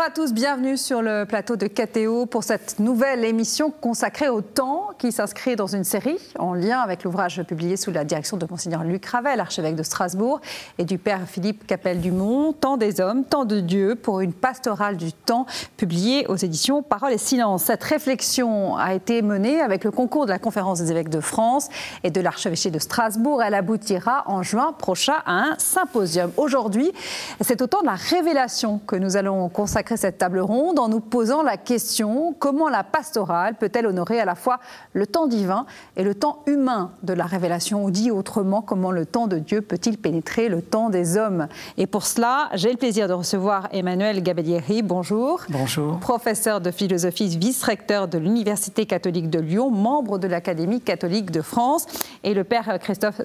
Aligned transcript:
Bonjour 0.00 0.12
à 0.12 0.14
tous, 0.14 0.32
bienvenue 0.32 0.78
sur 0.78 1.02
le 1.02 1.26
plateau 1.26 1.56
de 1.56 1.66
KTO 1.66 2.24
pour 2.24 2.42
cette 2.42 2.78
nouvelle 2.78 3.22
émission 3.22 3.70
consacrée 3.70 4.30
au 4.30 4.40
temps 4.40 4.89
qui 5.00 5.12
s'inscrit 5.12 5.56
dans 5.56 5.66
une 5.66 5.82
série 5.82 6.18
en 6.38 6.52
lien 6.52 6.78
avec 6.78 7.04
l'ouvrage 7.04 7.42
publié 7.44 7.78
sous 7.78 7.90
la 7.90 8.04
direction 8.04 8.36
de 8.36 8.46
Monseigneur 8.48 8.84
Luc 8.84 9.06
Ravel, 9.06 9.40
archevêque 9.40 9.74
de 9.74 9.82
Strasbourg, 9.82 10.42
et 10.76 10.84
du 10.84 10.98
Père 10.98 11.22
Philippe 11.26 11.66
Capel-Dumont, 11.66 12.52
Temps 12.52 12.76
des 12.76 13.00
hommes, 13.00 13.24
Temps 13.24 13.46
de 13.46 13.60
Dieu, 13.60 13.94
pour 13.94 14.20
une 14.20 14.34
pastorale 14.34 14.98
du 14.98 15.14
temps 15.14 15.46
publiée 15.78 16.26
aux 16.26 16.36
éditions 16.36 16.82
Parole 16.82 17.14
et 17.14 17.18
Silence. 17.18 17.64
Cette 17.64 17.82
réflexion 17.82 18.76
a 18.76 18.92
été 18.92 19.22
menée 19.22 19.62
avec 19.62 19.84
le 19.84 19.90
concours 19.90 20.26
de 20.26 20.30
la 20.32 20.38
Conférence 20.38 20.80
des 20.80 20.90
évêques 20.90 21.08
de 21.08 21.20
France 21.20 21.70
et 22.04 22.10
de 22.10 22.20
l'archevêché 22.20 22.70
de 22.70 22.78
Strasbourg. 22.78 23.42
Elle 23.42 23.54
aboutira 23.54 24.24
en 24.26 24.42
juin 24.42 24.74
prochain 24.74 25.16
à 25.24 25.32
un 25.32 25.54
symposium. 25.56 26.30
Aujourd'hui, 26.36 26.92
c'est 27.40 27.62
au 27.62 27.66
temps 27.66 27.80
de 27.80 27.86
la 27.86 27.94
révélation 27.94 28.82
que 28.86 28.96
nous 28.96 29.16
allons 29.16 29.48
consacrer 29.48 29.96
cette 29.96 30.18
table 30.18 30.40
ronde 30.40 30.78
en 30.78 30.90
nous 30.90 31.00
posant 31.00 31.42
la 31.42 31.56
question 31.56 32.34
comment 32.38 32.68
la 32.68 32.84
pastorale 32.84 33.54
peut-elle 33.54 33.86
honorer 33.86 34.20
à 34.20 34.26
la 34.26 34.34
fois 34.34 34.60
le 34.92 35.06
temps 35.06 35.26
divin 35.26 35.66
et 35.96 36.02
le 36.02 36.14
temps 36.14 36.42
humain 36.46 36.92
de 37.02 37.12
la 37.12 37.24
révélation, 37.24 37.84
ou 37.84 37.90
dit 37.90 38.10
autrement, 38.10 38.62
comment 38.62 38.90
le 38.90 39.06
temps 39.06 39.26
de 39.26 39.38
Dieu 39.38 39.60
peut-il 39.60 39.98
pénétrer 39.98 40.48
le 40.48 40.62
temps 40.62 40.90
des 40.90 41.16
hommes 41.16 41.46
Et 41.76 41.86
pour 41.86 42.04
cela, 42.04 42.48
j'ai 42.54 42.70
le 42.70 42.76
plaisir 42.76 43.08
de 43.08 43.12
recevoir 43.12 43.68
Emmanuel 43.72 44.22
Gabellieri. 44.22 44.82
Bonjour. 44.82 45.42
Bonjour. 45.48 45.98
Professeur 45.98 46.60
de 46.60 46.70
philosophie, 46.70 47.28
vice-recteur 47.36 48.08
de 48.08 48.18
l'Université 48.18 48.86
catholique 48.86 49.30
de 49.30 49.38
Lyon, 49.38 49.70
membre 49.70 50.18
de 50.18 50.26
l'Académie 50.26 50.80
catholique 50.80 51.30
de 51.30 51.42
France, 51.42 51.86
et 52.24 52.34
le 52.34 52.44
père 52.44 52.78
Christophe 52.80 53.20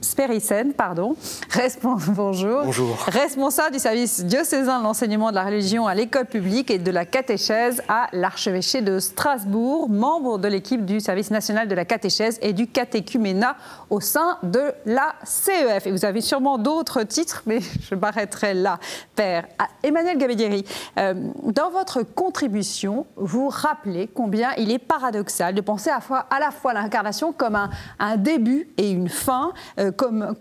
Sperissen, 0.00 0.72
pardon, 0.72 1.16
bonjour. 2.08 2.62
Bonjour. 2.64 2.96
responsable 3.06 3.74
du 3.74 3.78
service 3.78 4.24
diocésain 4.24 4.78
de 4.78 4.84
l'enseignement 4.84 5.30
de 5.30 5.36
la 5.36 5.44
religion 5.44 5.86
à 5.86 5.94
l'école 5.94 6.26
publique 6.26 6.70
et 6.70 6.78
de 6.78 6.90
la 6.90 7.04
catéchèse 7.04 7.82
à 7.88 8.08
l'archevêché 8.12 8.82
de 8.82 8.98
Strasbourg, 8.98 9.88
membre 9.88 10.38
de 10.38 10.48
l'équipe 10.48 10.84
du 10.84 11.00
service 11.04 11.30
national 11.30 11.68
de 11.68 11.74
la 11.74 11.84
catéchèse 11.84 12.38
et 12.42 12.52
du 12.52 12.66
catéchuménat 12.66 13.56
au 13.90 14.00
sein 14.00 14.38
de 14.42 14.72
la 14.86 15.14
CEF. 15.24 15.86
Et 15.86 15.90
vous 15.90 16.04
avez 16.04 16.20
sûrement 16.20 16.58
d'autres 16.58 17.02
titres, 17.02 17.42
mais 17.46 17.60
je 17.80 17.94
m'arrêterai 17.94 18.54
là. 18.54 18.78
Père 19.14 19.46
ah, 19.58 19.68
Emmanuel 19.82 20.18
Gabedieri, 20.18 20.64
euh, 20.98 21.14
dans 21.44 21.70
votre 21.70 22.02
contribution, 22.02 23.06
vous 23.16 23.48
rappelez 23.48 24.08
combien 24.12 24.52
il 24.56 24.70
est 24.70 24.78
paradoxal 24.78 25.54
de 25.54 25.60
penser 25.60 25.90
à, 25.90 26.40
la 26.40 26.50
fois 26.50 26.72
l'incarnation 26.72 27.32
comme 27.32 27.56
un, 27.98 28.16
début 28.16 28.68
et 28.76 28.90
une 28.90 29.08
fin, 29.08 29.52
euh, 29.78 29.90
comme 29.92 30.34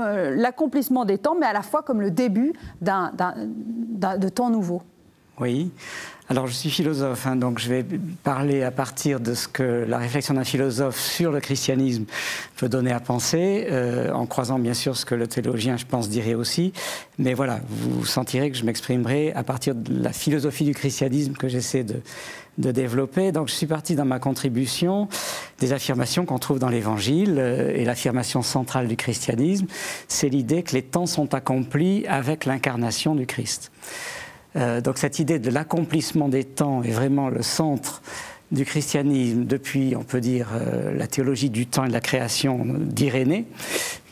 euh, 0.00 0.34
l'accomplissement 0.36 1.04
des 1.04 1.18
temps, 1.18 1.36
mais 1.38 1.46
à 1.46 1.52
la 1.52 1.62
fois 1.62 1.82
comme 1.82 2.00
le 2.00 2.10
début 2.10 2.52
d'un, 2.80 3.12
de 3.14 4.28
temps 4.28 4.50
nouveau. 4.50 4.82
Oui. 5.40 5.72
Alors, 6.30 6.46
je 6.46 6.54
suis 6.54 6.70
philosophe, 6.70 7.26
hein, 7.26 7.36
donc 7.36 7.58
je 7.58 7.68
vais 7.68 7.84
parler 8.22 8.62
à 8.62 8.70
partir 8.70 9.20
de 9.20 9.34
ce 9.34 9.46
que 9.46 9.84
la 9.86 9.98
réflexion 9.98 10.32
d'un 10.32 10.44
philosophe 10.44 10.98
sur 10.98 11.30
le 11.30 11.38
christianisme 11.38 12.06
peut 12.56 12.70
donner 12.70 12.92
à 12.92 13.00
penser, 13.00 13.66
euh, 13.70 14.10
en 14.10 14.24
croisant 14.24 14.58
bien 14.58 14.72
sûr 14.72 14.96
ce 14.96 15.04
que 15.04 15.14
le 15.14 15.26
théologien, 15.26 15.76
je 15.76 15.84
pense, 15.84 16.08
dirait 16.08 16.32
aussi. 16.32 16.72
Mais 17.18 17.34
voilà, 17.34 17.60
vous 17.68 18.06
sentirez 18.06 18.50
que 18.50 18.56
je 18.56 18.64
m'exprimerai 18.64 19.34
à 19.34 19.42
partir 19.42 19.74
de 19.74 20.02
la 20.02 20.14
philosophie 20.14 20.64
du 20.64 20.72
christianisme 20.72 21.34
que 21.34 21.48
j'essaie 21.48 21.84
de, 21.84 22.00
de, 22.56 22.72
développer. 22.72 23.30
Donc, 23.30 23.48
je 23.48 23.52
suis 23.52 23.66
parti 23.66 23.94
dans 23.94 24.06
ma 24.06 24.18
contribution 24.18 25.08
des 25.58 25.74
affirmations 25.74 26.24
qu'on 26.24 26.38
trouve 26.38 26.58
dans 26.58 26.70
l'Évangile, 26.70 27.34
euh, 27.36 27.76
et 27.76 27.84
l'affirmation 27.84 28.40
centrale 28.40 28.88
du 28.88 28.96
christianisme, 28.96 29.66
c'est 30.08 30.30
l'idée 30.30 30.62
que 30.62 30.72
les 30.72 30.82
temps 30.82 31.04
sont 31.04 31.34
accomplis 31.34 32.06
avec 32.06 32.46
l'incarnation 32.46 33.14
du 33.14 33.26
Christ. 33.26 33.70
Euh, 34.56 34.80
donc 34.80 34.98
cette 34.98 35.18
idée 35.18 35.38
de 35.38 35.50
l'accomplissement 35.50 36.28
des 36.28 36.44
temps 36.44 36.82
est 36.82 36.90
vraiment 36.90 37.28
le 37.28 37.42
centre 37.42 38.02
du 38.52 38.64
christianisme 38.64 39.44
depuis, 39.44 39.94
on 39.96 40.04
peut 40.04 40.20
dire, 40.20 40.48
euh, 40.54 40.96
la 40.96 41.06
théologie 41.06 41.50
du 41.50 41.66
temps 41.66 41.84
et 41.84 41.88
de 41.88 41.92
la 41.92 42.00
création 42.00 42.64
d'Irénée, 42.78 43.46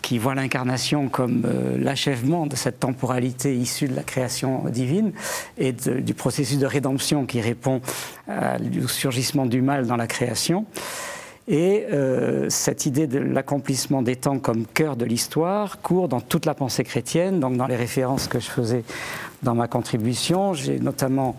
qui 0.01 0.19
voit 0.19 0.35
l'incarnation 0.35 1.09
comme 1.09 1.45
euh, 1.45 1.79
l'achèvement 1.79 2.47
de 2.47 2.57
cette 2.57 2.81
temporalité 2.81 3.55
issue 3.55 3.87
de 3.87 3.95
la 3.95 4.03
création 4.03 4.65
divine 4.69 5.13
et 5.59 5.73
du 5.73 6.15
processus 6.15 6.59
de 6.59 6.67
rédemption 6.67 7.25
qui 7.25 7.41
répond 7.41 7.81
au 8.29 8.89
surgissement 8.89 9.47
du 9.47 9.63
mal 9.63 9.87
dans 9.87 9.97
la 9.97 10.07
création. 10.07 10.67
Et 11.49 11.87
cette 12.49 12.87
idée 12.87 13.09
de 13.09 13.19
l'accomplissement 13.19 14.01
des 14.01 14.15
temps 14.15 14.39
comme 14.39 14.65
cœur 14.65 14.97
de 14.97 15.05
l'histoire 15.05 15.81
court 15.83 16.09
dans 16.09 16.21
toute 16.21 16.47
la 16.47 16.55
pensée 16.55 16.85
chrétienne. 16.85 17.41
Donc, 17.41 17.57
dans 17.57 17.67
les 17.67 17.75
références 17.75 18.29
que 18.29 18.39
je 18.39 18.49
faisais 18.49 18.85
dans 19.43 19.55
ma 19.55 19.69
contribution, 19.69 20.55
j'ai 20.55 20.79
notamment 20.79 21.37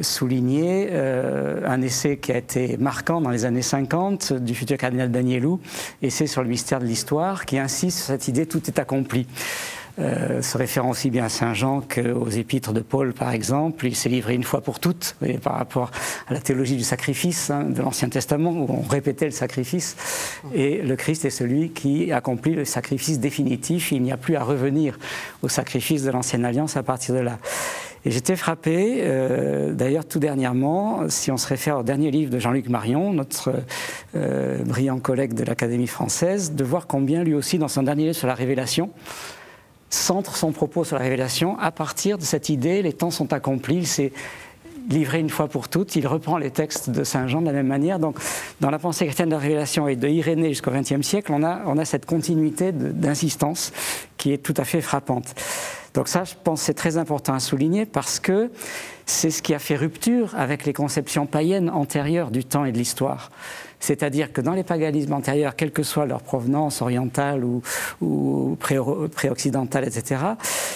souligné 0.00 0.88
euh, 0.90 1.60
un 1.66 1.82
essai 1.82 2.16
qui 2.18 2.32
a 2.32 2.38
été 2.38 2.76
marquant 2.76 3.20
dans 3.20 3.30
les 3.30 3.44
années 3.44 3.62
50 3.62 4.32
du 4.34 4.54
futur 4.54 4.76
cardinal 4.76 5.10
Danielou, 5.10 5.60
essai 6.00 6.26
sur 6.26 6.42
le 6.42 6.48
mystère 6.48 6.78
de 6.78 6.86
l'histoire, 6.86 7.46
qui 7.46 7.58
insiste 7.58 7.98
sur 7.98 8.06
cette 8.06 8.28
idée 8.28 8.46
tout 8.46 8.62
est 8.66 8.78
accompli. 8.78 9.26
Euh, 9.98 10.40
se 10.40 10.56
référant 10.56 10.90
aussi 10.90 11.10
bien 11.10 11.24
à 11.24 11.28
Saint 11.28 11.52
Jean 11.52 11.80
qu'aux 11.80 12.28
épîtres 12.28 12.72
de 12.72 12.80
Paul, 12.80 13.12
par 13.12 13.32
exemple. 13.32 13.86
Il 13.86 13.96
s'est 13.96 14.08
livré 14.08 14.34
une 14.34 14.44
fois 14.44 14.60
pour 14.60 14.78
toutes, 14.78 15.16
par 15.42 15.54
rapport 15.54 15.90
à 16.28 16.34
la 16.34 16.40
théologie 16.40 16.76
du 16.76 16.84
sacrifice 16.84 17.50
hein, 17.50 17.64
de 17.64 17.82
l'Ancien 17.82 18.08
Testament, 18.08 18.52
où 18.52 18.66
on 18.68 18.88
répétait 18.88 19.26
le 19.26 19.30
sacrifice. 19.32 19.96
Et 20.54 20.82
le 20.82 20.96
Christ 20.96 21.24
est 21.24 21.30
celui 21.30 21.70
qui 21.70 22.12
accomplit 22.12 22.54
le 22.54 22.64
sacrifice 22.64 23.18
définitif. 23.20 23.92
Il 23.92 24.02
n'y 24.02 24.12
a 24.12 24.16
plus 24.16 24.36
à 24.36 24.44
revenir 24.44 24.98
au 25.42 25.48
sacrifice 25.48 26.04
de 26.04 26.10
l'Ancienne 26.10 26.44
Alliance 26.44 26.76
à 26.76 26.82
partir 26.82 27.14
de 27.14 27.20
là. 27.20 27.38
Et 28.06 28.10
j'étais 28.10 28.36
frappé, 28.36 29.00
euh, 29.00 29.74
d'ailleurs 29.74 30.06
tout 30.06 30.20
dernièrement, 30.20 31.10
si 31.10 31.30
on 31.30 31.36
se 31.36 31.46
réfère 31.46 31.80
au 31.80 31.82
dernier 31.82 32.10
livre 32.10 32.30
de 32.30 32.38
Jean-Luc 32.38 32.70
Marion, 32.70 33.12
notre 33.12 33.52
euh, 34.16 34.64
brillant 34.64 34.98
collègue 35.00 35.34
de 35.34 35.44
l'Académie 35.44 35.86
française, 35.86 36.54
de 36.54 36.64
voir 36.64 36.86
combien 36.86 37.24
lui 37.24 37.34
aussi, 37.34 37.58
dans 37.58 37.68
son 37.68 37.82
dernier 37.82 38.04
livre 38.04 38.16
sur 38.16 38.26
la 38.26 38.34
révélation, 38.34 38.90
centre 39.90 40.36
son 40.36 40.52
propos 40.52 40.84
sur 40.84 40.96
la 40.96 41.02
révélation 41.02 41.58
à 41.58 41.72
partir 41.72 42.16
de 42.16 42.22
cette 42.22 42.48
idée, 42.48 42.82
les 42.82 42.92
temps 42.92 43.10
sont 43.10 43.32
accomplis, 43.32 43.76
il 43.76 43.86
s'est 43.86 44.12
livré 44.88 45.20
une 45.20 45.30
fois 45.30 45.48
pour 45.48 45.68
toutes, 45.68 45.94
il 45.96 46.06
reprend 46.06 46.38
les 46.38 46.50
textes 46.50 46.90
de 46.90 47.04
Saint 47.04 47.26
Jean 47.28 47.40
de 47.40 47.46
la 47.46 47.52
même 47.52 47.66
manière. 47.66 47.98
Donc, 47.98 48.16
dans 48.60 48.70
la 48.70 48.78
pensée 48.78 49.04
chrétienne 49.06 49.28
de 49.28 49.34
la 49.34 49.40
révélation 49.40 49.88
et 49.88 49.96
de 49.96 50.08
Irénée 50.08 50.48
jusqu'au 50.48 50.70
XXe 50.70 51.02
siècle, 51.02 51.32
on 51.32 51.42
a, 51.42 51.60
on 51.66 51.78
a 51.78 51.84
cette 51.84 52.06
continuité 52.06 52.72
d'insistance 52.72 53.72
qui 54.16 54.32
est 54.32 54.38
tout 54.38 54.54
à 54.56 54.64
fait 54.64 54.80
frappante. 54.80 55.34
Donc 55.94 56.08
ça, 56.08 56.24
je 56.24 56.34
pense, 56.42 56.62
c'est 56.62 56.74
très 56.74 56.98
important 56.98 57.34
à 57.34 57.40
souligner 57.40 57.84
parce 57.84 58.20
que 58.20 58.50
c'est 59.06 59.30
ce 59.30 59.42
qui 59.42 59.54
a 59.54 59.58
fait 59.58 59.76
rupture 59.76 60.34
avec 60.36 60.64
les 60.64 60.72
conceptions 60.72 61.26
païennes 61.26 61.68
antérieures 61.68 62.30
du 62.30 62.44
temps 62.44 62.64
et 62.64 62.72
de 62.72 62.78
l'histoire. 62.78 63.30
C'est-à-dire 63.80 64.32
que 64.32 64.40
dans 64.40 64.52
les 64.52 64.62
paganismes 64.62 65.14
antérieurs, 65.14 65.56
quelle 65.56 65.72
que 65.72 65.82
soit 65.82 66.06
leur 66.06 66.22
provenance 66.22 66.82
orientale 66.82 67.44
ou, 67.44 67.62
ou 68.00 68.56
pré-occidentale, 68.60 69.84
etc., 69.84 70.22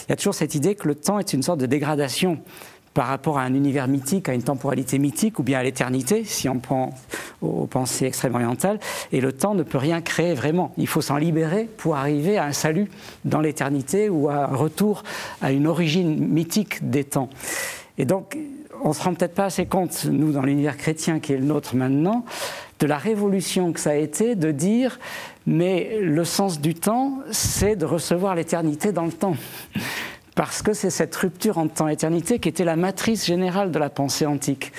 il 0.07 0.11
y 0.11 0.13
a 0.13 0.17
toujours 0.17 0.35
cette 0.35 0.55
idée 0.55 0.75
que 0.75 0.89
le 0.89 0.95
temps 0.95 1.19
est 1.19 1.33
une 1.33 1.43
sorte 1.43 1.61
de 1.61 1.67
dégradation 1.67 2.39
par 2.95 3.09
rapport 3.09 3.39
à 3.39 3.43
un 3.43 3.55
univers 3.55 3.89
mythique, 3.89 4.29
à 4.29 4.35
une 4.35 4.45
temporalité 4.45 4.99
mythique, 4.99 5.41
ou 5.41 5.43
bien 5.43 5.59
à 5.59 5.63
l'éternité, 5.65 6.25
si 6.25 6.49
on 6.49 6.61
prend 6.61 6.95
aux 7.43 7.67
pensées 7.67 8.07
extrêmes 8.07 8.37
orientales. 8.37 8.79
Et 9.13 9.21
le 9.21 9.33
temps 9.33 9.55
ne 9.55 9.65
peut 9.65 9.79
rien 9.79 10.01
créer 10.01 10.33
vraiment. 10.33 10.73
Il 10.79 10.87
faut 10.87 11.01
s'en 11.01 11.17
libérer 11.17 11.69
pour 11.77 11.97
arriver 11.97 12.39
à 12.39 12.45
un 12.45 12.53
salut 12.53 12.89
dans 13.25 13.41
l'éternité 13.41 14.09
ou 14.09 14.29
à 14.29 14.45
un 14.45 14.55
retour 14.55 15.03
à 15.43 15.51
une 15.51 15.67
origine 15.67 16.25
mythique 16.29 16.89
des 16.89 17.05
temps. 17.05 17.29
Et 17.99 18.05
donc, 18.05 18.39
on 18.85 18.91
ne 18.91 18.95
se 18.95 19.03
rend 19.03 19.15
peut-être 19.15 19.35
pas 19.35 19.47
assez 19.47 19.67
compte, 19.67 20.05
nous, 20.05 20.33
dans 20.33 20.43
l'univers 20.43 20.77
chrétien 20.77 21.19
qui 21.19 21.33
est 21.33 21.39
le 21.39 21.45
nôtre 21.45 21.75
maintenant, 21.75 22.25
de 22.85 22.89
la 22.89 22.99
révolution 22.99 23.73
que 23.73 23.81
ça 23.81 23.93
a 23.93 23.95
été 23.95 24.35
de 24.35 24.51
dire 24.51 24.99
mais 25.47 26.01
le 26.03 26.23
sens 26.27 26.61
du 26.61 26.75
temps, 26.75 27.21
c'est 27.31 27.77
de 27.77 27.87
recevoir 27.87 28.35
l'éternité 28.35 28.93
dans 28.93 29.07
le 29.07 29.13
temps. 29.13 29.37
Parce 30.35 30.61
que 30.61 30.75
c'est 30.75 30.91
cette 30.91 31.17
rupture 31.17 31.57
en 31.57 31.67
temps-éternité 31.69 32.39
qui 32.39 32.51
était 32.51 32.65
la 32.65 32.77
matrice 32.77 33.25
générale 33.25 33.71
de 33.71 33.79
la 33.79 33.89
pensée 33.89 34.27
antique. 34.27 34.71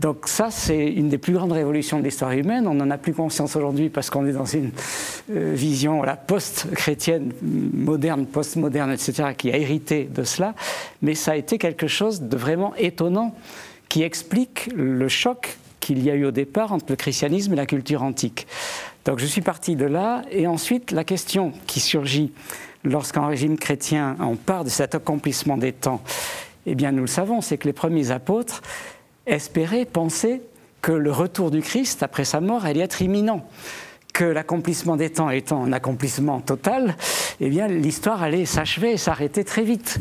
Donc 0.00 0.26
ça, 0.26 0.50
c'est 0.50 0.86
une 0.86 1.10
des 1.10 1.18
plus 1.18 1.34
grandes 1.34 1.52
révolutions 1.52 1.98
de 1.98 2.04
l'histoire 2.04 2.32
humaine. 2.32 2.66
On 2.66 2.72
n'en 2.72 2.90
a 2.90 2.96
plus 2.96 3.12
conscience 3.12 3.56
aujourd'hui 3.56 3.90
parce 3.90 4.08
qu'on 4.08 4.26
est 4.26 4.32
dans 4.32 4.46
une 4.46 4.70
euh, 5.30 5.52
vision 5.54 6.02
post-chrétienne, 6.26 7.30
moderne, 7.42 8.24
post-moderne, 8.24 8.90
etc., 8.90 9.34
qui 9.36 9.50
a 9.52 9.58
hérité 9.58 10.04
de 10.04 10.24
cela. 10.24 10.54
Mais 11.02 11.14
ça 11.14 11.32
a 11.32 11.36
été 11.36 11.58
quelque 11.58 11.88
chose 11.88 12.22
de 12.22 12.36
vraiment 12.38 12.74
étonnant 12.76 13.34
qui 13.90 14.02
explique 14.02 14.70
le 14.74 15.08
choc 15.08 15.58
qu'il 15.84 16.02
y 16.02 16.10
a 16.10 16.14
eu 16.14 16.24
au 16.24 16.30
départ 16.30 16.72
entre 16.72 16.86
le 16.88 16.96
christianisme 16.96 17.52
et 17.52 17.56
la 17.56 17.66
culture 17.66 18.02
antique. 18.02 18.46
Donc 19.04 19.18
je 19.18 19.26
suis 19.26 19.42
parti 19.42 19.76
de 19.76 19.84
là, 19.84 20.22
et 20.30 20.46
ensuite 20.46 20.92
la 20.92 21.04
question 21.04 21.52
qui 21.66 21.78
surgit 21.78 22.32
lorsqu'en 22.84 23.26
régime 23.26 23.58
chrétien 23.58 24.16
on 24.18 24.36
part 24.36 24.64
de 24.64 24.70
cet 24.70 24.94
accomplissement 24.94 25.58
des 25.58 25.72
temps, 25.72 26.00
eh 26.64 26.74
bien 26.74 26.90
nous 26.90 27.02
le 27.02 27.06
savons, 27.06 27.42
c'est 27.42 27.58
que 27.58 27.66
les 27.66 27.74
premiers 27.74 28.12
apôtres 28.12 28.62
espéraient, 29.26 29.84
pensaient 29.84 30.40
que 30.80 30.92
le 30.92 31.12
retour 31.12 31.50
du 31.50 31.60
Christ 31.60 32.02
après 32.02 32.24
sa 32.24 32.40
mort 32.40 32.64
allait 32.64 32.80
être 32.80 33.02
imminent 33.02 33.46
que 34.14 34.24
l'accomplissement 34.24 34.96
des 34.96 35.10
temps 35.10 35.28
étant 35.28 35.64
un 35.64 35.72
accomplissement 35.72 36.40
total, 36.40 36.96
eh 37.40 37.50
bien 37.50 37.68
l'histoire 37.68 38.22
allait 38.22 38.46
s'achever 38.46 38.92
et 38.92 38.96
s'arrêter 38.96 39.44
très 39.44 39.64
vite. 39.64 39.98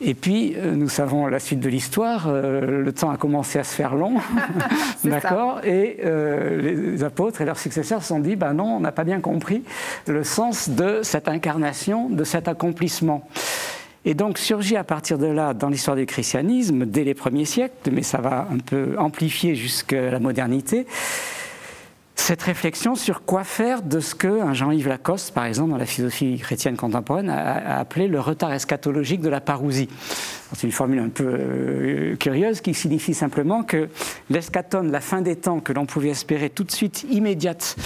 Et 0.00 0.14
puis, 0.14 0.54
euh, 0.56 0.76
nous 0.76 0.88
savons 0.88 1.26
la 1.26 1.40
suite 1.40 1.58
de 1.58 1.68
l'histoire, 1.68 2.28
euh, 2.28 2.82
le 2.82 2.92
temps 2.92 3.10
a 3.10 3.16
commencé 3.16 3.58
à 3.58 3.64
se 3.64 3.74
faire 3.74 3.96
long, 3.96 4.14
d'accord 5.04 5.60
Et 5.64 5.98
euh, 6.04 6.60
les 6.60 7.02
apôtres 7.02 7.40
et 7.40 7.44
leurs 7.44 7.58
successeurs 7.58 8.02
se 8.02 8.08
sont 8.08 8.20
dit, 8.20 8.36
ben 8.36 8.54
non, 8.54 8.76
on 8.76 8.80
n'a 8.80 8.92
pas 8.92 9.04
bien 9.04 9.20
compris 9.20 9.64
le 10.06 10.22
sens 10.22 10.70
de 10.70 11.00
cette 11.02 11.28
incarnation, 11.28 12.08
de 12.08 12.22
cet 12.22 12.46
accomplissement. 12.46 13.28
Et 14.04 14.14
donc 14.14 14.38
surgit 14.38 14.76
à 14.76 14.84
partir 14.84 15.18
de 15.18 15.26
là, 15.26 15.52
dans 15.52 15.68
l'histoire 15.68 15.96
du 15.96 16.06
christianisme, 16.06 16.86
dès 16.86 17.02
les 17.02 17.14
premiers 17.14 17.44
siècles, 17.44 17.90
mais 17.92 18.02
ça 18.02 18.18
va 18.18 18.46
un 18.50 18.58
peu 18.58 18.94
amplifier 18.98 19.56
jusqu'à 19.56 20.12
la 20.12 20.20
modernité, 20.20 20.86
cette 22.20 22.42
réflexion 22.42 22.94
sur 22.94 23.24
quoi 23.24 23.44
faire 23.44 23.80
de 23.80 24.00
ce 24.00 24.14
que 24.14 24.52
Jean-Yves 24.52 24.88
Lacoste, 24.88 25.32
par 25.32 25.46
exemple, 25.46 25.70
dans 25.70 25.78
la 25.78 25.86
philosophie 25.86 26.36
chrétienne 26.38 26.76
contemporaine, 26.76 27.30
a, 27.30 27.78
appelé 27.78 28.06
le 28.08 28.20
retard 28.20 28.52
eschatologique 28.52 29.20
de 29.20 29.28
la 29.28 29.40
parousie. 29.40 29.88
C'est 30.54 30.66
une 30.66 30.72
formule 30.72 30.98
un 30.98 31.08
peu 31.08 31.24
euh, 31.26 32.16
curieuse 32.16 32.60
qui 32.60 32.74
signifie 32.74 33.14
simplement 33.14 33.62
que 33.62 33.88
l'escatone, 34.30 34.90
la 34.90 35.00
fin 35.00 35.22
des 35.22 35.36
temps 35.36 35.60
que 35.60 35.72
l'on 35.72 35.86
pouvait 35.86 36.10
espérer 36.10 36.50
tout 36.50 36.64
de 36.64 36.70
suite, 36.70 37.06
immédiate, 37.08 37.76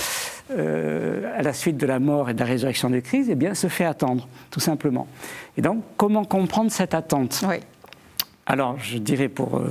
euh, 0.51 1.39
à 1.39 1.43
la 1.43 1.53
suite 1.53 1.77
de 1.77 1.87
la 1.87 2.01
mort 2.01 2.31
et 2.31 2.35
de 2.35 2.41
la 2.41 2.47
résurrection 2.47 2.91
de 2.91 2.99
Christ, 3.01 3.29
eh 3.31 3.35
bien, 3.37 3.55
se 3.55 3.69
fait 3.69 3.85
attendre, 3.85 4.27
tout 4.51 4.61
simplement. 4.61 5.07
Et 5.57 5.63
donc, 5.63 5.85
comment 5.97 6.25
comprendre 6.25 6.73
cette 6.73 6.95
attente? 6.95 7.45
Oui. 7.49 7.57
Alors, 8.47 8.77
je 8.81 8.99
dirais 8.99 9.29
pour 9.29 9.59
euh, 9.59 9.71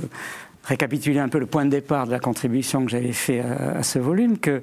récapituler 0.64 1.18
un 1.18 1.28
peu 1.28 1.38
le 1.38 1.46
point 1.46 1.64
de 1.64 1.70
départ 1.70 2.06
de 2.06 2.12
la 2.12 2.20
contribution 2.20 2.84
que 2.84 2.90
j'avais 2.90 3.12
fait 3.12 3.40
à, 3.40 3.82
ce 3.82 3.98
volume, 3.98 4.38
qu'il 4.38 4.62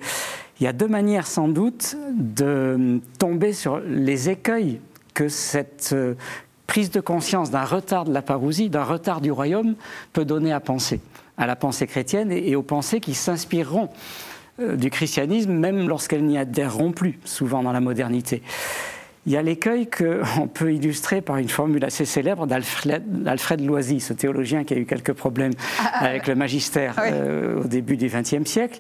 y 0.61 0.67
a 0.67 0.73
deux 0.73 0.87
manières 0.87 1.27
sans 1.27 1.47
doute 1.47 1.95
de 2.15 2.99
tomber 3.17 3.53
sur 3.53 3.79
les 3.79 4.29
écueils 4.29 4.79
que 5.13 5.27
cette 5.27 5.91
euh, 5.93 6.15
prise 6.67 6.91
de 6.91 7.01
conscience 7.01 7.51
d'un 7.51 7.65
retard 7.65 8.05
de 8.05 8.13
la 8.13 8.21
parousie, 8.21 8.69
d'un 8.69 8.83
retard 8.83 9.21
du 9.21 9.31
royaume, 9.31 9.75
peut 10.13 10.23
donner 10.23 10.53
à 10.53 10.59
penser, 10.59 11.01
à 11.37 11.45
la 11.45 11.55
pensée 11.55 11.87
chrétienne 11.87 12.31
et, 12.31 12.55
aux 12.55 12.63
pensées 12.63 12.99
qui 12.99 13.13
s'inspireront 13.13 13.89
euh, 14.59 14.75
du 14.75 14.89
christianisme, 14.89 15.51
même 15.51 15.89
lorsqu'elles 15.89 16.23
n'y 16.23 16.37
adhéreront 16.37 16.91
plus, 16.91 17.19
souvent 17.25 17.63
dans 17.63 17.71
la 17.71 17.81
modernité. 17.81 18.43
Il 19.25 19.33
y 19.33 19.38
a 19.38 19.42
l'écueil 19.42 19.88
qu'on 19.88 20.48
peut 20.54 20.74
illustrer 20.74 21.21
par 21.21 21.38
une 21.38 21.50
formule 21.50 21.83
assez 21.83 22.06
célèbre 22.06 22.48
d'Alfred 22.48 23.62
Loisy, 23.62 24.00
ce 24.00 24.13
théologien 24.13 24.63
qui 24.63 24.74
a 24.74 24.77
eu 24.77 24.86
quelques 24.86 25.13
problèmes 25.13 25.51
ah, 25.80 25.92
ah, 25.94 26.06
avec 26.06 26.27
le 26.27 26.36
magistère 26.36 26.95
euh, 27.00 27.62
au 27.62 27.68
début 27.68 27.98
du 27.98 28.07
XXe 28.07 28.50
siècle, 28.50 28.80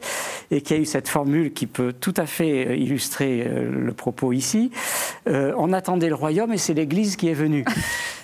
et 0.49 0.61
qui 0.61 0.73
a 0.73 0.77
eu 0.77 0.85
cette 0.85 1.09
formule 1.09 1.51
qui 1.53 1.67
peut 1.67 1.93
tout 1.93 2.13
à 2.17 2.25
fait 2.25 2.67
euh, 2.67 2.75
illustrer 2.75 3.45
euh, 3.45 3.69
le 3.69 3.93
propos 3.93 4.31
ici. 4.31 4.71
on 5.27 5.73
attendait 5.73 6.09
le 6.09 6.15
royaume 6.15 6.53
et 6.53 6.57
c'est 6.57 6.73
l'Église 6.73 7.15
qui 7.15 7.27
est 7.29 7.33
venue. 7.33 7.65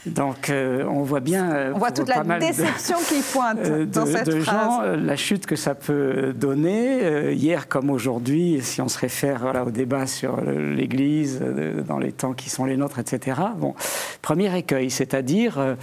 Donc 0.06 0.52
on 0.52 1.02
voit 1.02 1.20
bien. 1.20 1.72
on 1.74 1.80
voit 1.80 1.90
toute 1.90 2.08
la 2.08 2.24
déception 2.38 2.98
qui 3.10 3.22
pointe 3.34 3.60
dans 3.92 4.06
cette 4.06 4.28
de 4.28 4.40
phrase. 4.40 4.56
Gens, 4.56 4.82
la 5.04 5.16
chute 5.16 5.48
que 5.48 5.56
ça 5.56 5.74
peut 5.74 6.32
donner. 6.36 7.34
hier 7.34 7.68
comme 7.68 7.90
aujourd'hui, 7.90 8.60
si 8.62 8.82
on 8.82 8.88
se 8.88 9.00
réfère 9.00 9.40
voilà, 9.40 9.64
au 9.64 9.72
débat 9.72 10.06
sur 10.06 10.40
l'Église 10.42 11.42
dans 11.88 11.98
les 11.98 12.05
temps 12.12 12.34
qui 12.34 12.50
sont 12.50 12.66
les 12.66 12.78
nôtres, 12.78 13.00
etc. 13.00 13.42
Bon, 13.58 13.76
premier 14.22 14.56
écueil, 14.58 14.90
c'est-à-dire 14.90 15.60
euh, 15.60 15.76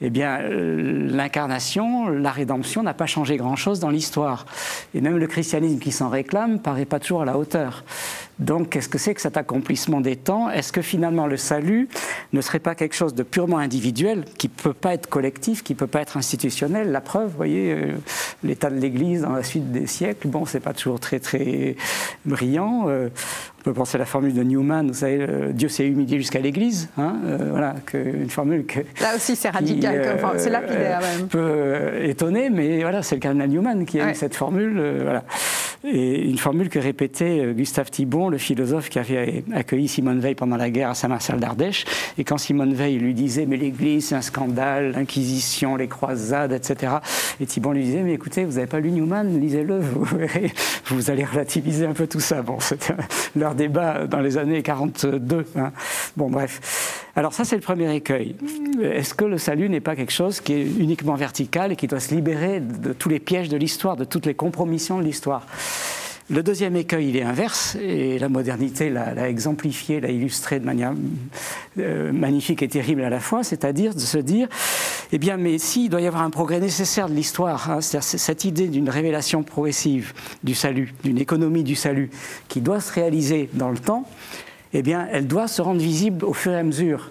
eh 0.00 0.10
bien, 0.10 0.40
euh, 0.40 1.08
l'incarnation, 1.10 2.08
la 2.08 2.30
rédemption 2.30 2.82
n'a 2.82 2.94
pas 2.94 3.06
changé 3.06 3.36
grand-chose 3.36 3.80
dans 3.80 3.90
l'histoire. 3.90 4.46
Et 4.94 5.00
même 5.00 5.16
le 5.16 5.26
christianisme 5.26 5.78
qui 5.78 5.90
s'en 5.90 6.08
réclame 6.08 6.60
paraît 6.60 6.84
pas 6.84 7.00
toujours 7.00 7.22
à 7.22 7.24
la 7.24 7.36
hauteur. 7.36 7.84
Donc, 8.38 8.70
qu'est-ce 8.70 8.88
que 8.88 8.98
c'est 8.98 9.14
que 9.14 9.20
cet 9.20 9.36
accomplissement 9.36 10.00
des 10.00 10.16
temps? 10.16 10.48
Est-ce 10.50 10.72
que 10.72 10.82
finalement 10.82 11.26
le 11.26 11.36
salut 11.36 11.88
ne 12.32 12.40
serait 12.40 12.60
pas 12.60 12.74
quelque 12.74 12.94
chose 12.94 13.14
de 13.14 13.22
purement 13.22 13.58
individuel, 13.58 14.24
qui 14.38 14.48
ne 14.48 14.62
peut 14.62 14.72
pas 14.72 14.94
être 14.94 15.08
collectif, 15.08 15.64
qui 15.64 15.72
ne 15.72 15.78
peut 15.78 15.86
pas 15.86 16.00
être 16.00 16.16
institutionnel? 16.16 16.92
La 16.92 17.00
preuve, 17.00 17.30
vous 17.30 17.36
voyez, 17.36 17.72
euh, 17.72 17.94
l'état 18.44 18.70
de 18.70 18.78
l'Église 18.78 19.22
dans 19.22 19.32
la 19.32 19.42
suite 19.42 19.72
des 19.72 19.86
siècles, 19.86 20.28
bon, 20.28 20.46
c'est 20.46 20.60
pas 20.60 20.72
toujours 20.72 21.00
très 21.00 21.18
très 21.18 21.76
brillant. 22.24 22.84
Euh, 22.88 23.08
on 23.60 23.62
peut 23.64 23.72
penser 23.72 23.96
à 23.96 23.98
la 23.98 24.04
formule 24.04 24.34
de 24.34 24.42
Newman, 24.42 24.86
vous 24.86 24.94
savez, 24.94 25.26
Dieu 25.52 25.68
s'est 25.68 25.86
humilié 25.86 26.18
jusqu'à 26.18 26.38
l'Église. 26.38 26.88
Hein, 26.96 27.16
euh, 27.26 27.48
voilà, 27.50 27.74
une 27.92 28.30
formule 28.30 28.64
que. 28.64 28.80
Là 29.00 29.16
aussi, 29.16 29.34
c'est 29.34 29.50
radical, 29.50 30.20
c'est 30.36 30.48
lapidaire 30.48 31.00
même. 31.00 31.26
Peut 31.26 32.04
étonner, 32.04 32.50
mais 32.50 32.82
voilà, 32.82 33.02
c'est 33.02 33.16
le 33.16 33.20
cardinal 33.20 33.48
Newman 33.48 33.84
qui 33.84 34.00
a 34.00 34.12
eu 34.12 34.14
cette 34.14 34.36
formule. 34.36 34.80
voilà. 35.02 35.24
Et 35.84 36.28
une 36.28 36.38
formule 36.38 36.68
que 36.68 36.78
répétait 36.78 37.52
Gustave 37.54 37.90
Thibon, 37.90 38.27
le 38.28 38.38
philosophe 38.38 38.88
qui 38.88 38.98
avait 38.98 39.44
accueilli 39.54 39.88
Simone 39.88 40.20
Veil 40.20 40.34
pendant 40.34 40.56
la 40.56 40.70
guerre 40.70 40.90
à 40.90 40.94
Saint-Marcel 40.94 41.38
d'Ardèche. 41.40 41.84
Et 42.18 42.24
quand 42.24 42.38
Simone 42.38 42.74
Veil 42.74 42.98
lui 42.98 43.14
disait 43.14 43.46
Mais 43.46 43.56
l'Église, 43.56 44.08
c'est 44.08 44.14
un 44.14 44.22
scandale, 44.22 44.92
l'Inquisition, 44.92 45.76
les 45.76 45.88
croisades, 45.88 46.52
etc. 46.52 46.96
Et 47.40 47.46
Thibon 47.46 47.72
lui 47.72 47.84
disait 47.84 48.02
Mais 48.02 48.14
écoutez, 48.14 48.44
vous 48.44 48.54
n'avez 48.54 48.66
pas 48.66 48.80
lu 48.80 48.90
Newman, 48.90 49.40
lisez-le, 49.40 49.78
vous 49.80 50.06
vous 50.88 51.10
allez 51.10 51.24
relativiser 51.24 51.86
un 51.86 51.92
peu 51.92 52.06
tout 52.06 52.20
ça. 52.20 52.42
Bon, 52.42 52.60
c'était 52.60 52.94
leur 53.36 53.54
débat 53.54 54.06
dans 54.06 54.20
les 54.20 54.36
années 54.36 54.62
42. 54.62 55.46
Hein. 55.56 55.72
Bon, 56.16 56.30
bref. 56.30 57.04
Alors 57.16 57.32
ça, 57.32 57.44
c'est 57.44 57.56
le 57.56 57.62
premier 57.62 57.92
écueil. 57.94 58.36
Est-ce 58.82 59.14
que 59.14 59.24
le 59.24 59.38
salut 59.38 59.68
n'est 59.68 59.80
pas 59.80 59.96
quelque 59.96 60.12
chose 60.12 60.40
qui 60.40 60.52
est 60.52 60.62
uniquement 60.62 61.14
vertical 61.14 61.72
et 61.72 61.76
qui 61.76 61.86
doit 61.86 62.00
se 62.00 62.14
libérer 62.14 62.60
de 62.60 62.92
tous 62.92 63.08
les 63.08 63.18
pièges 63.18 63.48
de 63.48 63.56
l'histoire, 63.56 63.96
de 63.96 64.04
toutes 64.04 64.26
les 64.26 64.34
compromissions 64.34 64.98
de 64.98 65.02
l'histoire? 65.04 65.46
Le 66.30 66.42
deuxième 66.42 66.76
écueil, 66.76 67.08
il 67.08 67.16
est 67.16 67.22
inverse, 67.22 67.76
et 67.80 68.18
la 68.18 68.28
modernité 68.28 68.90
l'a 68.90 69.28
exemplifié, 69.28 69.98
l'a 70.00 70.10
illustré 70.10 70.60
de 70.60 70.64
manière 70.64 70.92
euh, 71.78 72.12
magnifique 72.12 72.62
et 72.62 72.68
terrible 72.68 73.02
à 73.02 73.08
la 73.08 73.20
fois, 73.20 73.42
c'est-à-dire 73.42 73.94
de 73.94 74.00
se 74.00 74.18
dire, 74.18 74.46
eh 75.12 75.18
bien, 75.18 75.38
mais 75.38 75.56
s'il 75.56 75.88
doit 75.88 76.02
y 76.02 76.06
avoir 76.06 76.22
un 76.22 76.30
progrès 76.30 76.60
nécessaire 76.60 77.08
de 77.08 77.14
l'histoire, 77.14 77.70
hein, 77.70 77.80
c'est-à-dire 77.80 78.20
cette 78.20 78.44
idée 78.44 78.68
d'une 78.68 78.90
révélation 78.90 79.42
progressive 79.42 80.12
du 80.44 80.54
salut, 80.54 80.92
d'une 81.02 81.18
économie 81.18 81.62
du 81.62 81.74
salut, 81.74 82.10
qui 82.48 82.60
doit 82.60 82.80
se 82.80 82.92
réaliser 82.92 83.48
dans 83.54 83.70
le 83.70 83.78
temps, 83.78 84.04
eh 84.74 84.82
bien, 84.82 85.08
elle 85.10 85.26
doit 85.26 85.48
se 85.48 85.62
rendre 85.62 85.80
visible 85.80 86.26
au 86.26 86.34
fur 86.34 86.52
et 86.52 86.58
à 86.58 86.62
mesure. 86.62 87.10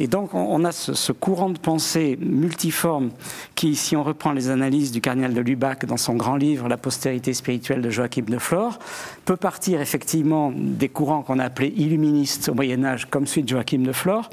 Et 0.00 0.08
donc, 0.08 0.34
on 0.34 0.64
a 0.64 0.72
ce, 0.72 1.12
courant 1.12 1.50
de 1.50 1.58
pensée 1.58 2.18
multiforme 2.20 3.10
qui, 3.54 3.76
si 3.76 3.94
on 3.94 4.02
reprend 4.02 4.32
les 4.32 4.50
analyses 4.50 4.90
du 4.90 5.00
cardinal 5.00 5.34
de 5.34 5.40
Lubac 5.40 5.86
dans 5.86 5.96
son 5.96 6.14
grand 6.14 6.36
livre 6.36 6.68
La 6.68 6.76
postérité 6.76 7.32
spirituelle 7.32 7.80
de 7.80 7.90
Joachim 7.90 8.24
de 8.26 8.38
Flore, 8.38 8.80
peut 9.24 9.36
partir 9.36 9.80
effectivement 9.80 10.52
des 10.54 10.88
courants 10.88 11.22
qu'on 11.22 11.38
a 11.38 11.44
appelés 11.44 11.72
illuministes 11.76 12.48
au 12.48 12.54
Moyen-Âge, 12.54 13.06
comme 13.08 13.26
celui 13.26 13.44
de 13.44 13.48
Joachim 13.48 13.78
de 13.78 13.92
Flore, 13.92 14.30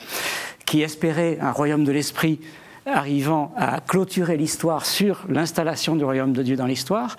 qui 0.66 0.82
espéraient 0.82 1.38
un 1.40 1.52
royaume 1.52 1.84
de 1.84 1.92
l'esprit 1.92 2.40
arrivant 2.88 3.54
à 3.56 3.80
clôturer 3.82 4.38
l'histoire 4.38 4.88
sur 4.88 5.26
l'installation 5.30 5.96
du 5.96 6.04
royaume 6.04 6.34
de 6.34 6.42
Dieu 6.42 6.56
dans 6.56 6.66
l'histoire 6.66 7.18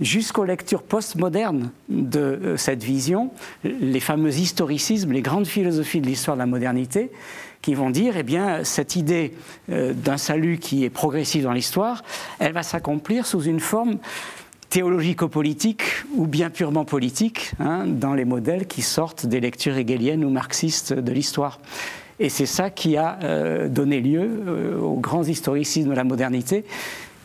jusqu'aux 0.00 0.44
lectures 0.44 0.82
postmodernes 0.82 1.70
de 1.88 2.20
euh, 2.20 2.56
cette 2.56 2.82
vision, 2.82 3.30
les 3.64 4.00
fameux 4.00 4.36
historicismes, 4.36 5.12
les 5.12 5.22
grandes 5.22 5.46
philosophies 5.46 6.00
de 6.00 6.06
l'histoire 6.06 6.36
de 6.36 6.40
la 6.40 6.46
modernité, 6.46 7.10
qui 7.62 7.74
vont 7.74 7.90
dire, 7.90 8.16
eh 8.16 8.22
bien, 8.22 8.64
cette 8.64 8.96
idée 8.96 9.32
euh, 9.70 9.92
d'un 9.94 10.18
salut 10.18 10.58
qui 10.58 10.84
est 10.84 10.90
progressif 10.90 11.44
dans 11.44 11.52
l'histoire, 11.52 12.02
elle 12.38 12.52
va 12.52 12.62
s'accomplir 12.62 13.24
sous 13.26 13.42
une 13.42 13.60
forme 13.60 13.98
théologico-politique 14.68 15.82
ou 16.16 16.26
bien 16.26 16.50
purement 16.50 16.84
politique, 16.84 17.52
hein, 17.60 17.84
dans 17.86 18.14
les 18.14 18.24
modèles 18.24 18.66
qui 18.66 18.82
sortent 18.82 19.26
des 19.26 19.40
lectures 19.40 19.76
hegeliennes 19.76 20.24
ou 20.24 20.30
marxistes 20.30 20.92
de 20.92 21.12
l'histoire. 21.12 21.60
Et 22.18 22.28
c'est 22.28 22.46
ça 22.46 22.70
qui 22.70 22.96
a 22.96 23.18
euh, 23.22 23.68
donné 23.68 24.00
lieu 24.00 24.78
aux 24.80 24.98
grands 24.98 25.24
historicismes 25.24 25.90
de 25.90 25.94
la 25.94 26.04
modernité, 26.04 26.64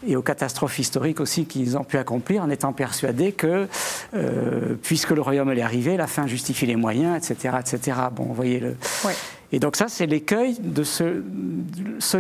et 0.06 0.16
aux 0.16 0.22
catastrophes 0.22 0.80
historiques 0.80 1.20
aussi 1.20 1.46
qu'ils 1.46 1.78
ont 1.78 1.84
pu 1.84 1.98
accomplir 1.98 2.44
en 2.44 2.50
étant 2.50 2.74
persuadés 2.74 3.32
que, 3.32 3.68
euh, 4.14 4.76
puisque 4.82 5.12
le 5.12 5.22
royaume 5.22 5.50
allait 5.50 5.62
arriver, 5.62 5.98
la 5.98 6.08
fin 6.08 6.28
justifie 6.28 6.66
les 6.66 6.76
moyens, 6.76 7.18
etc. 7.18 7.56
etc. 7.60 7.98
Bon, 8.12 8.24
vous 8.24 8.34
voyez 8.34 8.60
le... 8.60 8.76
Et 9.52 9.60
donc 9.60 9.76
ça, 9.76 9.88
c'est 9.88 10.06
l'écueil 10.06 10.58
de 10.60 10.84
ceux, 10.84 11.24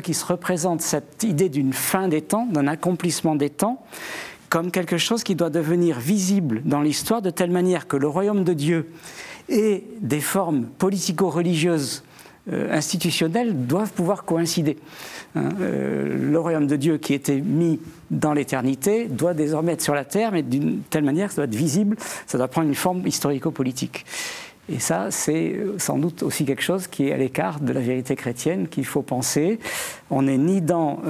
qui 0.03 0.13
se 0.13 0.25
représentent 0.25 0.81
cette 0.81 1.23
idée 1.23 1.49
d'une 1.49 1.73
fin 1.73 2.07
des 2.07 2.21
temps, 2.21 2.47
d'un 2.51 2.67
accomplissement 2.67 3.35
des 3.35 3.49
temps, 3.49 3.83
comme 4.49 4.71
quelque 4.71 4.97
chose 4.97 5.23
qui 5.23 5.35
doit 5.35 5.49
devenir 5.49 5.99
visible 5.99 6.61
dans 6.63 6.81
l'histoire 6.81 7.21
de 7.21 7.29
telle 7.29 7.51
manière 7.51 7.87
que 7.87 7.97
le 7.97 8.07
royaume 8.07 8.43
de 8.43 8.53
Dieu 8.53 8.89
et 9.49 9.83
des 9.99 10.21
formes 10.21 10.65
politico-religieuses 10.77 12.03
euh, 12.49 12.73
institutionnelles 12.73 13.67
doivent 13.67 13.91
pouvoir 13.91 14.23
coïncider. 14.23 14.77
Hein, 15.35 15.49
euh, 15.59 16.31
le 16.31 16.39
royaume 16.39 16.65
de 16.65 16.77
Dieu 16.77 16.97
qui 16.97 17.13
était 17.13 17.41
mis 17.41 17.81
dans 18.09 18.31
l'éternité 18.31 19.07
doit 19.09 19.33
désormais 19.33 19.73
être 19.73 19.81
sur 19.81 19.93
la 19.93 20.05
terre, 20.05 20.31
mais 20.31 20.43
d'une 20.43 20.79
telle 20.89 21.03
manière 21.03 21.27
que 21.27 21.33
ça 21.33 21.41
doit 21.41 21.53
être 21.53 21.59
visible, 21.59 21.97
ça 22.25 22.37
doit 22.37 22.47
prendre 22.47 22.69
une 22.69 22.75
forme 22.75 23.05
historico-politique. 23.05 24.05
Et 24.69 24.79
ça, 24.79 25.11
c'est 25.11 25.53
euh, 25.53 25.79
sans 25.79 25.97
doute 25.97 26.23
aussi 26.23 26.45
quelque 26.45 26.61
chose 26.61 26.87
qui 26.87 27.07
est 27.07 27.13
à 27.13 27.17
l'écart 27.17 27.59
de 27.59 27.71
la 27.71 27.79
vérité 27.79 28.15
chrétienne 28.15 28.67
qu'il 28.67 28.85
faut 28.85 29.01
penser. 29.01 29.59
On 30.09 30.23
n'est 30.23 30.37
ni 30.37 30.61
dans... 30.61 31.01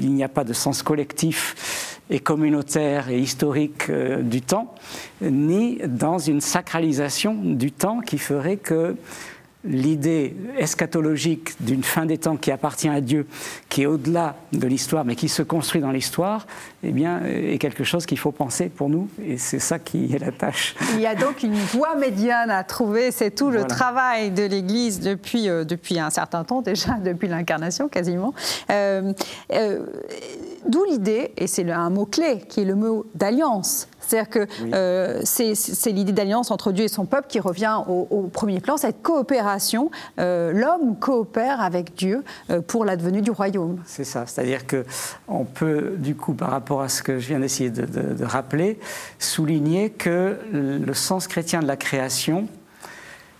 il 0.00 0.12
n'y 0.12 0.24
a 0.24 0.28
pas 0.28 0.44
de 0.44 0.52
sens 0.52 0.82
collectif 0.82 1.98
et 2.10 2.18
communautaire 2.18 3.08
et 3.10 3.18
historique 3.18 3.90
du 3.90 4.42
temps, 4.42 4.74
ni 5.22 5.78
dans 5.86 6.18
une 6.18 6.40
sacralisation 6.40 7.34
du 7.34 7.70
temps 7.70 8.00
qui 8.00 8.18
ferait 8.18 8.56
que 8.56 8.96
l'idée 9.64 10.34
eschatologique 10.58 11.54
d'une 11.60 11.82
fin 11.82 12.06
des 12.06 12.18
temps 12.18 12.36
qui 12.36 12.50
appartient 12.50 12.88
à 12.88 13.00
Dieu, 13.00 13.26
qui 13.68 13.82
est 13.82 13.86
au-delà 13.86 14.36
de 14.52 14.66
l'histoire, 14.66 15.04
mais 15.04 15.16
qui 15.16 15.28
se 15.28 15.42
construit 15.42 15.80
dans 15.80 15.90
l'histoire, 15.90 16.46
eh 16.82 16.92
bien, 16.92 17.22
est 17.24 17.58
quelque 17.58 17.84
chose 17.84 18.06
qu'il 18.06 18.18
faut 18.18 18.32
penser 18.32 18.70
pour 18.70 18.88
nous, 18.88 19.08
et 19.22 19.36
c'est 19.36 19.58
ça 19.58 19.78
qui 19.78 20.14
est 20.14 20.18
la 20.18 20.32
tâche. 20.32 20.74
Il 20.94 21.00
y 21.00 21.06
a 21.06 21.14
donc 21.14 21.42
une 21.42 21.54
voie 21.54 21.94
médiane 21.96 22.50
à 22.50 22.64
trouver, 22.64 23.10
c'est 23.10 23.30
tout 23.30 23.50
le 23.50 23.64
travail 23.64 24.30
de 24.30 24.44
l'Église 24.44 25.00
depuis, 25.00 25.48
euh, 25.48 25.64
depuis 25.64 25.98
un 25.98 26.10
certain 26.10 26.44
temps, 26.44 26.62
déjà 26.62 26.94
depuis 27.04 27.28
l'incarnation 27.28 27.88
quasiment. 27.88 28.32
Euh, 28.70 29.12
euh, 29.52 29.86
d'où 30.66 30.84
l'idée, 30.84 31.32
et 31.36 31.46
c'est 31.46 31.70
un 31.70 31.90
mot-clé, 31.90 32.38
qui 32.48 32.62
est 32.62 32.64
le 32.64 32.74
mot 32.74 33.04
d'alliance. 33.14 33.88
C'est-à-dire 34.10 34.30
que 34.30 34.46
euh, 34.74 35.20
c'est 35.24 35.92
l'idée 35.92 36.10
d'alliance 36.10 36.50
entre 36.50 36.72
Dieu 36.72 36.84
et 36.84 36.88
son 36.88 37.06
peuple 37.06 37.28
qui 37.28 37.38
revient 37.38 37.78
au, 37.86 38.28
premier 38.32 38.60
plan, 38.60 38.76
cette 38.76 39.02
coopération. 39.02 39.90
Euh, 40.18 40.52
l'homme 40.52 40.98
coopère 40.98 41.60
avec 41.60 41.94
Dieu 41.94 42.24
euh, 42.50 42.60
pour 42.60 42.84
l'advenue 42.84 43.22
du 43.22 43.30
royaume. 43.30 43.78
C'est 43.86 44.04
ça, 44.04 44.26
c'est-à-dire 44.26 44.62
qu'on 44.66 45.44
peut, 45.44 45.94
du 45.96 46.16
coup, 46.16 46.34
par 46.34 46.50
rapport 46.50 46.80
à 46.80 46.88
ce 46.88 47.04
que 47.04 47.20
je 47.20 47.28
viens 47.28 47.38
d'essayer 47.38 47.70
de, 47.70 47.84
de 47.86 48.24
rappeler, 48.24 48.80
souligner 49.20 49.90
que 49.90 50.38
le 50.52 50.94
sens 50.94 51.28
chrétien 51.28 51.60
de 51.60 51.66
la 51.68 51.76
création, 51.76 52.48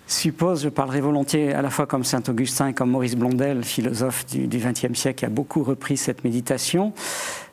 suppose, 0.07 0.63
je 0.63 0.69
parlerai 0.69 1.01
volontiers 1.01 1.53
à 1.53 1.63
la 1.63 1.71
fois 1.71 1.87
comme 1.87 2.05
saint 2.05 2.23
Augustin 2.29 2.69
et 2.69 2.75
comme 2.75 2.91
Maurice 2.91 3.17
Blondel, 3.17 3.65
philosophe 3.65 4.27
du 4.27 4.47
XXe 4.47 4.99
siècle, 4.99 5.19
qui 5.19 5.25
a 5.25 5.31
beaucoup 5.31 5.63
repris 5.63 5.97
cette 5.97 6.25
méditation. 6.25 6.93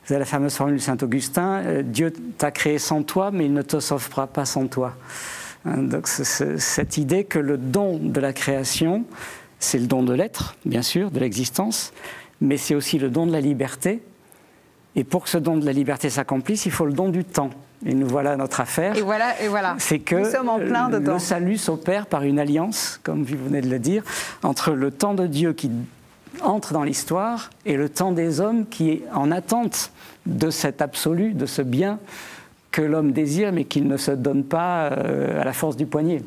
Vous 0.08 0.14
avez 0.14 0.20
la 0.20 0.24
fameuse 0.24 0.54
formule 0.54 0.76
de 0.76 0.80
saint 0.80 0.96
Augustin 1.02 1.62
euh, 1.66 1.82
Dieu 1.82 2.14
t'a 2.38 2.50
créé 2.50 2.78
sans 2.78 3.02
toi, 3.02 3.30
mais 3.30 3.44
il 3.44 3.52
ne 3.52 3.60
te 3.60 3.78
sauvera 3.78 4.26
pas 4.26 4.46
sans 4.46 4.66
toi. 4.66 4.94
Hein, 5.66 5.82
donc, 5.82 6.08
cette 6.08 6.96
idée 6.96 7.24
que 7.24 7.38
le 7.38 7.58
don 7.58 7.98
de 7.98 8.18
la 8.18 8.32
création, 8.32 9.04
c'est 9.58 9.78
le 9.78 9.86
don 9.86 10.02
de 10.02 10.14
l'être, 10.14 10.56
bien 10.64 10.80
sûr, 10.80 11.10
de 11.10 11.20
l'existence, 11.20 11.92
mais 12.40 12.56
c'est 12.56 12.74
aussi 12.74 12.98
le 12.98 13.10
don 13.10 13.26
de 13.26 13.32
la 13.32 13.42
liberté. 13.42 14.00
Et 14.96 15.04
pour 15.04 15.24
que 15.24 15.28
ce 15.28 15.36
don 15.36 15.58
de 15.58 15.66
la 15.66 15.72
liberté 15.72 16.08
s'accomplisse, 16.08 16.64
il 16.64 16.72
faut 16.72 16.86
le 16.86 16.94
don 16.94 17.10
du 17.10 17.24
temps. 17.26 17.50
Et 17.84 17.92
nous 17.92 18.08
voilà 18.08 18.34
notre 18.38 18.60
affaire. 18.60 18.96
Et 18.96 19.02
voilà, 19.02 19.38
et 19.42 19.48
voilà. 19.48 19.76
C'est 19.78 19.98
que 19.98 20.16
nous 20.16 20.30
sommes 20.30 20.48
en 20.48 20.58
plein 20.58 20.88
dedans. 20.88 21.12
le 21.12 21.18
salut 21.18 21.58
s'opère 21.58 22.06
par 22.06 22.22
une 22.22 22.38
alliance, 22.38 22.98
comme 23.02 23.24
vous 23.24 23.36
venez 23.44 23.60
de 23.60 23.68
le 23.68 23.78
dire, 23.78 24.04
entre 24.42 24.70
le 24.70 24.90
temps 24.90 25.12
de 25.12 25.26
Dieu 25.26 25.52
qui 25.52 25.70
entre 26.42 26.72
dans 26.72 26.82
l'histoire 26.82 27.50
et 27.66 27.76
le 27.76 27.88
temps 27.88 28.12
des 28.12 28.40
hommes 28.40 28.66
qui 28.66 28.90
est 28.90 29.02
en 29.14 29.30
attente 29.30 29.90
de 30.26 30.50
cet 30.50 30.82
absolu, 30.82 31.34
de 31.34 31.46
ce 31.46 31.62
bien 31.62 31.98
que 32.70 32.82
l'homme 32.82 33.12
désire, 33.12 33.50
mais 33.50 33.64
qu'il 33.64 33.88
ne 33.88 33.96
se 33.96 34.10
donne 34.10 34.44
pas 34.44 34.90
euh, 34.92 35.40
à 35.40 35.44
la 35.44 35.52
force 35.52 35.76
du 35.76 35.86
poignet. 35.86 36.22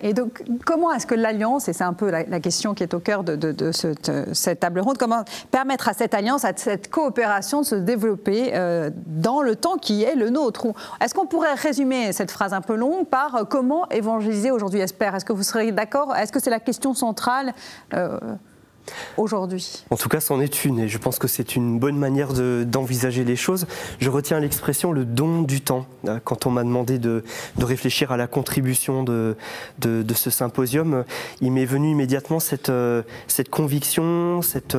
Et 0.00 0.14
donc, 0.14 0.42
comment 0.64 0.92
est-ce 0.92 1.06
que 1.06 1.14
l'alliance, 1.14 1.68
et 1.68 1.72
c'est 1.72 1.84
un 1.84 1.92
peu 1.92 2.10
la, 2.10 2.24
question 2.40 2.74
qui 2.74 2.84
est 2.84 2.94
au 2.94 3.00
cœur 3.00 3.24
de, 3.24 3.72
cette, 3.72 4.60
table 4.60 4.80
ronde, 4.80 4.98
comment 4.98 5.24
permettre 5.50 5.88
à 5.88 5.94
cette 5.94 6.14
alliance, 6.14 6.44
à 6.44 6.52
cette 6.54 6.90
coopération 6.90 7.62
de 7.62 7.66
se 7.66 7.74
développer 7.74 8.52
euh, 8.54 8.90
dans 8.94 9.42
le 9.42 9.56
temps 9.56 9.76
qui 9.76 10.04
est 10.04 10.14
le 10.14 10.30
nôtre? 10.30 10.68
Est-ce 11.00 11.12
qu'on 11.12 11.26
pourrait 11.26 11.54
résumer 11.54 12.12
cette 12.12 12.30
phrase 12.30 12.54
un 12.54 12.60
peu 12.60 12.76
longue 12.76 13.06
par 13.06 13.34
euh, 13.34 13.44
comment 13.44 13.88
évangéliser 13.90 14.50
aujourd'hui? 14.52 14.80
Espère 14.80 15.14
Est-ce 15.16 15.24
que 15.24 15.32
vous 15.32 15.42
serez 15.42 15.72
d'accord? 15.72 16.14
Est-ce 16.14 16.30
que 16.30 16.40
c'est 16.40 16.50
la 16.50 16.60
question 16.60 16.94
centrale 16.94 17.52
aujourd'hui 19.16 19.84
En 19.90 19.96
tout 19.96 20.08
cas, 20.08 20.20
c'en 20.20 20.40
est 20.40 20.64
une, 20.64 20.78
et 20.78 20.88
je 20.88 20.98
pense 20.98 21.18
que 21.18 21.28
c'est 21.28 21.56
une 21.56 21.78
bonne 21.78 21.98
manière 21.98 22.32
d'envisager 22.32 23.24
les 23.24 23.36
choses. 23.36 23.66
Je 24.00 24.10
retiens 24.10 24.40
l'expression 24.40 24.92
le 24.92 25.04
don 25.04 25.42
du 25.42 25.60
temps. 25.60 25.86
Euh, 26.06 26.18
quand 26.22 26.46
on 26.46 26.50
m'a 26.50 26.64
demandé 26.64 26.98
de, 26.98 27.24
réfléchir 27.60 28.12
à 28.12 28.16
la 28.16 28.26
contribution 28.26 29.02
de, 29.02 29.36
de, 29.78 30.14
ce 30.14 30.30
symposium, 30.30 31.04
il 31.40 31.52
m'est 31.52 31.64
venu 31.64 31.90
immédiatement 31.90 32.40
cette, 32.40 32.70
euh, 32.70 33.02
cette 33.26 33.50
conviction, 33.50 34.42
cette... 34.42 34.76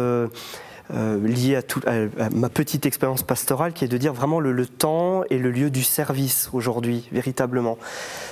Euh, 0.94 1.20
lié 1.27 1.60
à, 1.86 2.29
ma 2.29 2.48
petite 2.48 2.86
expérience 2.86 3.22
pastorale, 3.22 3.74
qui 3.74 3.84
est 3.84 3.89
de 3.89 3.98
dire 3.98 4.13
vraiment 4.13 4.39
le, 4.39 4.65
temps 4.65 5.24
et 5.29 5.38
le 5.38 5.51
lieu 5.51 5.70
du 5.70 5.84
service 5.84 6.50
aujourd'hui, 6.53 7.10
véritablement. 7.12 7.77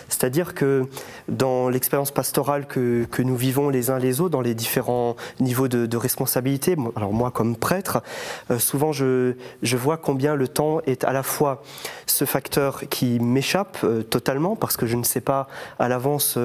C'est-à-dire 0.08 0.54
que 0.54 0.86
dans 1.28 1.68
l'expérience 1.68 2.12
pastorale 2.12 2.66
que, 2.66 3.06
nous 3.20 3.36
vivons 3.36 3.70
les 3.70 3.90
uns 3.90 4.00
les 4.00 4.22
autres, 4.22 4.30
dans 4.30 4.42
les 4.42 4.54
différents 4.54 5.18
niveaux 5.42 5.68
de, 5.68 5.98
responsabilité, 5.98 6.76
alors 6.96 7.14
moi 7.14 7.32
comme 7.32 7.56
prêtre, 7.56 8.02
euh, 8.52 8.60
souvent 8.60 8.92
je, 8.92 9.34
je, 9.62 9.78
vois 9.78 9.98
combien 9.98 10.36
le 10.36 10.48
temps 10.48 10.82
est 10.86 11.04
à 11.04 11.14
la 11.14 11.24
fois 11.24 11.64
ce 12.06 12.26
facteur 12.26 12.84
qui 12.90 13.20
m'échappe 13.20 13.80
euh, 13.84 14.04
totalement, 14.04 14.56
parce 14.56 14.78
que 14.78 14.86
je 14.86 14.96
ne 14.96 15.04
sais 15.04 15.22
pas 15.22 15.48
à 15.80 15.90
l'avance 15.90 16.38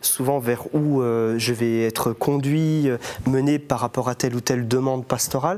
souvent 0.00 0.38
vers 0.38 0.74
où 0.74 1.02
je 1.02 1.52
vais 1.52 1.84
être 1.84 2.12
conduit, 2.12 2.88
mené 3.26 3.58
par 3.58 3.80
rapport 3.80 4.08
à 4.08 4.14
telle 4.14 4.34
ou 4.34 4.40
telle 4.40 4.66
demande 4.66 5.06
pastorale 5.06 5.51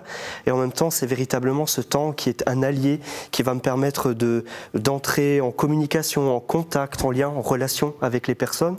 et 0.47 0.51
en 0.51 0.57
même 0.57 0.73
temps, 0.73 0.91
c'est 0.91 1.07
véritablement 1.07 1.67
ce 1.67 1.81
temps 1.81 2.13
qui 2.13 2.29
est 2.29 2.43
un 2.49 2.63
allié, 2.63 3.01
qui 3.31 3.43
va 3.43 3.55
me 3.55 3.61
permettre 3.61 4.13
de, 4.13 4.45
d'entrer 4.75 5.41
en 5.41 5.51
communication, 5.51 6.35
en 6.35 6.41
contact, 6.41 7.05
en 7.05 7.11
lien, 7.11 7.29
en 7.29 7.43
relation 7.43 7.95
avec 8.01 8.29
les 8.29 8.35
personnes, 8.35 8.77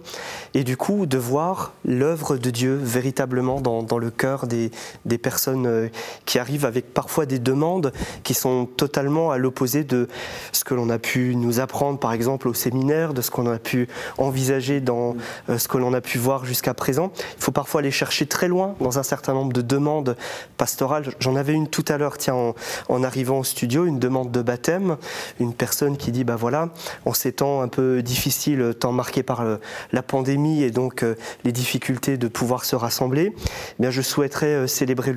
et 0.53 0.63
du 0.63 0.77
coup 0.77 1.05
de 1.05 1.17
voir 1.17 1.73
l'œuvre 1.83 2.37
de 2.37 2.49
Dieu 2.49 2.75
véritablement 2.75 3.61
dans, 3.61 3.97
le 3.97 4.11
cœur 4.11 4.47
des, 4.47 4.71
des, 5.05 5.17
personnes 5.17 5.67
euh, 5.67 5.87
qui 6.25 6.39
arrivent 6.39 6.65
avec 6.65 6.93
parfois 6.93 7.25
des 7.25 7.39
demandes 7.39 7.93
qui 8.23 8.33
sont 8.33 8.65
totalement 8.65 9.31
à 9.31 9.37
l'opposé 9.37 9.83
de 9.83 10.07
ce 10.51 10.63
que 10.63 10.73
l'on 10.73 10.89
a 10.89 10.99
pu 10.99 11.35
nous 11.35 11.59
apprendre, 11.59 11.99
par 11.99 12.13
exemple, 12.13 12.47
au 12.47 12.53
séminaire, 12.53 13.13
de 13.13 13.21
ce 13.21 13.31
qu'on 13.31 13.47
a 13.47 13.59
pu 13.59 13.87
envisager 14.17 14.81
dans 14.81 15.15
euh, 15.49 15.57
ce 15.57 15.67
que 15.67 15.77
l'on 15.77 15.93
a 15.93 16.01
pu 16.01 16.17
voir 16.17 16.45
jusqu'à 16.45 16.73
présent. 16.73 17.11
Il 17.37 17.43
faut 17.43 17.51
parfois 17.51 17.81
aller 17.81 17.91
chercher 17.91 18.25
très 18.25 18.47
loin 18.47 18.75
dans 18.79 18.99
un 18.99 19.03
certain 19.03 19.33
nombre 19.33 19.53
de 19.53 19.61
demandes 19.61 20.17
pastorales 20.57 21.04
J'en 21.19 21.35
avais 21.35 21.53
une 21.53 21.67
tout 21.67 21.85
à 21.87 21.97
l'heure, 21.97 22.17
tiens, 22.17 22.53
en, 22.89 23.03
arrivant 23.03 23.39
au 23.39 23.43
studio, 23.43 23.85
une 23.85 23.99
demande 23.99 24.31
de 24.31 24.41
baptême, 24.41 24.97
une 25.39 25.53
personne 25.53 25.97
qui 25.97 26.11
dit, 26.11 26.23
bah 26.23 26.35
voilà, 26.35 26.69
en 27.05 27.13
ces 27.13 27.31
temps 27.31 27.61
un 27.61 27.67
peu 27.67 28.01
difficiles, 28.01 28.73
temps 28.79 28.91
marqué 28.91 29.23
par 29.23 29.41
euh, 29.41 29.57
la 29.91 30.01
pandémie 30.01 30.63
et 30.63 30.71
donc 30.71 31.03
euh, 31.03 31.15
les 31.43 31.51
difficultés 31.51 32.17
de 32.17 32.27
pouvoir 32.27 32.65
se 32.65 32.75
rassembler, 32.75 33.33
eh 33.81 33.91
je 33.91 34.01
souhaiterais 34.01 34.47
euh, 34.47 34.67
célébrer 34.67 35.13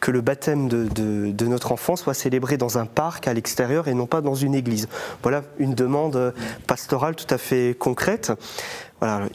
que 0.00 0.10
le 0.10 0.20
baptême 0.20 0.68
de 0.68 1.46
notre 1.46 1.72
enfant 1.72 1.96
soit 1.96 2.14
célébré 2.14 2.56
dans 2.56 2.78
un 2.78 2.86
parc 2.86 3.26
à 3.26 3.34
l'extérieur 3.34 3.88
et 3.88 3.94
non 3.94 4.06
pas 4.06 4.20
dans 4.20 4.34
une 4.34 4.54
église. 4.54 4.88
Voilà 5.22 5.42
une 5.58 5.74
demande 5.74 6.34
pastorale 6.66 7.14
tout 7.14 7.32
à 7.32 7.38
fait 7.38 7.76
concrète 7.78 8.32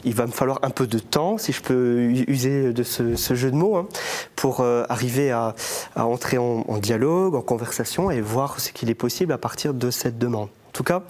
il 0.04 0.14
va 0.14 0.26
me 0.26 0.32
falloir 0.32 0.58
un 0.62 0.70
peu 0.70 0.86
de 0.86 0.98
temps, 0.98 1.38
si 1.38 1.52
je 1.52 1.60
peux 1.60 2.10
user 2.26 2.72
de 2.72 2.82
ce, 2.82 3.34
jeu 3.34 3.50
de 3.50 3.56
mots, 3.56 3.76
hein, 3.76 3.86
pour 4.36 4.60
euh, 4.60 4.84
arriver 4.88 5.30
à, 5.30 5.54
entrer 5.96 6.38
en, 6.38 6.78
dialogue, 6.78 7.34
en 7.34 7.42
conversation 7.42 8.10
et 8.10 8.20
voir 8.20 8.60
ce 8.60 8.72
qu'il 8.72 8.90
est 8.90 8.94
possible 8.94 9.32
à 9.32 9.38
partir 9.38 9.74
de 9.74 9.90
cette 9.90 10.18
demande. 10.18 10.48
En 10.48 10.72
tout 10.72 10.84
cas, 10.84 11.02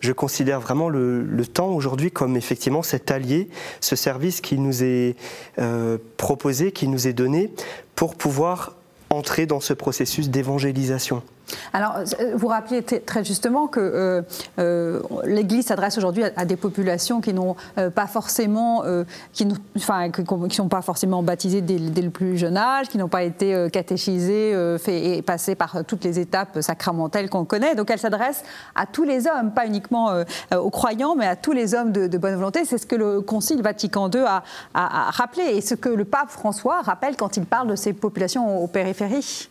je 0.00 0.12
considère 0.12 0.60
vraiment 0.60 0.88
le, 0.88 1.44
temps 1.46 1.68
aujourd'hui 1.68 2.10
comme 2.10 2.36
effectivement 2.36 2.82
cet 2.82 3.10
allié, 3.10 3.48
ce 3.80 3.96
service 3.96 4.40
qui 4.40 4.58
nous 4.58 4.82
est 4.82 5.16
euh, 5.58 5.98
proposé, 6.16 6.72
qui 6.72 6.88
nous 6.88 7.08
est 7.08 7.12
donné 7.12 7.52
pour 7.94 8.16
pouvoir 8.16 8.74
entrer 9.10 9.46
dans 9.46 9.60
ce 9.60 9.72
processus 9.72 10.28
d'évangélisation. 10.28 11.22
Alors, 11.72 11.96
euh, 11.98 12.32
vous 12.36 12.48
rappeliez 12.48 12.82
très 12.82 13.24
justement 13.24 13.66
que 13.66 13.80
euh, 13.80 14.22
euh, 14.58 15.00
l'Église 15.24 15.66
s'adresse 15.66 15.98
aujourd'hui 15.98 16.24
à, 16.36 16.44
des 16.44 16.56
populations 16.56 17.20
qui 17.20 17.34
n'ont 17.34 17.56
pas 17.94 18.06
forcément, 18.06 18.84
qui, 19.32 19.46
enfin, 19.76 20.08
sont 20.50 20.68
pas 20.68 20.82
forcément 20.82 21.22
baptisées 21.22 21.60
dès, 21.60 22.02
le 22.02 22.10
plus 22.10 22.36
jeune 22.38 22.56
âge, 22.56 22.88
qui 22.88 22.98
n'ont 22.98 23.08
pas 23.08 23.22
été 23.22 23.68
catéchisées, 23.72 24.54
fait 24.78 25.16
et 25.16 25.22
passées 25.22 25.54
par 25.54 25.84
toutes 25.86 26.04
les 26.04 26.18
étapes 26.18 26.60
sacramentelles 26.60 27.28
qu'on 27.28 27.44
connaît. 27.44 27.74
Donc, 27.74 27.90
elle 27.90 27.98
s'adresse 27.98 28.42
à 28.74 28.86
tous 28.86 29.04
les 29.04 29.26
hommes, 29.26 29.52
pas 29.52 29.66
uniquement 29.66 30.12
aux 30.54 30.70
croyants, 30.70 31.14
mais 31.16 31.26
à 31.26 31.36
tous 31.36 31.52
les 31.52 31.74
hommes 31.74 31.92
de, 31.92 32.18
bonne 32.18 32.34
volonté. 32.34 32.64
C'est 32.64 32.78
ce 32.78 32.86
que 32.86 32.96
le 32.96 33.20
Concile 33.20 33.62
Vatican 33.62 34.10
II 34.10 34.20
a, 34.20 34.42
a, 34.74 35.10
rappelé 35.10 35.44
et 35.44 35.60
ce 35.60 35.74
que 35.74 35.88
le 35.88 36.04
pape 36.04 36.30
François 36.30 36.82
rappelle 36.82 37.16
quand 37.16 37.36
il 37.36 37.44
parle 37.44 37.68
de 37.68 37.76
ces 37.76 37.92
populations 37.92 38.62
aux 38.62 38.66
périphéries. 38.66 39.48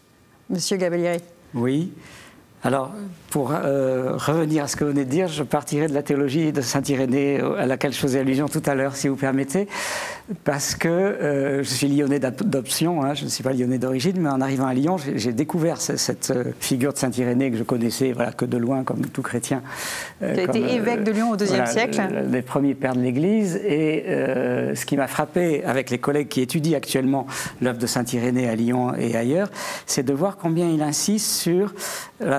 Monsieur 0.49 0.77
Gabellieri. 0.77 1.21
Oui. 1.53 1.91
Alors, 2.65 2.91
pour 3.29 3.51
euh, 3.51 4.15
revenir 4.15 4.63
à 4.63 4.67
ce 4.67 4.77
que 4.77 4.85
vous 4.85 4.91
venez 4.91 5.03
de 5.03 5.09
dire, 5.09 5.27
je 5.27 5.43
partirai 5.43 5.87
de 5.87 5.93
la 5.93 6.01
théologie 6.01 6.53
de 6.53 6.61
Saint 6.61 6.81
Irénée 6.81 7.41
à 7.57 7.65
laquelle 7.65 7.91
je 7.91 7.97
faisais 7.97 8.19
allusion 8.19 8.47
tout 8.47 8.61
à 8.65 8.73
l'heure, 8.73 8.95
si 8.95 9.09
vous 9.09 9.17
permettez, 9.17 9.67
parce 10.43 10.75
que 10.75 10.87
euh, 10.87 11.63
je 11.63 11.69
suis 11.69 11.87
lyonnais 11.87 12.19
d'adoption, 12.19 13.03
hein, 13.03 13.13
je 13.13 13.25
ne 13.25 13.29
suis 13.29 13.43
pas 13.43 13.51
lyonnais 13.51 13.77
d'origine, 13.77 14.15
mais 14.19 14.29
en 14.29 14.39
arrivant 14.39 14.67
à 14.67 14.73
Lyon, 14.73 14.95
j'ai 14.97 15.33
découvert 15.33 15.81
cette, 15.81 16.31
euh, 16.31 16.45
figure 16.59 16.93
de 16.93 16.97
Saint 16.97 17.11
Irénée 17.11 17.51
que 17.51 17.57
je 17.57 17.63
connaissais 17.63 18.13
voilà, 18.13 18.31
que 18.31 18.45
de 18.45 18.57
loin, 18.57 18.83
comme 18.83 19.05
tout 19.07 19.21
chrétien. 19.21 19.61
qui 20.19 20.25
a 20.25 20.43
été 20.43 20.75
évêque 20.75 21.03
de 21.03 21.11
Lyon 21.11 21.31
au 21.31 21.37
IIe 21.37 21.67
siècle. 21.67 22.01
Les 22.31 22.41
premiers 22.41 22.73
pères 22.73 22.95
de 22.95 23.01
l'Église. 23.01 23.57
Et 23.57 24.05
ce 24.07 24.85
qui 24.85 24.95
m'a 24.95 25.07
frappé 25.07 25.63
avec 25.65 25.89
les 25.89 25.97
collègues 25.97 26.29
qui 26.29 26.41
étudient 26.41 26.77
actuellement 26.77 27.27
l'œuvre 27.61 27.77
de 27.77 27.87
Saint 27.87 28.05
Irénée 28.05 28.47
à 28.47 28.55
Lyon 28.55 28.93
et 28.95 29.15
ailleurs, 29.15 29.49
c'est 29.85 30.03
de 30.03 30.13
voir 30.13 30.37
combien 30.37 30.69
il 30.69 30.81
insiste 30.81 31.29
sur 31.29 31.73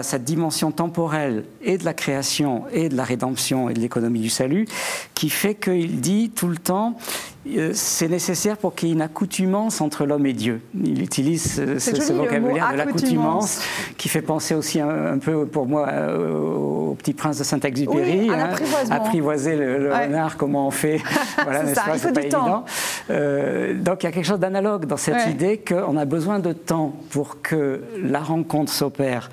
cette 0.02 0.24
dimension 0.24 0.70
temporelle 0.70 1.44
et 1.62 1.78
de 1.78 1.84
la 1.84 1.94
création 1.94 2.64
et 2.72 2.88
de 2.88 2.96
la 2.96 3.04
rédemption 3.04 3.68
et 3.68 3.74
de 3.74 3.80
l'économie 3.80 4.20
du 4.20 4.30
salut, 4.30 4.66
qui 5.14 5.28
fait 5.30 5.54
qu'il 5.54 6.00
dit 6.00 6.30
tout 6.34 6.48
le 6.48 6.56
temps, 6.56 6.96
euh, 6.96 7.33
c'est 7.74 8.08
nécessaire 8.08 8.56
pour 8.56 8.74
qu'il 8.74 8.88
y 8.88 8.92
ait 8.92 8.94
une 8.94 9.02
accoutumance 9.02 9.80
entre 9.80 10.06
l'homme 10.06 10.26
et 10.26 10.32
Dieu. 10.32 10.62
Il 10.74 11.02
utilise 11.02 11.54
ce, 11.78 12.12
vocabulaire 12.12 12.72
de 12.72 12.78
l'accoutumance 12.78 13.60
qui 13.98 14.08
fait 14.08 14.22
penser 14.22 14.54
aussi 14.54 14.80
un, 14.80 15.18
peu 15.18 15.46
pour 15.46 15.66
moi 15.66 15.88
au 16.14 16.94
petit 16.94 17.12
prince 17.12 17.38
de 17.38 17.44
Saint-Exupéry. 17.44 18.28
Oui, 18.28 18.30
hein, 18.30 18.50
apprivoiser 18.90 19.56
le, 19.56 19.92
renard, 19.92 20.36
comment 20.36 20.68
on 20.68 20.70
fait. 20.70 21.00
voilà, 21.44 21.66
c'est 21.66 21.74
pas, 21.74 22.12
pas 22.12 22.20
évident. 22.20 22.64
Euh, 23.10 23.74
donc 23.74 24.02
il 24.02 24.06
y 24.06 24.08
a 24.08 24.12
quelque 24.12 24.26
chose 24.26 24.40
d'analogue 24.40 24.86
dans 24.86 24.96
cette 24.96 25.28
idée 25.28 25.58
qu'on 25.58 25.96
a 25.96 26.04
besoin 26.04 26.38
de 26.38 26.52
temps 26.52 26.94
pour 27.10 27.42
que 27.42 27.82
la 28.02 28.20
rencontre 28.20 28.72
s'opère 28.72 29.30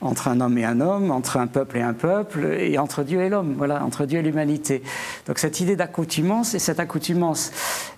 entre 0.00 0.28
un 0.28 0.40
homme 0.40 0.56
et 0.58 0.64
un 0.64 0.80
homme, 0.80 1.10
entre 1.10 1.36
un 1.36 1.46
peuple 1.46 1.76
et 1.76 1.82
un 1.82 1.92
peuple, 1.92 2.56
et 2.58 2.78
entre 2.78 3.02
Dieu 3.02 3.20
et 3.20 3.28
l'homme, 3.28 3.54
voilà, 3.56 3.84
entre 3.84 4.06
Dieu 4.06 4.18
et 4.18 4.22
l'humanité. 4.22 4.82
Donc 5.26 5.38
cette 5.38 5.60
idée 5.60 5.76
d'accoutumance, 5.76 6.54
et 6.54 6.58
cette 6.58 6.80
accoutumance, 6.80 7.52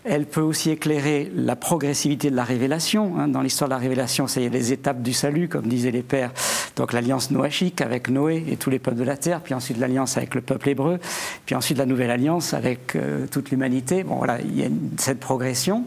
elle 0.05 0.27
peut 0.27 0.41
aussi 0.41 0.71
éclairer 0.71 1.31
la 1.35 1.57
progressivité 1.57 2.31
de 2.31 2.37
la 2.37 2.45
révélation. 2.45 3.19
Hein. 3.19 3.29
Dans 3.29 3.41
l'histoire 3.41 3.69
de 3.69 3.75
la 3.75 3.81
révélation, 3.81 4.27
c'est 4.27 4.49
les 4.49 4.73
étapes 4.73 5.03
du 5.03 5.13
salut, 5.13 5.49
comme 5.49 5.67
disaient 5.67 5.91
les 5.91 6.03
pères. 6.03 6.33
Donc 6.77 6.93
l'alliance 6.93 7.31
noachique 7.31 7.81
avec 7.81 8.09
Noé 8.09 8.45
et 8.49 8.57
tous 8.57 8.71
les 8.71 8.79
peuples 8.79 8.99
de 8.99 9.05
la 9.05 9.17
terre, 9.17 9.41
puis 9.41 9.55
ensuite 9.55 9.79
l'alliance 9.79 10.17
avec 10.17 10.35
le 10.35 10.41
peuple 10.41 10.71
hébreu, 10.71 10.99
puis 11.47 11.55
ensuite 11.55 11.79
la 11.79 11.87
nouvelle 11.87 12.11
alliance 12.11 12.55
avec 12.55 12.97
euh, 12.97 13.27
toute 13.31 13.51
l'humanité. 13.51 14.05
Bon 14.05 14.17
voilà, 14.17 14.41
il 14.41 14.59
y 14.59 14.65
a 14.65 14.69
cette 14.97 15.21
progression. 15.21 15.85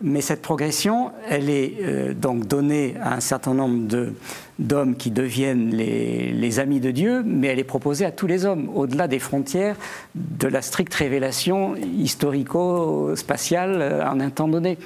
Mais 0.00 0.20
cette 0.20 0.42
progression, 0.42 1.10
elle 1.28 1.50
est 1.50 1.74
euh, 1.80 2.14
donc 2.14 2.46
donnée 2.46 2.94
à 3.02 3.14
un 3.14 3.20
certain 3.20 3.52
nombre 3.52 4.12
d'hommes 4.60 4.94
qui 4.94 5.10
deviennent 5.10 5.70
les, 5.70 6.60
amis 6.60 6.78
de 6.78 6.92
Dieu, 6.92 7.24
mais 7.26 7.48
elle 7.48 7.58
est 7.58 7.64
proposée 7.64 8.04
à 8.04 8.12
tous 8.12 8.28
les 8.28 8.44
hommes, 8.44 8.70
au-delà 8.76 9.08
des 9.08 9.18
frontières 9.18 9.74
de 10.14 10.46
la 10.46 10.62
stricte 10.62 10.94
révélation 10.94 11.74
historico-spatiale 11.74 13.82
euh, 13.82 14.08
en 14.08 14.20
un 14.20 14.30
temps 14.30 14.46
donné. 14.46 14.78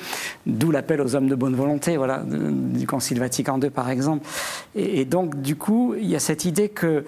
D'où 0.47 0.71
l'appel 0.71 1.02
aux 1.02 1.14
hommes 1.14 1.28
de 1.28 1.35
bonne 1.35 1.57
volonté, 1.57 1.99
voilà, 1.99 2.25
du 2.26 2.87
Concile 2.87 3.19
Vatican 3.19 3.61
II 3.61 3.69
par 3.69 3.90
exemple. 3.90 4.26
Et, 4.75 5.02
et 5.02 5.04
donc, 5.04 5.42
du 5.42 5.57
coup, 5.57 5.95
il 6.00 6.09
y 6.09 6.16
a 6.16 6.21
cette 6.21 6.47
idée 6.47 6.71
que 6.71 7.04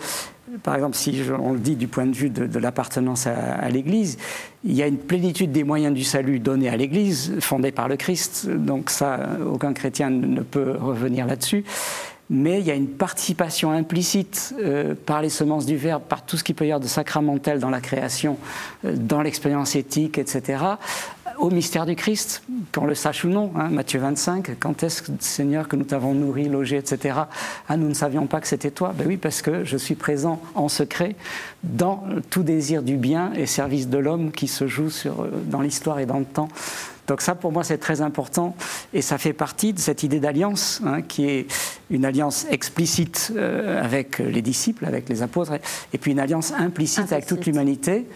par 0.62 0.74
exemple, 0.74 0.96
si 0.96 1.20
on 1.38 1.52
le 1.52 1.58
dit 1.58 1.76
du 1.76 1.88
point 1.88 2.06
de 2.06 2.14
vue 2.14 2.30
de, 2.30 2.58
l'appartenance 2.58 3.26
à, 3.26 3.68
l'Église, 3.68 4.18
il 4.64 4.72
y 4.72 4.82
a 4.82 4.86
une 4.86 4.98
plénitude 4.98 5.52
des 5.52 5.64
moyens 5.64 5.94
du 5.94 6.04
salut 6.04 6.38
donnés 6.38 6.68
à 6.68 6.76
l'Église, 6.76 7.34
fondée 7.40 7.72
par 7.72 7.88
le 7.88 7.96
Christ. 7.96 8.48
Donc 8.48 8.90
ça, 8.90 9.20
aucun 9.46 9.72
chrétien 9.72 10.10
ne 10.10 10.40
peut 10.42 10.76
revenir 10.80 11.26
là-dessus. 11.26 11.64
Mais 12.30 12.60
il 12.60 12.66
y 12.66 12.70
a 12.70 12.74
une 12.74 12.88
participation 12.88 13.70
implicite 13.70 14.54
euh, 14.58 14.94
par 14.94 15.20
les 15.20 15.28
semences 15.28 15.66
du 15.66 15.76
Verbe, 15.76 16.02
par 16.02 16.24
tout 16.24 16.38
ce 16.38 16.44
qui 16.44 16.54
peut 16.54 16.64
y 16.64 16.68
avoir 16.68 16.80
de 16.80 16.86
sacramentel 16.86 17.58
dans 17.58 17.68
la 17.68 17.80
création, 17.80 18.38
euh, 18.84 18.94
dans 18.96 19.20
l'expérience 19.20 19.76
éthique, 19.76 20.16
etc., 20.16 20.64
au 21.38 21.50
mystère 21.50 21.86
du 21.86 21.96
Christ, 21.96 22.42
qu'on 22.72 22.86
le 22.86 22.94
sache 22.94 23.24
ou 23.24 23.28
non. 23.28 23.52
Hein, 23.56 23.68
Matthieu 23.70 24.00
25, 24.00 24.58
quand 24.58 24.82
est-ce, 24.82 25.02
Seigneur, 25.20 25.68
que 25.68 25.76
nous 25.76 25.84
t'avons 25.84 26.14
nourri, 26.14 26.48
logé, 26.48 26.76
etc. 26.76 27.18
Ah, 27.68 27.76
nous 27.76 27.88
ne 27.88 27.94
savions 27.94 28.26
pas 28.26 28.40
que 28.40 28.48
c'était 28.48 28.70
toi. 28.70 28.94
Ben 28.96 29.06
oui, 29.06 29.16
parce 29.16 29.42
que 29.42 29.64
je 29.64 29.76
suis 29.76 29.94
présent 29.94 30.40
en 30.54 30.68
secret 30.68 31.16
dans 31.62 32.04
tout 32.30 32.42
désir 32.42 32.82
du 32.82 32.96
bien 32.96 33.32
et 33.34 33.46
service 33.46 33.88
de 33.88 33.98
l'homme 33.98 34.32
qui 34.32 34.48
se 34.48 34.66
joue 34.66 34.90
sur, 34.90 35.26
dans 35.46 35.60
l'histoire 35.60 35.98
et 35.98 36.06
dans 36.06 36.18
le 36.18 36.24
temps. 36.24 36.48
Donc 37.06 37.20
ça, 37.20 37.34
pour 37.34 37.52
moi, 37.52 37.64
c'est 37.64 37.78
très 37.78 38.00
important 38.00 38.56
et 38.92 39.02
ça 39.02 39.18
fait 39.18 39.32
partie 39.32 39.72
de 39.72 39.78
cette 39.78 40.02
idée 40.02 40.20
d'alliance, 40.20 40.80
hein, 40.84 41.02
qui 41.02 41.26
est 41.26 41.46
une 41.90 42.04
alliance 42.04 42.46
explicite 42.50 43.32
euh, 43.36 43.82
avec 43.82 44.18
les 44.18 44.40
disciples, 44.40 44.86
avec 44.86 45.08
les 45.08 45.22
apôtres, 45.22 45.52
et 45.92 45.98
puis 45.98 46.12
une 46.12 46.20
alliance 46.20 46.52
implicite. 46.52 47.12
avec 47.12 47.26
toute 47.26 47.44
l'humanité 47.46 48.06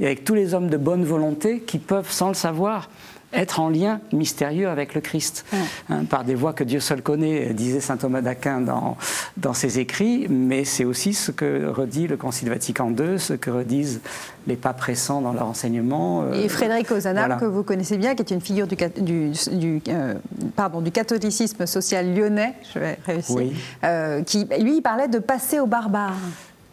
et 0.00 0.06
avec 0.06 0.24
tous 0.24 0.34
les 0.34 0.54
hommes 0.54 0.68
de 0.68 0.76
bonne 0.76 1.04
volonté 1.04 1.60
qui 1.60 1.78
peuvent, 1.78 2.10
sans 2.10 2.28
le 2.28 2.34
savoir, 2.34 2.88
être 3.32 3.60
en 3.60 3.68
lien 3.68 4.00
mystérieux 4.12 4.68
avec 4.68 4.94
le 4.94 5.00
Christ, 5.00 5.44
hein, 5.90 6.04
par 6.08 6.24
des 6.24 6.34
voies 6.34 6.54
que 6.54 6.64
Dieu 6.64 6.80
seul 6.80 7.02
connaît, 7.02 7.52
disait 7.52 7.80
saint 7.80 7.98
Thomas 7.98 8.22
d'Aquin 8.22 8.60
dans, 8.60 8.96
dans 9.36 9.52
ses 9.52 9.78
écrits, 9.78 10.26
mais 10.30 10.64
c'est 10.64 10.84
aussi 10.84 11.12
ce 11.12 11.30
que 11.30 11.66
redit 11.66 12.06
le 12.06 12.16
Concile 12.16 12.48
Vatican 12.48 12.90
II, 12.90 13.18
ce 13.18 13.34
que 13.34 13.50
redisent 13.50 14.00
les 14.46 14.56
papes 14.56 14.80
récents 14.80 15.20
dans 15.20 15.34
leur 15.34 15.46
enseignement. 15.46 16.22
Euh, 16.22 16.42
Et 16.42 16.48
Frédéric 16.48 16.90
Ozanam, 16.90 17.38
que 17.38 17.44
vous 17.44 17.62
connaissez 17.62 17.98
bien, 17.98 18.14
qui 18.14 18.22
est 18.22 18.30
une 18.30 18.40
figure 18.40 18.66
du, 18.66 18.76
du, 19.52 19.82
euh, 19.88 20.14
pardon, 20.56 20.80
du 20.80 20.90
catholicisme 20.90 21.66
social 21.66 22.14
lyonnais, 22.14 22.54
je 22.72 22.78
vais 22.78 22.98
réussir, 23.04 23.42
euh, 23.84 24.22
qui, 24.22 24.46
lui, 24.58 24.76
il 24.78 24.82
parlait 24.82 25.08
de 25.08 25.18
passer 25.18 25.60
aux 25.60 25.66
barbares. 25.66 26.16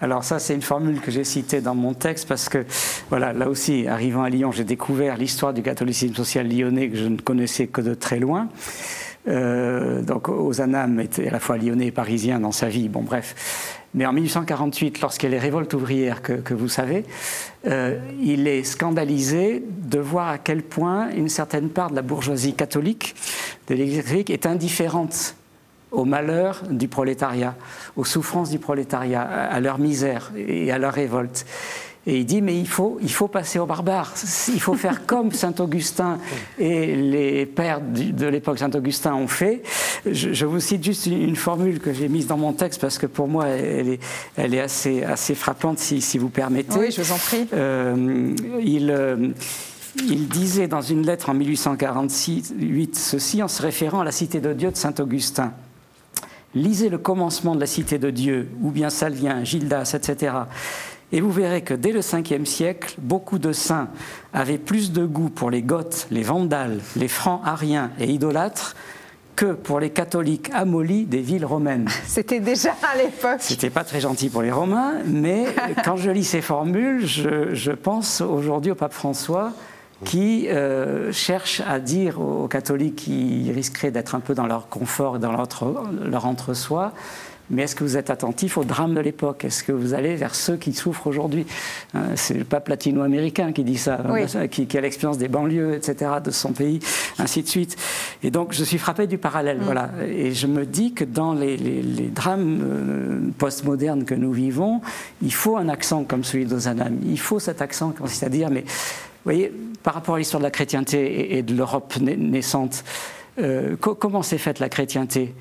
Alors 0.02 0.24
ça, 0.26 0.40
c'est 0.40 0.54
une 0.54 0.62
formule 0.62 1.00
que 1.00 1.10
j'ai 1.10 1.24
citée 1.24 1.62
dans 1.62 1.76
mon 1.76 1.94
texte 1.94 2.28
parce 2.28 2.50
que, 2.50 2.66
voilà, 3.10 3.32
là 3.32 3.48
aussi, 3.48 3.88
arrivant 3.88 4.24
à 4.24 4.30
Lyon, 4.30 4.52
j'ai 4.52 4.66
découvert 4.66 5.18
l'histoire 5.18 5.54
du 5.54 5.62
catholicisme 5.62 6.14
social 6.14 6.50
lyonnais 6.50 6.90
que 6.90 6.98
je 6.98 7.08
ne 7.08 7.18
connaissais 7.18 7.68
que 7.68 7.82
de 7.82 7.94
très 7.94 8.20
loin. 8.20 8.50
Euh, 9.28 10.02
donc 10.02 10.30
Ozanam 10.30 11.00
était 11.00 11.30
à 11.30 11.32
la 11.32 11.40
fois 11.40 11.58
lyonnais 11.58 11.88
et 11.88 11.92
parisien 11.92 12.40
dans 12.40 12.52
sa 12.52 12.68
vie, 12.68 12.90
bon 12.90 13.02
bref. 13.02 13.82
Mais 13.94 14.06
en 14.06 14.12
1848, 14.12 15.00
lorsqu'il 15.00 15.30
y 15.30 15.34
a 15.34 15.36
les 15.38 15.42
révoltes 15.42 15.74
ouvrières 15.74 16.22
que, 16.22 16.54
vous 16.54 16.68
savez, 16.68 17.06
euh, 17.66 17.98
il 18.22 18.48
est 18.48 18.64
scandalisé 18.64 19.64
de 19.66 20.00
voir 20.00 20.28
à 20.28 20.38
quel 20.38 20.62
point 20.62 21.10
une 21.12 21.30
certaine 21.30 21.70
part 21.70 21.90
de 21.92 21.96
la 21.96 22.02
bourgeoisie 22.02 22.54
catholique, 22.54 23.16
de 23.70 23.76
l'Église 23.76 24.26
est 24.30 24.46
indifférente 24.46 25.36
au 25.96 26.06
malheur 26.06 26.62
du 26.70 26.88
prolétariat, 26.88 27.56
aux 27.96 28.06
souffrances 28.06 28.50
du 28.50 28.60
prolétariat, 28.60 29.22
à 29.22 29.60
leur 29.60 29.80
misère 29.80 30.32
et 30.36 30.72
à 30.72 30.78
leur 30.78 30.94
révolte. 30.94 31.46
Et 32.08 32.20
il 32.20 32.26
dit, 32.26 32.42
mais 32.42 32.60
il 32.60 32.68
faut, 32.68 33.00
il 33.02 33.12
faut 33.12 33.28
passer 33.28 33.58
aux 33.58 33.66
barbares. 33.66 34.14
Il 34.54 34.62
faut 34.62 34.76
faire 34.76 35.06
comme 35.08 35.32
Saint-Augustin 35.32 36.20
et 36.60 36.96
les 36.96 37.48
pères 37.48 37.82
de 37.82 38.28
l'époque 38.28 38.60
Saint-Augustin 38.60 39.16
ont 39.16 39.28
fait. 39.28 39.64
Je, 40.06 40.46
vous 40.46 40.60
cite 40.60 40.84
juste 40.84 41.08
une 41.08 41.36
formule 41.36 41.80
que 41.80 41.94
j'ai 41.94 42.08
mise 42.08 42.28
dans 42.28 42.38
mon 42.38 42.54
texte 42.54 42.80
parce 42.80 43.00
que 43.00 43.08
pour 43.08 43.28
moi, 43.28 43.48
elle 43.48 43.90
est, 43.90 44.00
elle 44.38 44.54
est 44.54 44.62
assez, 44.62 45.04
assez 45.04 45.34
frappante, 45.34 45.80
si, 45.80 46.00
si 46.00 46.20
vous 46.20 46.30
permettez. 46.30 46.78
Oui, 46.78 46.92
je 46.92 47.02
vous 47.02 47.12
en 47.12 47.18
prie. 47.18 47.48
Euh, 47.54 48.36
il, 48.64 48.92
euh, 48.92 49.30
il 50.08 50.28
disait 50.28 50.68
dans 50.68 50.82
une 50.82 51.08
lettre 51.08 51.30
en 51.30 51.34
1848 51.34 52.96
ceci 52.96 53.42
en 53.42 53.48
se 53.48 53.64
référant 53.64 54.02
à 54.02 54.04
la 54.04 54.12
cité 54.12 54.42
de 54.42 54.54
Dieu 54.54 54.70
de 54.70 54.76
Saint-Augustin 54.76 55.54
lisez 56.56 56.90
le 56.90 56.98
commencement 56.98 57.54
de 57.54 57.60
la 57.60 57.68
Cité 57.68 58.00
de 58.00 58.10
Dieu, 58.10 58.50
ou 58.62 58.72
bien 58.72 58.90
Salvien, 58.90 59.44
Gildas, 59.44 59.94
etc. 59.96 60.34
Et 61.12 61.22
vous 61.22 61.32
verrez 61.32 61.62
que 61.62 61.74
dès 61.74 61.92
le 61.92 62.00
5e 62.00 62.46
siècle, 62.46 62.96
beaucoup 62.98 63.38
de 63.38 63.52
saints 63.52 63.90
avaient 64.34 64.58
plus 64.58 64.92
de 64.92 65.06
goût 65.06 65.30
pour 65.30 65.52
les 65.52 65.62
Goths, 65.62 66.08
les 66.10 66.24
Vandales, 66.24 66.80
les 66.96 67.08
Francs 67.08 67.42
ariens 67.46 67.92
et 68.00 68.10
idolâtres 68.10 68.76
que 69.36 69.52
pour 69.52 69.80
les 69.80 69.90
catholiques 69.90 70.50
amolis 70.54 71.04
des 71.04 71.20
villes 71.20 71.46
romaines. 71.46 71.90
C'était 72.08 72.40
déjà 72.40 72.72
à 72.82 72.98
l'époque. 72.98 73.40
C'était 73.40 73.70
pas 73.70 73.84
très 73.84 74.00
gentil 74.00 74.30
pour 74.30 74.42
les 74.42 74.52
Romains, 74.52 74.94
mais 75.06 75.46
quand 75.84 75.98
je 75.98 76.10
lis 76.10 76.24
ces 76.24 76.42
formules, 76.42 77.06
je, 77.06 77.54
je 77.54 77.72
pense 77.72 78.22
aujourd'hui 78.22 78.72
au 78.72 78.76
pape 78.76 78.94
François 78.94 79.52
qui 80.04 80.48
euh, 80.50 81.12
cherchent 81.12 81.62
à 81.68 81.80
dire 81.80 82.20
aux 82.20 82.48
catholiques 82.48 82.98
qui 82.98 83.52
risqueraient 83.54 83.92
d'être 83.92 84.16
un 84.16 84.20
peu 84.20 84.36
dans 84.36 84.48
leur 84.48 84.68
confort, 84.68 85.20
dans 85.20 85.32
leur, 85.32 85.48
leur 86.04 86.26
entre-soi, 86.26 86.92
mais 87.50 87.64
est-ce 87.64 87.76
que 87.76 87.84
vous 87.84 87.96
êtes 87.96 88.10
attentif 88.10 88.58
au 88.58 88.64
drame 88.64 88.96
de 88.96 89.00
l'époque? 89.00 89.46
Est-ce 89.46 89.64
que 89.64 89.72
vous 89.72 89.94
allez 89.94 90.16
vers 90.16 90.34
ceux 90.34 90.58
qui 90.58 90.74
souffrent 90.74 91.06
aujourd'hui? 91.06 91.46
Hein, 91.94 92.16
C'est 92.16 92.34
le 92.34 92.44
pape 92.44 92.68
latino-américain 92.70 93.52
qui 93.52 93.64
dit 93.64 93.78
ça, 93.78 94.02
hein, 94.04 94.48
qui, 94.48 94.78
a 94.78 94.82
l'expérience 94.82 95.20
des 95.20 95.28
banlieues, 95.28 95.76
etc., 95.76 96.14
de 96.24 96.32
son 96.32 96.54
pays, 96.54 96.80
ainsi 97.20 97.44
de 97.44 97.48
suite. 97.48 97.76
Et 98.24 98.32
donc, 98.32 98.52
je 98.52 98.64
suis 98.64 98.80
frappé 98.80 99.06
du 99.06 99.20
parallèle, 99.20 99.60
mm. 99.60 99.64
voilà. 99.64 99.92
Et 100.08 100.34
je 100.34 100.48
me 100.48 100.66
dis 100.66 100.94
que 100.94 101.04
dans 101.04 101.34
les, 101.34 101.58
drames 102.16 102.62
euh, 102.64 103.20
postmodernes 103.38 104.06
que 104.06 104.16
nous 104.16 104.32
vivons, 104.32 104.82
il 105.22 105.34
faut 105.34 105.58
un 105.58 105.70
accent 105.70 106.04
comme 106.04 106.24
celui 106.24 106.46
d'Ozanam. 106.46 106.98
Il 107.06 107.20
faut 107.20 107.40
cet 107.40 107.62
accent, 107.62 107.94
c'est-à-dire, 108.06 108.50
mais 108.50 108.62
vous 108.62 109.15
voyez, 109.26 109.52
par 109.84 109.94
rapport 109.94 110.16
à 110.16 110.18
l'histoire 110.18 110.40
de 110.40 110.46
la 110.46 110.52
chrétienté 110.52 111.38
et 111.38 111.44
de 111.44 111.54
l'Europe 111.54 111.98
naissante, 111.98 112.84
euh, 113.40 113.76
comment 113.76 114.22
s'est 114.22 114.38
faite 114.38 114.60
la 114.60 114.70
chrétienté? 114.70 115.34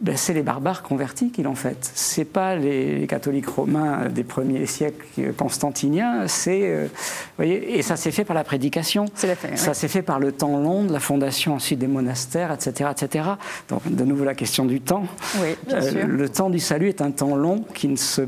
Ben, 0.00 0.16
c'est 0.16 0.32
les 0.32 0.42
barbares 0.42 0.82
convertis 0.82 1.30
qui 1.30 1.42
l'ont 1.42 1.54
faite. 1.54 1.90
C'est 1.94 2.24
pas 2.24 2.56
les, 2.56 3.06
catholiques 3.06 3.48
romains 3.48 4.08
des 4.08 4.24
premiers 4.24 4.64
siècles 4.64 5.34
constantiniens. 5.36 6.26
C'est, 6.26 6.62
euh, 6.62 6.86
voyez, 7.36 7.78
et 7.78 7.82
ça 7.82 7.96
s'est 7.96 8.10
fait 8.10 8.24
par 8.24 8.34
la 8.34 8.42
prédication. 8.42 9.04
ça 9.14 9.74
s'est 9.74 9.88
fait 9.88 10.00
par 10.00 10.18
le 10.18 10.32
temps 10.32 10.58
long 10.58 10.84
de 10.84 10.92
la 10.92 11.00
fondation 11.00 11.54
ensuite 11.54 11.80
des 11.80 11.86
monastères, 11.86 12.50
etc., 12.50 12.90
etc. 12.92 13.24
Donc 13.68 13.82
de 13.86 14.04
nouveau 14.04 14.24
la 14.24 14.34
question 14.34 14.64
du 14.64 14.80
temps. 14.80 15.04
Oui, 15.42 15.54
euh, 15.70 16.06
le 16.06 16.28
temps 16.30 16.48
du 16.48 16.60
salut 16.60 16.88
est 16.88 17.02
un 17.02 17.10
temps 17.10 17.36
long 17.36 17.62
qui 17.74 17.88
ne 17.88 17.96
se 17.96 18.22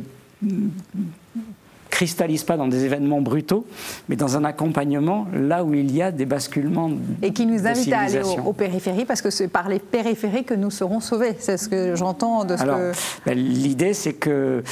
cristallise 1.92 2.42
pas 2.42 2.57
dans 2.57 2.68
des 2.68 2.85
événements 2.85 3.20
brutaux, 3.20 3.66
mais 4.09 4.16
dans 4.16 4.37
un 4.37 4.44
accompagnement 4.44 5.26
là 5.35 5.62
où 5.62 5.74
il 5.74 5.94
y 5.94 6.00
a 6.00 6.11
des 6.11 6.24
basculements. 6.24 6.90
Et 7.20 7.33
qui 7.33 7.44
nous 7.44 7.66
invite 7.66 7.92
à 7.92 8.00
aller 8.00 8.22
aux, 8.44 8.55
périphéries, 8.55 9.05
parce 9.05 9.20
que 9.20 9.28
c'est 9.31 9.46
par 9.46 9.68
les 9.68 9.78
périphéries 9.78 10.44
que 10.44 10.55
nous 10.55 10.70
serons 10.70 11.00
sauvés. 11.00 11.37
C'est 11.38 11.59
ce 11.59 11.68
que 11.68 11.94
j'entends 11.94 12.44
de 12.44 12.57
ce 12.57 12.62
Alors, 12.62 12.78
que. 12.78 12.92
Ben, 13.26 13.37
l'idée, 13.37 13.92
c'est 13.92 14.14
que 14.14 14.62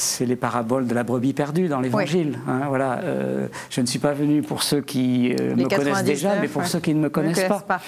c'est 0.00 0.24
les 0.24 0.36
paraboles 0.36 0.86
de 0.86 0.94
la 0.94 1.04
brebis 1.04 1.34
perdue 1.34 1.68
dans 1.68 1.80
l'Évangile. 1.80 2.38
Hein, 2.48 2.62
voilà, 2.68 3.00
euh, 3.00 3.48
je 3.68 3.80
ne 3.80 3.86
suis 3.86 3.98
pas 3.98 4.12
venu 4.12 4.42
pour 4.42 4.62
ceux 4.62 4.80
qui 4.80 5.34
euh, 5.38 5.54
me 5.54 5.68
connaissent 5.68 6.04
déjà, 6.04 6.36
mais 6.40 6.48
pour 6.48 6.66
ceux 6.66 6.80
qui 6.80 6.94
ne 6.94 7.00
me 7.00 7.10
connaissent 7.10 7.44
pas. 7.44 7.80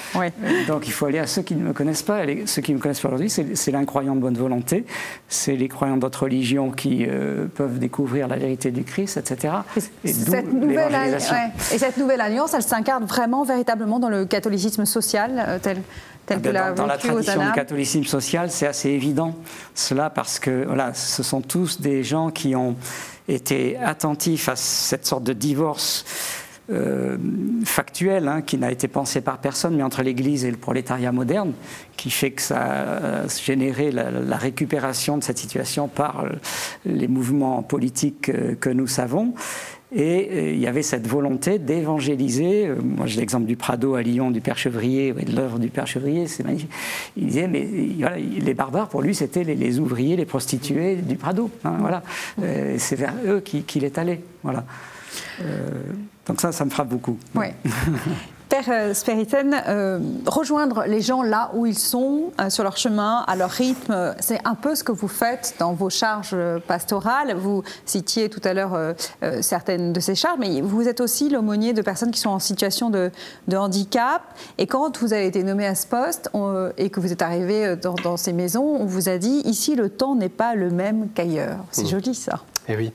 Donc 0.69 0.87
il 0.87 0.93
faut 0.93 1.07
aller 1.07 1.19
à 1.19 1.27
ceux 1.27 1.43
qui 1.43 1.55
ne 1.55 1.65
me 1.65 1.73
connaissent 1.73 2.03
pas. 2.03 2.23
ceux 2.47 2.63
qui 2.63 2.73
ne 2.73 2.77
me 2.77 2.83
connaissent 2.83 3.01
pas 3.01 3.09
aujourd'hui, 3.09 3.31
c'est 3.31 3.71
l'incroyant 3.71 4.15
de 4.15 4.21
bonne 4.21 4.37
volonté, 4.37 4.85
c'est 5.29 5.57
les 5.57 5.69
croyants 5.69 5.97
d'autres 5.97 6.25
religions 6.25 6.71
qui 6.71 7.07
peuvent 7.55 7.79
découvrir 7.79 8.29
la 8.29 8.37
vérité 8.37 8.71
du 8.71 8.85
Christ, 8.85 9.17
etc. 9.17 9.55
Et, 10.05 10.13
cette 10.13 10.53
nouvelle, 10.53 10.95
et 11.73 11.79
cette 11.79 11.97
nouvelle 11.97 12.21
alliance, 12.21 12.53
elle 12.55 12.63
s'incarne 12.63 13.05
vraiment, 13.05 13.45
véritablement 13.45 13.99
dans 13.99 14.11
le 14.11 14.27
catholicisme 14.27 14.85
social 14.85 15.61
tel 15.63 15.79
dans, 16.41 16.87
la 16.87 16.99
tradition 16.99 17.45
du 17.45 17.53
catholicisme 17.53 18.05
social, 18.05 18.51
c'est 18.51 18.67
assez 18.67 18.91
évident 18.91 19.37
cela 19.75 20.11
parce 20.11 20.39
que 20.39 20.65
voilà, 20.67 20.95
ce 20.95 21.23
sont 21.23 21.41
tous 21.41 21.81
des 21.81 22.05
gens 22.05 22.31
qui 22.31 22.55
ont 22.55 22.77
été 23.29 23.77
attentifs 23.77 24.49
à 24.49 24.57
cette 24.57 25.07
sorte 25.07 25.25
de 25.25 25.33
divorce 25.33 26.05
euh, 26.71 27.17
factuel 27.65 28.29
hein, 28.29 28.41
qui 28.41 28.57
n'a 28.57 28.71
été 28.71 28.87
pensé 28.89 29.21
par 29.21 29.39
personne, 29.39 29.77
mais 29.77 29.83
entre 29.83 30.03
l'Église 30.03 30.45
et 30.45 30.51
le 30.51 30.57
prolétariat 30.57 31.11
moderne, 31.11 31.53
qui 31.97 32.09
fait 32.09 32.31
que 32.31 32.41
ça 32.41 33.25
a 33.25 33.29
généré 33.29 33.91
la, 33.91 34.37
récupération 34.37 35.19
de 35.19 35.25
cette 35.25 35.39
situation 35.39 35.89
par 35.89 36.25
les 36.85 37.09
mouvements 37.09 37.63
politiques 37.63 38.29
euh, 38.29 38.55
que 38.55 38.71
nous 38.71 38.87
savons. 38.87 39.35
Et 39.95 40.29
euh, 40.31 40.53
il 40.53 40.59
y 40.59 40.67
avait 40.67 40.83
cette 40.83 41.07
volonté 41.07 41.59
d'évangéliser. 41.59 42.67
Euh, 42.67 42.77
moi, 42.83 43.07
j'ai 43.07 43.21
l'exemple 43.21 43.45
du 43.45 43.57
Prado 43.57 43.95
à 43.95 44.03
Lyon, 44.03 44.31
du 44.31 44.41
Père 44.41 44.57
Chevrier, 44.57 45.13
de 45.13 45.37
l'œuvre 45.37 45.59
du 45.59 45.69
Père 45.69 45.87
Chevrier, 45.87 46.27
c'est 46.29 46.45
magnifique. 46.45 46.71
Il 47.17 47.27
disait, 47.27 47.47
mais 47.47 47.69
voilà, 47.99 48.17
les 48.17 48.55
barbares, 48.55 48.89
pour 48.89 49.03
lui, 49.03 49.15
c'était 49.15 49.45
les, 49.45 49.79
ouvriers, 49.79 50.17
les 50.17 50.25
prostituées 50.25 50.97
du 50.97 51.17
Prado. 51.17 51.51
Hein, 51.65 51.77
voilà. 51.79 52.03
Euh, 52.43 52.77
c'est 52.79 52.97
vers 52.97 53.15
eux 53.27 53.41
qu'il 53.41 53.85
est 53.85 53.99
allé. 53.99 54.21
Voilà. 54.43 54.65
donc 56.27 56.41
ça, 56.41 56.53
ça 56.53 56.65
me 56.65 56.71
frappe 56.71 56.89
beaucoup. 56.89 57.19
Oui. 57.35 57.47
Père 58.53 58.69
euh, 58.69 58.93
Spériten, 58.93 59.57
euh, 59.67 59.99
rejoindre 60.27 60.85
les 60.87 61.01
gens 61.01 61.23
là 61.23 61.51
où 61.55 61.65
ils 61.65 61.79
sont, 61.79 62.33
euh, 62.39 62.51
sur 62.51 62.65
leur 62.65 62.77
chemin, 62.77 63.25
à 63.27 63.35
leur 63.35 63.49
rythme, 63.49 64.15
c'est 64.21 64.41
un 64.45 64.55
peu 64.55 64.75
ce 64.75 64.85
que 64.85 64.93
vous 64.93 65.09
faites 65.09 65.55
dans 65.59 65.73
vos 65.73 65.89
charges 65.89 66.37
pastorales. 66.69 67.35
Vous 67.35 67.63
citiez 67.87 68.29
tout 68.29 68.43
à 68.45 68.53
l'heure 68.53 68.77
certaines 69.41 69.95
de 69.95 70.01
ces 70.01 70.15
charges, 70.15 70.37
mais 70.39 70.61
vous 70.61 70.87
êtes 70.87 71.01
aussi 71.01 71.31
l'aumônier 71.31 71.73
de 71.73 71.81
personnes 71.81 72.11
qui 72.11 72.21
sont 72.21 72.29
en 72.29 72.39
situation 72.39 72.91
de, 72.91 73.11
handicap. 73.55 74.21
Et 74.59 74.67
quand 74.67 74.99
vous 74.99 75.15
avez 75.15 75.27
été 75.27 75.43
nommé 75.45 75.65
à 75.65 75.75
ce 75.75 75.87
poste 75.87 76.31
et 76.77 76.91
que 76.91 77.01
vous 77.01 77.11
êtes 77.11 77.23
arrivé 77.23 77.77
dans, 77.77 78.19
ces 78.19 78.35
maisons, 78.35 78.77
on 78.79 78.85
vous 78.85 79.09
a 79.09 79.17
dit 79.17 79.41
ici 79.47 79.77
le 79.77 79.89
temps 79.89 80.15
n'est 80.15 80.29
pas 80.29 80.55
le 80.55 80.69
même 80.69 81.09
qu'ailleurs. 81.15 81.65
C'est 81.71 81.85
mmh. 81.85 81.89
joli 81.89 82.15
ça. 82.15 82.41
Eh 82.69 82.77
oui. 82.77 82.93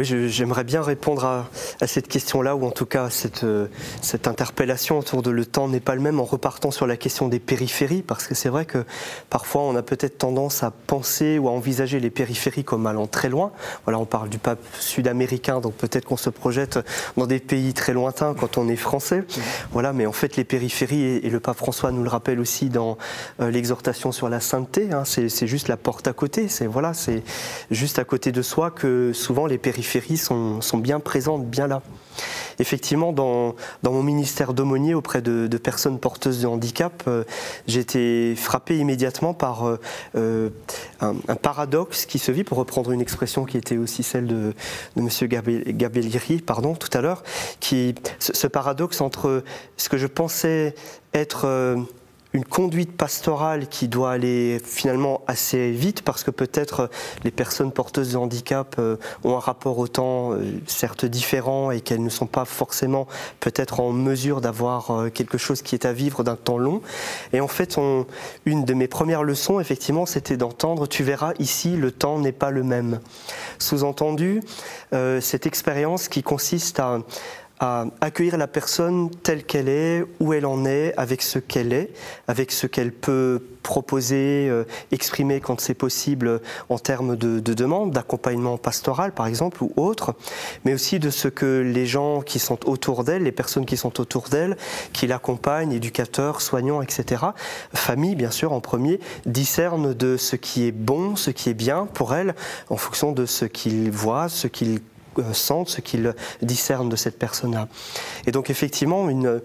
Oui, 0.00 0.06
j'aimerais 0.30 0.64
bien 0.64 0.80
répondre 0.80 1.26
à, 1.26 1.86
cette 1.86 2.08
question-là, 2.08 2.56
ou 2.56 2.64
en 2.64 2.70
tout 2.70 2.86
cas 2.86 3.10
cette, 3.10 3.44
euh, 3.44 3.66
cette 4.00 4.28
interpellation 4.28 4.98
autour 4.98 5.20
de 5.20 5.30
le 5.30 5.44
temps 5.44 5.68
n'est 5.68 5.78
pas 5.78 5.94
le 5.94 6.00
même 6.00 6.20
en 6.20 6.24
repartant 6.24 6.70
sur 6.70 6.86
la 6.86 6.96
question 6.96 7.28
des 7.28 7.38
périphéries, 7.38 8.00
parce 8.00 8.26
que 8.26 8.34
c'est 8.34 8.48
vrai 8.48 8.64
que 8.64 8.86
parfois 9.28 9.60
on 9.60 9.76
a 9.76 9.82
peut-être 9.82 10.16
tendance 10.16 10.62
à 10.62 10.70
penser 10.70 11.38
ou 11.38 11.48
à 11.48 11.50
envisager 11.50 12.00
les 12.00 12.08
périphéries 12.08 12.64
comme 12.64 12.86
allant 12.86 13.08
très 13.08 13.28
loin. 13.28 13.52
Voilà, 13.84 13.98
on 13.98 14.06
parle 14.06 14.30
du 14.30 14.38
pape 14.38 14.64
sud-américain, 14.78 15.60
donc 15.60 15.74
peut-être 15.74 16.06
qu'on 16.06 16.16
se 16.16 16.30
projette 16.30 16.78
dans 17.18 17.26
des 17.26 17.38
pays 17.38 17.74
très 17.74 17.92
lointains 17.92 18.32
quand 18.32 18.56
on 18.56 18.68
est 18.68 18.76
français. 18.76 19.24
Voilà, 19.72 19.92
mais 19.92 20.06
en 20.06 20.12
fait 20.12 20.36
les 20.36 20.44
périphéries, 20.44 21.02
et, 21.02 21.28
le 21.28 21.40
pape 21.40 21.58
François 21.58 21.92
nous 21.92 22.02
le 22.02 22.08
rappelle 22.08 22.40
aussi 22.40 22.70
dans 22.70 22.96
euh, 23.40 23.50
l'exhortation 23.50 24.12
sur 24.12 24.30
la 24.30 24.40
sainteté, 24.40 24.92
hein, 24.94 25.02
c'est 25.04 25.46
juste 25.46 25.68
la 25.68 25.76
porte 25.76 26.08
à 26.08 26.14
côté, 26.14 26.48
c'est 26.48 26.66
voilà, 26.66 26.92
juste 27.70 27.98
à 27.98 28.04
côté 28.04 28.32
de 28.32 28.40
soi 28.40 28.70
que 28.70 29.12
souvent 29.12 29.44
les 29.44 29.58
périphéries 29.58 29.89
périphéries 29.90 30.18
sont, 30.18 30.78
bien 30.78 31.00
présentes, 31.00 31.46
bien 31.46 31.66
là. 31.66 31.82
Effectivement, 32.58 33.12
dans, 33.12 33.54
mon 33.82 34.02
ministère 34.02 34.52
d'aumônier 34.52 34.94
auprès 34.94 35.22
de, 35.22 35.48
personnes 35.56 35.98
porteuses 35.98 36.42
de 36.42 36.46
handicap, 36.46 37.02
euh, 37.08 37.24
j'ai 37.66 37.80
été 37.80 38.34
frappé 38.36 38.78
immédiatement 38.78 39.34
par 39.34 39.66
euh, 39.66 39.80
euh, 40.16 40.50
un, 41.00 41.14
paradoxe 41.36 42.06
qui 42.06 42.18
se 42.18 42.30
vit, 42.30 42.44
pour 42.44 42.58
reprendre 42.58 42.92
une 42.92 43.00
expression 43.00 43.44
qui 43.44 43.56
était 43.56 43.78
aussi 43.78 44.02
celle 44.02 44.26
de, 44.26 44.54
de 44.96 45.00
M. 45.00 45.08
Gabellieri 45.28 46.38
pardon, 46.40 46.74
tout 46.74 46.90
à 46.96 47.00
l'heure, 47.00 47.22
qui, 47.60 47.94
ce, 48.18 48.46
paradoxe 48.46 49.00
entre 49.00 49.42
ce 49.76 49.88
que 49.88 49.96
je 49.96 50.06
pensais 50.06 50.74
être 51.14 51.46
une 52.32 52.44
conduite 52.44 52.96
pastorale 52.96 53.66
qui 53.66 53.88
doit 53.88 54.12
aller 54.12 54.60
finalement 54.64 55.22
assez 55.26 55.72
vite 55.72 56.02
parce 56.02 56.22
que 56.22 56.30
peut-être 56.30 56.88
les 57.24 57.30
personnes 57.30 57.72
porteuses 57.72 58.12
de 58.12 58.16
handicap 58.16 58.76
euh, 58.78 58.96
ont 59.24 59.36
un 59.36 59.40
rapport 59.40 59.78
au 59.78 59.88
temps 59.88 60.32
euh, 60.32 60.60
certes 60.66 61.04
différent 61.04 61.72
et 61.72 61.80
qu'elles 61.80 62.02
ne 62.02 62.08
sont 62.10 62.26
pas 62.26 62.44
forcément 62.44 63.08
peut-être 63.40 63.80
en 63.80 63.92
mesure 63.92 64.40
d'avoir 64.40 64.90
euh, 64.90 65.10
quelque 65.10 65.38
chose 65.38 65.62
qui 65.62 65.74
est 65.74 65.84
à 65.84 65.92
vivre 65.92 66.22
d'un 66.22 66.36
temps 66.36 66.58
long. 66.58 66.82
Et 67.32 67.40
en 67.40 67.48
fait, 67.48 67.78
une 68.44 68.64
de 68.64 68.74
mes 68.74 68.88
premières 68.88 69.24
leçons, 69.24 69.58
effectivement, 69.60 70.06
c'était 70.06 70.36
d'entendre, 70.36 70.86
tu 70.86 71.02
verras 71.02 71.32
ici, 71.38 71.76
le 71.76 71.90
temps 71.90 72.18
n'est 72.18 72.32
pas 72.32 72.50
le 72.50 72.62
même. 72.62 73.00
Sous-entendu, 73.58 74.42
cette 75.20 75.46
expérience 75.46 76.08
qui 76.08 76.22
consiste 76.22 76.80
à 76.80 77.00
à 77.60 77.84
accueillir 78.00 78.38
la 78.38 78.46
personne 78.46 79.10
telle 79.22 79.44
qu'elle 79.44 79.68
est, 79.68 80.04
où 80.18 80.32
elle 80.32 80.46
en 80.46 80.64
est, 80.64 80.94
avec 80.96 81.20
ce 81.20 81.38
qu'elle 81.38 81.74
est, 81.74 81.90
avec 82.26 82.52
ce 82.52 82.66
qu'elle 82.66 82.90
peut 82.90 83.42
proposer, 83.62 84.48
euh, 84.48 84.64
exprimer 84.92 85.40
quand 85.40 85.60
c'est 85.60 85.74
possible 85.74 86.40
en 86.70 86.78
termes 86.78 87.16
de, 87.16 87.38
de 87.38 87.52
demande, 87.52 87.90
d'accompagnement 87.90 88.56
pastoral 88.56 89.12
par 89.12 89.26
exemple 89.26 89.62
ou 89.62 89.72
autre, 89.76 90.14
mais 90.64 90.72
aussi 90.72 90.98
de 90.98 91.10
ce 91.10 91.28
que 91.28 91.60
les 91.60 91.84
gens 91.84 92.22
qui 92.22 92.38
sont 92.38 92.66
autour 92.66 93.04
d'elle, 93.04 93.24
les 93.24 93.32
personnes 93.32 93.66
qui 93.66 93.76
sont 93.76 94.00
autour 94.00 94.30
d'elle, 94.30 94.56
qui 94.94 95.06
l'accompagnent, 95.06 95.72
éducateurs, 95.72 96.40
soignants, 96.40 96.80
etc., 96.80 97.22
famille 97.74 98.14
bien 98.14 98.30
sûr 98.30 98.54
en 98.54 98.60
premier, 98.60 99.00
discernent 99.26 99.92
de 99.92 100.16
ce 100.16 100.36
qui 100.36 100.66
est 100.66 100.72
bon, 100.72 101.14
ce 101.14 101.30
qui 101.30 101.50
est 101.50 101.54
bien 101.54 101.86
pour 101.92 102.14
elle, 102.14 102.34
en 102.70 102.78
fonction 102.78 103.12
de 103.12 103.26
ce 103.26 103.44
qu'ils 103.44 103.90
voient, 103.90 104.30
ce 104.30 104.46
qu'ils 104.46 104.78
euh, 104.78 104.78
sentent, 105.32 105.68
ce 105.68 105.80
qu'ils 105.80 106.14
discernent 106.42 106.88
de 106.88 106.96
cette 106.96 107.18
personne-là. 107.18 107.68
Et 108.26 108.32
donc 108.32 108.50
effectivement, 108.50 109.08
une, 109.08 109.40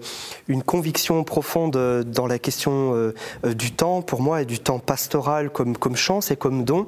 une 0.48 0.62
conviction 0.62 1.24
profonde 1.24 1.76
dans 2.04 2.26
la 2.26 2.38
question 2.38 2.94
euh, 2.94 3.14
du 3.54 3.72
temps, 3.72 4.02
pour 4.02 4.22
moi, 4.22 4.42
et 4.42 4.44
du 4.44 4.58
temps 4.58 4.78
pastoral 4.78 5.50
comme, 5.50 5.76
comme 5.76 5.96
chance 5.96 6.30
et 6.30 6.36
comme 6.36 6.64
don, 6.64 6.86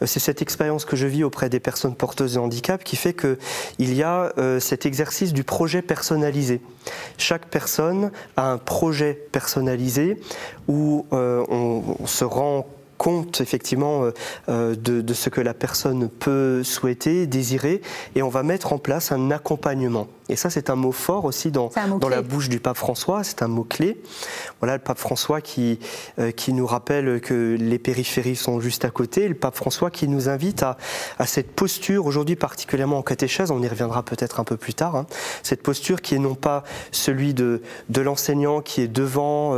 euh, 0.00 0.06
c'est 0.06 0.20
cette 0.20 0.42
expérience 0.42 0.84
que 0.84 0.96
je 0.96 1.06
vis 1.06 1.24
auprès 1.24 1.48
des 1.48 1.60
personnes 1.60 1.94
porteuses 1.94 2.34
de 2.34 2.38
handicap 2.38 2.84
qui 2.84 2.96
fait 2.96 3.14
qu'il 3.14 3.94
y 3.94 4.02
a 4.02 4.32
cet 4.60 4.86
exercice 4.86 5.32
du 5.32 5.44
projet 5.44 5.82
personnalisé. 5.82 6.60
Chaque 7.18 7.46
personne 7.46 8.10
a 8.36 8.50
un 8.50 8.58
projet 8.58 9.14
personnalisé 9.32 10.20
où 10.68 11.06
on, 11.10 11.96
on 11.98 12.06
se 12.06 12.24
rend 12.24 12.52
compte 12.52 12.81
effectivement 13.40 14.04
euh, 14.04 14.10
euh, 14.48 14.74
de, 14.76 15.14
ce 15.14 15.28
que 15.28 15.40
la 15.40 15.54
personne 15.54 16.08
peut 16.08 16.62
souhaiter, 16.62 17.26
désirer, 17.26 17.82
et 18.14 18.22
on 18.22 18.28
va 18.28 18.42
mettre 18.42 18.72
en 18.72 18.78
place 18.78 19.12
un 19.12 19.30
accompagnement. 19.30 20.08
Et 20.28 20.36
ça, 20.36 20.50
c'est 20.50 20.70
un 20.70 20.76
mot 20.76 20.92
fort 20.92 21.24
aussi 21.24 21.50
dans, 21.50 21.70
dans 21.98 22.08
la 22.08 22.22
bouche 22.22 22.48
du 22.48 22.60
pape 22.60 22.76
François, 22.76 23.24
c'est 23.24 23.42
un 23.42 23.48
mot-clé. 23.48 24.00
Voilà 24.60 24.76
le 24.76 24.82
pape 24.82 24.98
François 24.98 25.40
qui, 25.40 25.78
euh, 26.18 26.30
qui 26.30 26.52
nous 26.52 26.66
rappelle 26.66 27.20
que 27.20 27.56
les 27.58 27.78
périphéries 27.78 28.36
sont 28.36 28.60
juste 28.60 28.84
à 28.84 28.90
côté, 28.90 29.28
le 29.28 29.34
pape 29.34 29.56
François 29.56 29.90
qui 29.90 30.08
nous 30.08 30.28
invite 30.28 30.62
à, 30.62 30.76
à 31.18 31.26
cette 31.26 31.52
posture, 31.52 32.06
aujourd'hui 32.06 32.36
particulièrement 32.36 32.98
en 32.98 33.02
catéchèse, 33.02 33.50
on 33.50 33.62
y 33.62 33.68
reviendra 33.68 34.02
peut-être 34.02 34.40
un 34.40 34.44
peu 34.44 34.56
plus 34.56 34.74
tard, 34.74 34.96
hein, 34.96 35.06
cette 35.42 35.62
posture 35.62 36.00
qui 36.00 36.14
est 36.14 36.18
non 36.18 36.34
pas 36.34 36.62
celui 36.92 37.34
de, 37.34 37.62
de 37.88 38.00
l'enseignant 38.00 38.60
qui 38.60 38.80
est 38.80 38.88
devant 38.88 39.56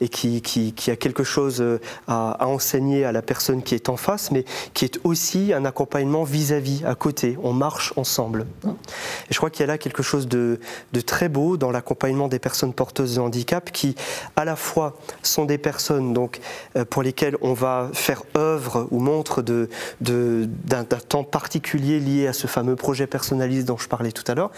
et 0.00 0.08
qui, 0.08 0.42
qui, 0.42 0.72
qui, 0.72 0.90
a 0.90 0.96
quelque 0.96 1.24
chose 1.24 1.64
à, 2.08 2.32
à 2.32 2.46
enseigner 2.46 3.04
à 3.04 3.12
la 3.12 3.22
personne 3.22 3.62
qui 3.62 3.74
est 3.74 3.88
en 3.88 3.96
face, 3.96 4.30
mais 4.30 4.44
qui 4.74 4.84
est 4.84 5.00
aussi 5.04 5.52
un 5.52 5.64
accompagnement 5.64 6.24
vis-à-vis, 6.24 6.84
à 6.84 6.94
côté. 6.94 7.38
On 7.42 7.52
marche 7.52 7.92
ensemble. 7.96 8.46
Et 8.64 9.32
je 9.32 9.36
crois 9.36 9.50
qu'il 9.50 9.60
y 9.60 9.64
a 9.64 9.66
là 9.66 9.78
quelque 9.78 9.99
chose 10.02 10.28
de, 10.28 10.58
très 11.06 11.28
beau 11.28 11.56
dans 11.56 11.70
l'accompagnement 11.70 12.28
des 12.28 12.38
personnes 12.38 12.72
porteuses 12.72 13.16
de 13.16 13.20
handicap 13.20 13.70
qui, 13.72 13.94
à 14.36 14.44
la 14.44 14.56
fois, 14.56 14.96
sont 15.22 15.44
des 15.44 15.58
personnes 15.58 16.12
donc, 16.12 16.40
euh, 16.76 16.84
pour 16.84 17.02
lesquelles 17.02 17.36
on 17.40 17.52
va 17.52 17.90
faire 17.92 18.22
œuvre 18.36 18.86
ou 18.90 19.00
montre 19.00 19.42
d'un 19.42 19.66
de, 20.00 20.48
d'un 20.64 20.84
temps 20.84 21.24
particulier 21.24 22.00
lié 22.00 22.26
à 22.26 22.32
ce 22.32 22.46
fameux 22.46 22.76
projet 22.76 23.06
personnalisé 23.06 23.64
dont 23.64 23.78
je 23.78 23.88
parlais 23.88 24.12
tout 24.12 24.24
à 24.30 24.34
l'heure, 24.34 24.50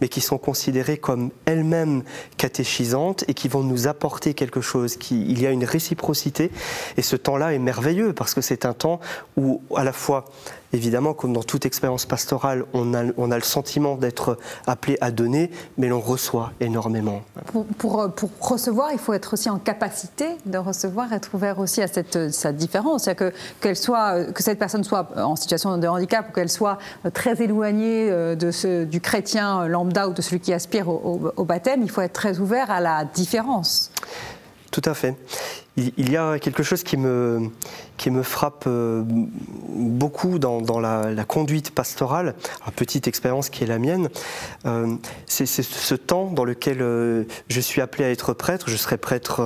mais 0.00 0.08
qui 0.08 0.20
sont 0.20 0.38
considérées 0.38 0.98
comme 0.98 1.30
elles-mêmes 1.44 2.02
catéchisantes 2.36 3.24
et 3.28 3.34
qui 3.34 3.48
vont 3.48 3.62
nous 3.62 3.88
apporter 3.88 4.34
quelque 4.34 4.60
chose. 4.60 4.96
Qui, 4.96 5.22
il 5.28 5.40
y 5.40 5.46
a 5.46 5.50
une 5.50 5.64
réciprocité 5.64 6.50
et 6.96 7.02
ce 7.02 7.16
temps-là 7.16 7.54
est 7.54 7.58
merveilleux 7.58 8.12
parce 8.12 8.34
que 8.34 8.40
c'est 8.40 8.64
un 8.64 8.72
temps 8.72 9.00
où 9.36 9.60
à 9.74 9.84
la 9.84 9.92
fois 9.92 10.24
évidemment, 10.72 11.14
comme 11.14 11.32
dans 11.32 11.42
toute 11.42 11.66
expérience 11.66 12.06
pastorale, 12.06 12.64
on 12.72 12.94
a, 12.94 13.04
on 13.16 13.30
a 13.30 13.36
le 13.36 13.42
sentiment 13.42 13.96
d'être 13.96 14.38
appelé 14.66 14.98
à 15.00 15.10
donner, 15.10 15.50
mais 15.78 15.88
l'on 15.88 16.00
reçoit 16.00 16.52
énormément. 16.60 17.22
Pour, 17.78 18.00
euh, 18.00 18.08
pour, 18.08 18.30
recevoir, 18.40 18.90
il 18.92 18.98
faut 18.98 19.12
être 19.12 19.32
aussi 19.32 19.50
en 19.50 19.58
capacité 19.58 20.26
de 20.46 20.58
recevoir, 20.58 21.12
être 21.12 21.30
ouvert 21.34 21.58
aussi 21.58 21.82
à 21.82 21.86
cette, 21.86 22.32
cette 22.32 22.56
différence. 22.56 23.04
C'est-à-dire 23.04 23.32
que, 23.60 23.74
soit, 23.74 24.24
que 24.32 24.42
cette 24.42 24.58
personne 24.58 24.84
soit 24.84 25.08
en 25.16 25.36
situation 25.36 25.78
de 25.78 25.86
handicap 25.86 26.28
ou 26.30 26.32
qu'elle 26.32 26.50
soit 26.50 26.78
très 27.12 27.42
éloignée 27.42 28.10
de 28.10 28.50
ce, 28.50 28.84
du 28.84 29.00
chrétien 29.00 29.66
lambda 29.68 30.08
ou 30.08 30.12
de 30.12 30.22
celui 30.22 30.40
qui 30.40 30.52
aspire 30.52 30.88
au, 30.88 31.32
au 31.36 31.44
baptême, 31.44 31.82
il 31.82 31.90
faut 31.90 32.00
être 32.00 32.12
très 32.12 32.38
ouvert 32.38 32.70
à 32.70 32.80
la 32.80 33.04
différence. 33.04 33.90
Tout 34.70 34.82
à 34.84 34.94
fait 34.94 35.14
il, 35.76 36.10
y 36.10 36.16
a 36.16 36.38
quelque 36.38 36.62
chose 36.62 36.82
qui 36.82 36.96
me, 36.96 37.50
qui 37.98 38.10
me 38.10 38.22
frappe 38.22 38.64
euh, 38.66 39.02
beaucoup 39.06 40.38
dans, 40.38 40.80
la, 40.80 41.24
conduite 41.24 41.70
pastorale, 41.70 42.34
une 42.66 42.72
petite 42.72 43.08
expérience 43.08 43.50
qui 43.50 43.64
est 43.64 43.66
la 43.66 43.78
mienne, 43.78 44.08
euh, 44.64 44.94
c'est 45.26 45.46
ce 45.46 45.94
temps 45.94 46.30
dans 46.30 46.44
lequel 46.44 46.78
euh, 46.80 47.24
je 47.48 47.60
suis 47.60 47.82
appelé 47.82 48.04
à 48.04 48.10
être 48.10 48.32
prêtre. 48.32 48.70
Je 48.70 48.76
serai 48.76 48.96
prêtre 48.96 49.42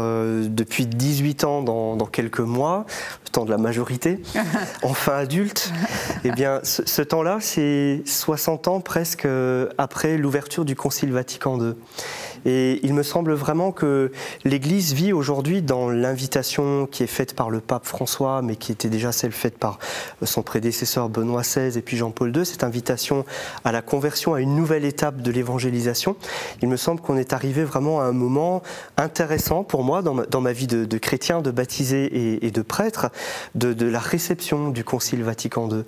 depuis 0.49 0.87
18 0.87 1.45
ans 1.45 1.62
dans, 1.62 2.07
quelques 2.07 2.40
mois, 2.40 2.87
le 3.25 3.31
temps 3.31 3.45
de 3.45 3.51
la 3.51 3.59
majorité, 3.59 4.21
enfin 4.83 5.19
adulte. 5.19 5.73
Eh 6.25 6.31
bien, 6.31 6.61
ce, 6.62 6.87
ce 6.87 7.03
temps-là, 7.03 7.38
c'est 7.40 8.03
60 8.05 8.69
ans 8.69 8.81
presque 8.81 9.27
après 9.79 10.16
l'ouverture 10.16 10.64
du 10.64 10.77
Concile 10.77 11.12
Vatican 11.12 11.59
II. 11.61 11.75
Et 12.44 12.81
il 12.83 12.94
me 12.94 13.03
semble 13.03 13.33
vraiment 13.33 13.72
que 13.72 14.12
l'Église 14.44 14.92
vit 14.94 15.12
aujourd'hui 15.12 15.62
dans 15.62 15.90
l'invitation 15.90 16.87
qui 16.87 17.03
est 17.03 17.09
faite 17.09 17.35
par 17.35 17.50
le 17.50 17.61
pape 17.61 17.87
François, 17.87 18.42
mais 18.42 18.57
qui 18.57 18.72
était 18.72 18.88
déjà 18.88 19.12
celle 19.12 19.33
faite 19.33 19.59
par 19.59 19.79
son 20.22 20.42
prédécesseur 20.42 21.09
Benoît 21.09 21.42
XVI 21.42 21.76
et 21.79 21.83
puis 21.83 21.96
Jean-Paul 21.96 22.37
II, 22.37 22.46
cette 22.46 22.64
invitation 22.64 23.24
à 23.64 23.72
la 23.72 23.83
conversion, 23.83 24.35
à 24.35 24.40
une 24.40 24.55
nouvelle 24.55 24.85
étape 24.85 25.22
de 25.22 25.31
l'évangélisation. 25.31 26.16
Il 26.62 26.68
me 26.68 26.76
semble 26.76 27.00
qu'on 27.00 27.16
est 27.16 27.33
arrivé 27.33 27.64
vraiment 27.64 28.00
à 28.00 28.05
un 28.05 28.12
moment 28.12 28.62
intéressant 28.96 29.64
pour 29.64 29.85
moi 29.85 30.03
dans 30.03 30.40
ma, 30.40 30.53
vie 30.53 30.66
de, 30.66 30.98
chrétien, 30.98 31.40
de 31.42 31.50
baptisé 31.50 32.44
et, 32.44 32.50
de 32.50 32.62
prêtre, 32.62 33.11
de, 33.55 33.87
la 33.87 33.98
réception 33.98 34.70
du 34.70 34.85
Concile 34.85 35.22
Vatican 35.22 35.68
II. 35.70 35.85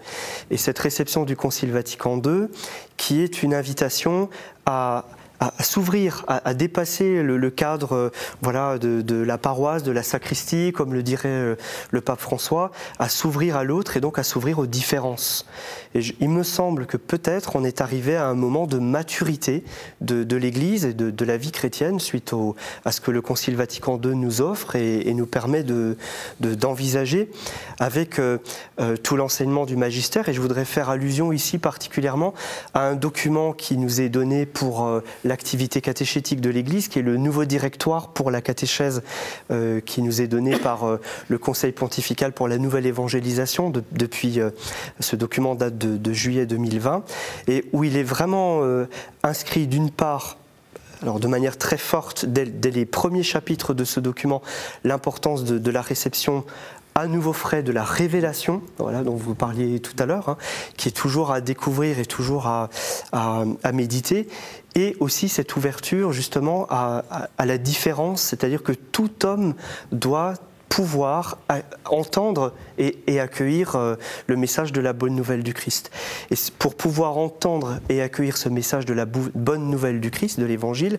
Et 0.50 0.56
cette 0.56 0.78
réception 0.78 1.24
du 1.24 1.36
Concile 1.36 1.72
Vatican 1.72 2.20
II, 2.24 2.48
qui 2.96 3.22
est 3.22 3.42
une 3.42 3.54
invitation 3.54 4.28
à 4.66 5.06
à, 5.42 5.64
s'ouvrir, 5.64 6.24
à, 6.28 6.55
dépasser 6.55 7.22
le, 7.22 7.50
cadre 7.50 7.92
euh, 7.92 8.11
voilà, 8.42 8.78
de, 8.78 9.22
la 9.22 9.38
paroisse, 9.38 9.83
de 9.83 9.90
la 9.90 10.02
sacristie, 10.02 10.72
comme 10.72 10.94
le 10.94 11.02
dirait 11.02 11.28
euh, 11.28 11.57
le 11.90 12.00
pape 12.00 12.20
François, 12.20 12.70
à 12.98 13.09
s'ouvrir 13.09 13.57
à 13.57 13.64
l'autre 13.64 13.96
et 13.96 14.00
donc 14.00 14.18
à 14.18 14.22
s'ouvrir 14.22 14.61
aux 14.61 14.66
différences. 14.66 15.46
Et 15.94 16.00
il 16.20 16.28
me 16.28 16.44
semble 16.44 16.87
que 16.87 16.96
peut-être 16.96 17.57
on 17.57 17.64
est 17.64 17.81
arrivé 17.81 18.16
à 18.16 18.26
un 18.26 18.35
moment 18.35 18.66
de 18.66 18.78
maturité 18.78 19.64
de, 20.00 20.37
l'Église 20.37 20.85
et 20.85 20.94
de, 20.94 21.24
la 21.24 21.37
vie 21.37 21.50
chrétienne 21.50 21.98
suite 22.00 22.33
à 22.85 22.92
ce 22.92 23.00
que 23.00 23.11
le 23.11 23.20
Concile 23.20 23.57
Vatican 23.57 24.00
II 24.02 24.14
nous 24.14 24.40
offre 24.40 24.76
et, 24.76 25.12
nous 25.12 25.26
permet 25.26 25.64
d'envisager 26.40 27.31
avec 27.78 28.18
euh, 28.18 28.38
tout 29.02 29.16
l'enseignement 29.16 29.66
du 29.66 29.76
magistère. 29.76 30.28
Et 30.28 30.33
je 30.33 30.40
voudrais 30.40 30.64
faire 30.64 30.88
allusion 30.88 31.33
ici 31.33 31.59
particulièrement 31.59 32.33
à 32.74 32.87
un 32.87 32.94
document 32.94 33.52
qui 33.52 33.76
nous 33.76 34.00
est 34.00 34.09
donné 34.09 34.46
pour 34.46 35.02
la 35.24 35.32
l'activité 35.33 35.81
catéchétique 35.81 36.42
de 36.42 36.51
l'Église, 36.51 36.88
qui 36.88 36.99
est 36.99 37.03
le 37.03 37.16
nouveau 37.16 37.47
directoire 37.47 38.09
pour 38.09 38.31
la 38.31 38.42
catéchèse 38.42 39.03
euh, 39.51 39.81
qui 39.81 40.03
nous 40.03 40.21
est 40.21 40.27
donné 40.27 40.57
par 40.57 40.85
euh, 40.85 41.01
le 41.29 41.38
Conseil 41.38 41.73
pontifical 41.73 42.33
pour 42.33 42.49
la 42.49 42.59
nouvelle 42.59 42.85
évangélisation. 42.85 43.73
depuis 43.92 44.40
euh, 44.40 44.51
ce 45.01 45.16
document 45.16 45.55
date 45.55 45.79
de, 45.79 46.12
juillet 46.12 46.45
2020 46.45 47.05
et 47.49 47.64
où 47.73 47.83
il 47.83 47.97
est 47.97 48.03
vraiment 48.03 48.61
inscrit 49.23 49.66
d'une 49.66 49.90
part 49.90 50.37
alors 51.03 51.18
de 51.18 51.27
manière 51.27 51.59
très 51.59 51.77
forte, 51.77 52.25
dès, 52.25 52.71
les 52.71 52.87
premiers 52.87 53.25
chapitres 53.25 53.75
de 53.75 53.85
ce 53.85 54.01
document, 54.01 54.40
l'importance 54.85 55.45
de, 55.45 55.71
la 55.71 55.83
réception 55.83 56.45
à 56.94 57.07
nouveau 57.07 57.33
frais 57.33 57.62
de 57.62 57.72
la 57.72 57.85
révélation, 57.85 58.62
voilà, 58.78 59.02
dont 59.02 59.14
vous 59.14 59.35
parliez 59.35 59.81
tout 59.81 59.96
à 59.98 60.07
l'heure, 60.07 60.28
hein, 60.28 60.37
qui 60.76 60.88
est 60.88 60.92
toujours 60.92 61.33
à 61.33 61.40
découvrir 61.40 61.98
et 61.98 62.07
toujours 62.07 62.46
à, 62.46 62.68
méditer, 63.72 64.28
et 64.74 64.96
aussi 65.00 65.28
cette 65.28 65.57
ouverture 65.57 66.12
justement 66.12 66.66
à, 66.70 67.05
la 67.44 67.59
différence, 67.59 68.22
c'est-à-dire 68.22 68.62
que 68.62 68.72
tout 68.72 69.24
homme 69.24 69.55
doit 69.90 70.35
pouvoir 70.68 71.37
entendre 71.85 72.55
et, 72.78 73.20
accueillir 73.20 73.76
euh, 73.76 73.96
le 74.26 74.37
message 74.37 74.72
de 74.72 74.81
la 74.81 74.94
bonne 74.94 75.14
nouvelle 75.14 75.42
du 75.42 75.52
Christ. 75.52 75.90
Et 76.31 76.35
pour 76.59 76.74
pouvoir 76.74 77.18
entendre 77.18 77.78
et 77.90 78.00
accueillir 78.00 78.38
ce 78.38 78.48
message 78.48 78.87
de 78.87 78.94
la 78.94 79.05
bonne 79.05 79.68
nouvelle 79.68 80.00
du 80.00 80.11
Christ, 80.11 80.40
de 80.40 80.46
l'Évangile, 80.46 80.98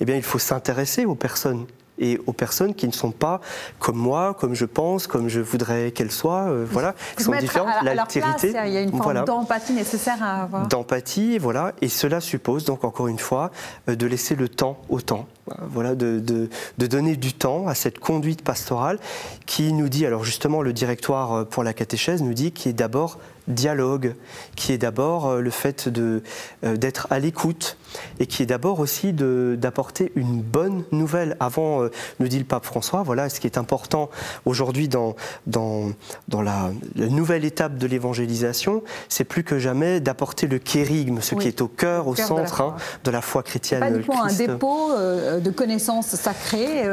eh 0.00 0.04
bien, 0.04 0.16
il 0.16 0.22
faut 0.22 0.38
s'intéresser 0.38 1.06
aux 1.06 1.14
personnes 1.14 1.64
et 1.98 2.18
aux 2.26 2.32
personnes 2.32 2.74
qui 2.74 2.86
ne 2.86 2.92
sont 2.92 3.10
pas 3.10 3.40
comme 3.78 3.96
moi, 3.96 4.34
comme 4.38 4.54
je 4.54 4.64
pense, 4.64 5.06
comme 5.06 5.28
je 5.28 5.40
voudrais 5.40 5.92
qu'elles 5.92 6.10
soient, 6.10 6.48
euh, 6.48 6.66
voilà, 6.68 6.94
qui 7.16 7.24
sont 7.24 7.32
différentes. 7.32 7.82
L'altérité, 7.82 8.52
il 8.66 8.72
y 8.72 8.76
a 8.76 8.80
une 8.80 8.96
forme 8.96 9.24
d'empathie 9.24 9.72
nécessaire 9.72 10.22
à 10.22 10.42
avoir. 10.42 10.66
D'empathie, 10.66 11.38
voilà, 11.38 11.72
et 11.80 11.88
cela 11.88 12.20
suppose 12.20 12.64
donc 12.64 12.84
encore 12.84 13.08
une 13.08 13.18
fois 13.18 13.50
euh, 13.88 13.94
de 13.94 14.06
laisser 14.06 14.34
le 14.34 14.48
temps 14.48 14.78
au 14.88 15.00
temps, 15.00 15.26
voilà, 15.70 15.94
de, 15.94 16.18
de, 16.18 16.48
de, 16.78 16.86
donner 16.86 17.16
du 17.16 17.32
temps 17.32 17.68
à 17.68 17.74
cette 17.74 17.98
conduite 17.98 18.42
pastorale 18.42 18.98
qui 19.46 19.72
nous 19.72 19.88
dit, 19.88 20.06
alors 20.06 20.24
justement 20.24 20.62
le 20.62 20.72
directoire 20.72 21.32
euh, 21.32 21.44
pour 21.44 21.62
la 21.62 21.72
catéchèse 21.72 22.22
nous 22.22 22.34
dit 22.34 22.52
qu'il 22.52 22.70
est 22.70 22.74
d'abord 22.74 23.18
dialogue, 23.48 24.14
qui 24.56 24.72
est 24.72 24.78
d'abord 24.78 25.26
euh, 25.26 25.40
le 25.40 25.50
fait 25.50 25.88
euh, 25.88 26.20
d'être 26.62 27.06
à 27.10 27.18
l'écoute 27.18 27.76
et 28.18 28.26
qui 28.26 28.42
est 28.42 28.46
d'abord 28.46 28.80
aussi 28.80 29.12
d'apporter 29.12 30.12
une 30.16 30.40
bonne 30.40 30.84
nouvelle. 30.92 31.36
Avant, 31.40 31.82
euh, 31.82 31.90
nous 32.20 32.28
dit 32.28 32.38
le 32.38 32.44
pape 32.44 32.64
François, 32.64 33.02
voilà 33.02 33.28
ce 33.28 33.40
qui 33.40 33.46
est 33.46 33.58
important 33.58 34.10
aujourd'hui 34.44 34.88
dans, 34.88 35.14
dans, 35.46 35.90
dans 36.28 36.42
la, 36.42 36.70
nouvelle 36.96 37.44
étape 37.44 37.76
de 37.76 37.86
l'évangélisation, 37.86 38.82
c'est 39.08 39.24
plus 39.24 39.44
que 39.44 39.58
jamais 39.58 40.00
d'apporter 40.00 40.46
le 40.46 40.58
kérigme, 40.58 41.20
ce 41.20 41.34
qui 41.34 41.48
est 41.48 41.60
au 41.60 41.68
cœur, 41.68 42.08
au 42.08 42.16
centre 42.16 42.60
hein, 42.60 42.76
de 43.04 43.10
la, 43.10 43.20
foi 43.20 43.42
chrétienne. 43.42 44.02
Pas 44.06 44.24
un 44.24 44.32
dépôt 44.32 44.90
de 44.94 45.50
connaissances 45.50 46.14
sacrées. 46.14 46.84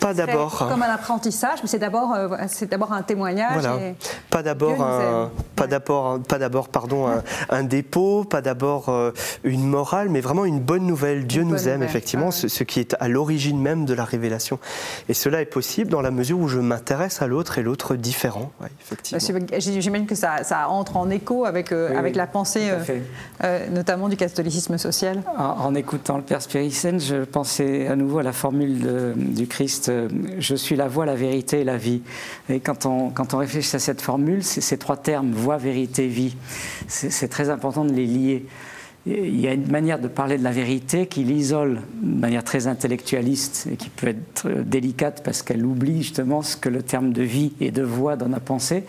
Pas 0.00 0.14
d'abord. 0.14 0.58
Comme 0.58 0.82
un 0.82 0.94
apprentissage, 0.94 1.58
mais 1.62 1.68
c'est 1.68 1.78
d'abord 1.78 2.16
c'est 2.48 2.70
d'abord 2.70 2.92
un 2.92 3.02
témoignage. 3.02 3.64
Pas 4.30 4.42
d'abord 4.42 4.82
un, 4.82 5.30
pas 5.54 5.66
pas 5.66 6.38
d'abord 6.38 6.68
pardon, 6.68 7.06
un, 7.50 7.64
dépôt, 7.64 8.24
pas 8.24 8.40
d'abord 8.40 8.88
euh, 8.88 9.12
une 9.44 9.66
morale, 9.66 10.08
mais 10.08 10.20
vraiment 10.20 10.44
une 10.44 10.60
bonne 10.60 10.86
nouvelle. 10.86 11.26
Dieu 11.26 11.42
nous 11.42 11.68
aime, 11.68 11.82
effectivement, 11.82 12.30
ce, 12.30 12.64
qui 12.64 12.80
est 12.80 12.96
à 13.00 13.08
l'origine 13.08 13.60
même 13.60 13.84
de 13.84 13.94
la 13.94 14.04
révélation. 14.04 14.58
Et 15.08 15.14
cela 15.14 15.40
est 15.40 15.46
possible 15.46 15.90
dans 15.90 16.02
la 16.02 16.10
mesure 16.10 16.38
où 16.38 16.48
je 16.48 16.58
m'intéresse 16.58 17.22
à 17.22 17.26
l'autre 17.26 17.58
et 17.58 17.62
l'autre 17.62 17.94
différent. 17.96 18.52
J'imagine 19.58 20.06
que 20.06 20.14
ça, 20.14 20.68
entre 20.68 20.96
en 20.96 21.10
écho 21.10 21.44
avec, 21.44 21.72
euh, 21.72 21.96
avec 21.98 22.16
la 22.16 22.26
pensée, 22.26 22.70
euh, 23.44 23.66
notamment 23.70 24.08
du 24.08 24.16
catholicisme 24.16 24.78
social. 24.78 25.22
En, 25.36 25.74
écoutant 25.74 26.16
le 26.16 26.22
Père 26.22 26.42
Spiricène, 26.42 27.00
je 27.00 27.24
pensais 27.24 27.86
à 27.86 27.96
nouveau 27.96 28.18
à 28.18 28.22
la 28.22 28.32
formule 28.32 29.14
du 29.16 29.46
Christ 29.46 29.85
Je 30.38 30.54
suis 30.54 30.76
la 30.76 30.88
voie, 30.88 31.06
la 31.06 31.14
vérité 31.14 31.60
et 31.60 31.64
la 31.64 31.76
vie. 31.76 32.02
Et 32.48 32.60
quand 32.60 32.86
on, 32.86 33.10
quand 33.10 33.34
on 33.34 33.38
réfléchit 33.38 33.76
à 33.76 33.78
cette 33.78 34.00
formule, 34.00 34.42
ces 34.42 34.78
trois 34.78 34.96
termes, 34.96 35.32
voie, 35.32 35.56
vérité, 35.56 36.06
vie. 36.06 36.36
C'est 36.88 37.28
très 37.28 37.50
important 37.50 37.84
de 37.84 37.92
les 37.92 38.06
lier. 38.06 38.46
Il 39.06 39.40
y 39.40 39.46
a 39.46 39.52
une 39.52 39.70
manière 39.70 40.00
de 40.00 40.08
parler 40.08 40.36
de 40.36 40.42
la 40.42 40.50
vérité 40.50 41.06
qui 41.06 41.22
l'isole 41.22 41.80
de 42.02 42.20
manière 42.20 42.42
très 42.42 42.66
intellectualiste 42.66 43.68
et 43.72 43.76
qui 43.76 43.88
peut 43.88 44.08
être 44.08 44.48
délicate 44.64 45.22
parce 45.22 45.42
qu'elle 45.42 45.64
oublie 45.64 46.02
justement 46.02 46.42
ce 46.42 46.56
que 46.56 46.68
le 46.68 46.82
terme 46.82 47.12
de 47.12 47.22
vie 47.22 47.52
et 47.60 47.70
de 47.70 47.82
voix 47.82 48.16
dans 48.16 48.28
la 48.28 48.40
pensée. 48.40 48.82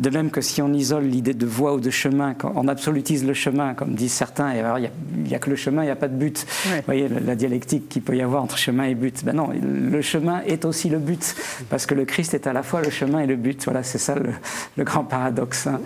De 0.00 0.08
même 0.08 0.30
que 0.30 0.40
si 0.40 0.62
on 0.62 0.72
isole 0.72 1.04
l'idée 1.04 1.34
de 1.34 1.44
voie 1.44 1.74
ou 1.74 1.80
de 1.80 1.90
chemin, 1.90 2.32
quand 2.32 2.52
on 2.56 2.68
absolutise 2.68 3.22
le 3.22 3.34
chemin, 3.34 3.74
comme 3.74 3.94
disent 3.94 4.14
certains, 4.14 4.50
et 4.54 4.60
alors 4.60 4.78
il 4.78 4.90
n'y 5.22 5.34
a, 5.34 5.38
que 5.38 5.50
le 5.50 5.56
chemin, 5.56 5.82
il 5.82 5.86
n'y 5.86 5.92
a 5.92 5.96
pas 5.96 6.08
de 6.08 6.16
but. 6.16 6.46
Vous 6.64 6.70
voyez 6.86 7.06
la, 7.08 7.34
dialectique 7.34 7.90
qu'il 7.90 8.00
peut 8.00 8.16
y 8.16 8.22
avoir 8.22 8.42
entre 8.42 8.56
chemin 8.56 8.84
et 8.84 8.94
but. 8.94 9.22
Ben 9.26 9.36
non, 9.36 9.50
le 9.52 10.00
chemin 10.00 10.40
est 10.46 10.64
aussi 10.64 10.88
le 10.88 10.96
but, 10.96 11.36
parce 11.68 11.84
que 11.84 11.94
le 11.94 12.06
Christ 12.06 12.32
est 12.32 12.46
à 12.46 12.54
la 12.54 12.62
fois 12.62 12.80
le 12.80 12.88
chemin 12.88 13.20
et 13.20 13.26
le 13.26 13.36
but. 13.36 13.62
Voilà, 13.64 13.82
c'est 13.82 13.98
ça 13.98 14.14
le, 14.14 14.84
grand 14.84 15.04
paradoxe. 15.04 15.66
Hein. 15.66 15.82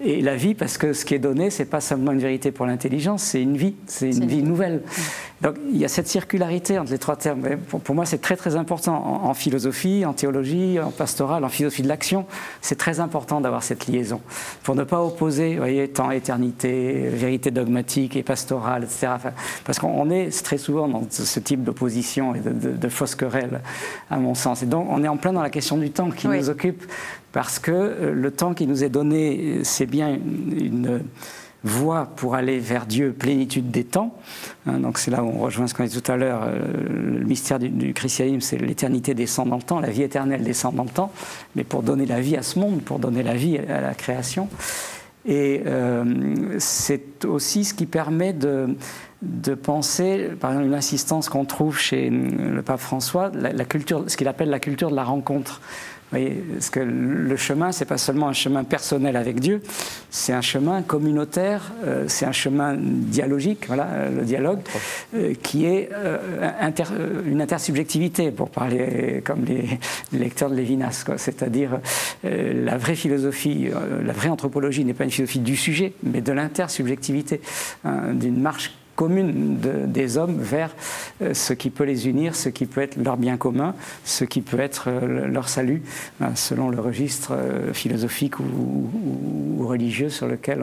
Et 0.00 0.22
la 0.22 0.36
vie, 0.36 0.54
parce 0.54 0.78
que 0.78 0.92
ce 0.92 1.04
qui 1.04 1.14
est 1.14 1.18
donné, 1.18 1.50
c'est 1.50 1.64
pas 1.64 1.80
seulement 1.80 2.12
une 2.12 2.20
vérité 2.20 2.52
pour 2.52 2.66
l'intelligence, 2.66 3.24
c'est 3.24 3.42
une 3.42 3.56
vie, 3.56 3.74
c'est 3.88 4.10
une 4.10 4.26
vie 4.26 4.44
nouvelle. 4.44 4.82
Donc 5.42 5.56
il 5.70 5.76
y 5.76 5.84
a 5.84 5.88
cette 5.88 6.08
circularité 6.08 6.78
entre 6.78 6.90
les 6.90 6.98
trois 6.98 7.16
termes. 7.16 7.42
Pour, 7.68 7.94
moi, 7.94 8.06
c'est 8.06 8.20
très 8.20 8.36
très 8.36 8.56
important 8.56 9.22
en, 9.24 9.34
philosophie, 9.34 10.04
en 10.06 10.14
théologie, 10.14 10.80
en 10.80 10.90
pastoral, 10.90 11.44
en 11.44 11.48
philosophie 11.48 11.82
de 11.82 11.88
l'action. 11.88 12.26
C'est 12.62 12.78
très 12.78 13.00
important 13.00 13.40
d'avoir 13.40 13.62
cette 13.62 13.86
liaison 13.86 14.20
pour 14.62 14.74
ne 14.74 14.84
pas 14.84 15.02
opposer, 15.02 15.52
vous 15.52 15.58
voyez, 15.58 15.88
temps, 15.88 16.10
éternité, 16.10 17.08
vérité 17.08 17.50
dogmatique 17.50 18.16
et 18.16 18.22
pastorale, 18.22 18.84
etc. 18.84 19.08
parce 19.64 19.78
qu'on 19.78 20.10
est 20.10 20.30
très 20.42 20.58
souvent 20.58 20.88
dans 20.88 21.02
ce 21.10 21.40
type 21.40 21.64
d'opposition 21.64 22.34
et 22.34 22.40
de, 22.40 22.88
fausses 22.88 23.14
querelles, 23.14 23.60
à 24.10 24.16
mon 24.16 24.34
sens. 24.34 24.62
Et 24.62 24.66
donc 24.66 24.86
on 24.88 25.04
est 25.04 25.08
en 25.08 25.18
plein 25.18 25.34
dans 25.34 25.42
la 25.42 25.50
question 25.50 25.76
du 25.76 25.90
temps 25.90 26.10
qui 26.10 26.28
nous 26.28 26.48
occupe 26.48 26.84
parce 27.32 27.58
que 27.58 27.70
euh, 27.70 28.14
le 28.14 28.30
temps 28.30 28.54
qui 28.54 28.66
nous 28.66 28.82
est 28.84 28.88
donné, 28.88 29.60
c'est 29.62 29.84
bien 29.84 30.08
une 30.14 31.02
voie 31.64 32.06
pour 32.16 32.34
aller 32.34 32.58
vers 32.58 32.86
Dieu, 32.86 33.12
plénitude 33.12 33.70
des 33.70 33.84
temps. 33.84 34.16
Hein, 34.66 34.78
donc 34.80 34.98
c'est 34.98 35.10
là 35.10 35.22
où 35.22 35.28
on 35.28 35.38
rejoint 35.38 35.66
ce 35.66 35.74
qu'on 35.74 35.84
a 35.84 35.86
dit 35.86 36.00
tout 36.00 36.12
à 36.12 36.16
l'heure, 36.16 36.42
euh, 36.44 37.18
le 37.18 37.24
mystère 37.24 37.58
du, 37.58 37.92
christianisme, 37.92 38.40
c'est 38.40 38.58
l'éternité 38.58 39.14
descend 39.14 39.48
dans 39.48 39.56
le 39.56 39.62
temps, 39.62 39.80
la 39.80 39.90
vie 39.90 40.02
éternelle 40.02 40.42
descend 40.42 40.74
dans 40.74 40.84
le 40.84 40.90
temps, 40.90 41.12
mais 41.54 41.64
pour 41.64 41.82
donner 41.82 42.06
la 42.06 42.20
vie 42.20 42.36
à 42.36 42.42
ce 42.42 42.58
monde, 42.58 42.82
pour 42.82 42.98
donner 42.98 43.22
la 43.22 43.34
vie 43.34 43.58
à 43.58 43.80
la 43.80 43.94
création. 43.94 44.48
Et 45.28 45.62
euh, 45.66 46.04
c'est 46.58 47.24
aussi 47.24 47.64
ce 47.64 47.74
qui 47.74 47.86
permet 47.86 48.32
de, 48.32 48.76
de 49.22 49.54
penser, 49.54 50.28
par 50.38 50.52
exemple, 50.52 50.68
une 50.68 50.74
insistance 50.74 51.28
qu'on 51.28 51.44
trouve 51.44 51.78
chez 51.80 52.10
le 52.10 52.62
pape 52.62 52.78
François, 52.78 53.32
la 53.34 53.64
culture, 53.64 54.04
ce 54.06 54.16
qu'il 54.16 54.28
appelle 54.28 54.50
la 54.50 54.60
culture 54.60 54.88
de 54.88 54.94
la 54.94 55.02
rencontre 55.02 55.60
voyez, 56.10 56.44
parce 56.52 56.70
que 56.70 56.80
le 56.80 57.36
chemin, 57.36 57.72
c'est 57.72 57.84
pas 57.84 57.98
seulement 57.98 58.28
un 58.28 58.32
chemin 58.32 58.64
personnel 58.64 59.16
avec 59.16 59.40
Dieu, 59.40 59.62
c'est 60.10 60.32
un 60.32 60.40
chemin 60.40 60.82
communautaire, 60.82 61.72
euh, 61.84 62.04
c'est 62.08 62.26
un 62.26 62.32
chemin 62.32 62.76
dialogique, 62.78 63.66
voilà, 63.66 63.86
euh, 63.92 64.20
le 64.20 64.24
dialogue, 64.24 64.60
euh, 65.14 65.34
qui 65.42 65.66
est 65.66 65.90
une 67.26 67.40
intersubjectivité, 67.40 68.30
pour 68.30 68.50
parler 68.50 69.22
comme 69.24 69.44
les, 69.44 69.78
lecteurs 70.12 70.50
de 70.50 70.54
Lévinas, 70.54 71.04
c'est-à-dire 71.16 71.80
la 72.22 72.76
vraie 72.76 72.94
philosophie, 72.94 73.68
la 74.04 74.12
vraie 74.12 74.28
anthropologie 74.28 74.84
n'est 74.84 74.94
pas 74.94 75.04
une 75.04 75.10
philosophie 75.10 75.40
du 75.40 75.56
sujet, 75.56 75.92
mais 76.02 76.20
de 76.20 76.32
l'intersubjectivité, 76.32 77.40
hein, 77.84 78.12
d'une 78.14 78.40
marche 78.40 78.72
commune 78.96 79.58
des 79.86 80.18
hommes 80.18 80.38
vers 80.40 80.74
euh, 81.22 81.34
ce 81.34 81.52
qui 81.52 81.70
peut 81.70 81.84
les 81.84 82.08
unir, 82.08 82.34
ce 82.34 82.48
qui 82.48 82.66
peut 82.66 82.80
être 82.80 82.96
leur 82.96 83.16
bien 83.16 83.36
commun, 83.36 83.74
ce 84.04 84.24
qui 84.24 84.40
peut 84.40 84.58
être 84.58 84.88
euh, 84.88 85.28
leur 85.28 85.48
salut, 85.48 85.82
hein, 86.20 86.30
selon 86.34 86.68
le 86.68 86.80
registre 86.80 87.32
euh, 87.32 87.72
philosophique 87.72 88.40
ou, 88.40 89.64
religieux 89.66 90.10
sur 90.10 90.28
lequel 90.28 90.62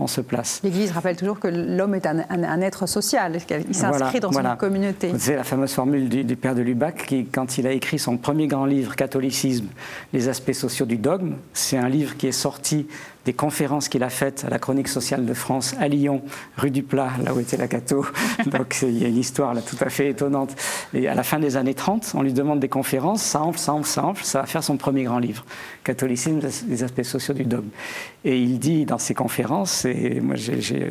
on, 0.00 0.06
se 0.08 0.20
place. 0.20 0.60
L'Église 0.64 0.90
rappelle 0.90 1.14
toujours 1.14 1.38
que 1.38 1.46
l'homme 1.46 1.94
est 1.94 2.04
un, 2.06 2.60
être 2.60 2.86
social, 2.86 3.38
il 3.68 3.74
s'inscrit 3.74 4.18
dans 4.18 4.32
une 4.32 4.56
communauté. 4.56 5.12
C'est 5.18 5.36
la 5.36 5.44
fameuse 5.44 5.72
formule 5.72 6.08
du, 6.08 6.24
du, 6.24 6.34
père 6.34 6.56
de 6.56 6.62
Lubac 6.62 7.06
qui, 7.06 7.26
quand 7.26 7.58
il 7.58 7.66
a 7.68 7.72
écrit 7.72 8.00
son 8.00 8.16
premier 8.16 8.48
grand 8.48 8.64
livre, 8.64 8.96
Catholicisme, 8.96 9.68
les 10.12 10.28
aspects 10.28 10.52
sociaux 10.52 10.84
du 10.84 10.96
dogme, 10.96 11.34
c'est 11.52 11.76
un 11.76 11.88
livre 11.88 12.16
qui 12.16 12.26
est 12.26 12.32
sorti 12.32 12.88
des 13.24 13.32
conférences 13.32 13.88
qu'il 13.88 14.02
a 14.02 14.10
faites 14.10 14.44
à 14.46 14.50
la 14.50 14.58
Chronique 14.58 14.88
sociale 14.88 15.26
de 15.26 15.34
France 15.34 15.74
à 15.78 15.88
Lyon, 15.88 16.22
rue 16.56 16.70
du 16.70 16.82
Plat, 16.82 17.10
là 17.24 17.34
où 17.34 17.40
était 17.40 17.56
la 17.56 17.68
Cato. 17.68 18.06
Donc 18.46 18.78
il 18.82 18.98
y 18.98 19.04
a 19.04 19.08
une 19.08 19.18
histoire 19.18 19.54
là 19.54 19.62
tout 19.62 19.76
à 19.80 19.90
fait 19.90 20.10
étonnante. 20.10 20.54
Et 20.94 21.08
à 21.08 21.14
la 21.14 21.22
fin 21.22 21.38
des 21.38 21.56
années 21.56 21.74
30, 21.74 22.12
on 22.14 22.22
lui 22.22 22.32
demande 22.32 22.60
des 22.60 22.68
conférences, 22.68 23.22
ça 23.22 23.42
enfle, 23.42 23.58
ça 23.58 23.72
enfle, 23.72 23.88
ça 23.88 24.04
enfle, 24.04 24.24
ça 24.24 24.40
va 24.40 24.46
faire 24.46 24.64
son 24.64 24.76
premier 24.76 25.04
grand 25.04 25.18
livre, 25.18 25.44
Catholicisme, 25.84 26.40
les 26.68 26.82
aspects 26.82 27.02
sociaux 27.02 27.34
du 27.34 27.44
dogme. 27.44 27.68
Et 28.24 28.38
il 28.38 28.58
dit 28.58 28.84
dans 28.84 28.98
ses 28.98 29.14
conférences, 29.14 29.84
et 29.84 30.20
moi 30.20 30.36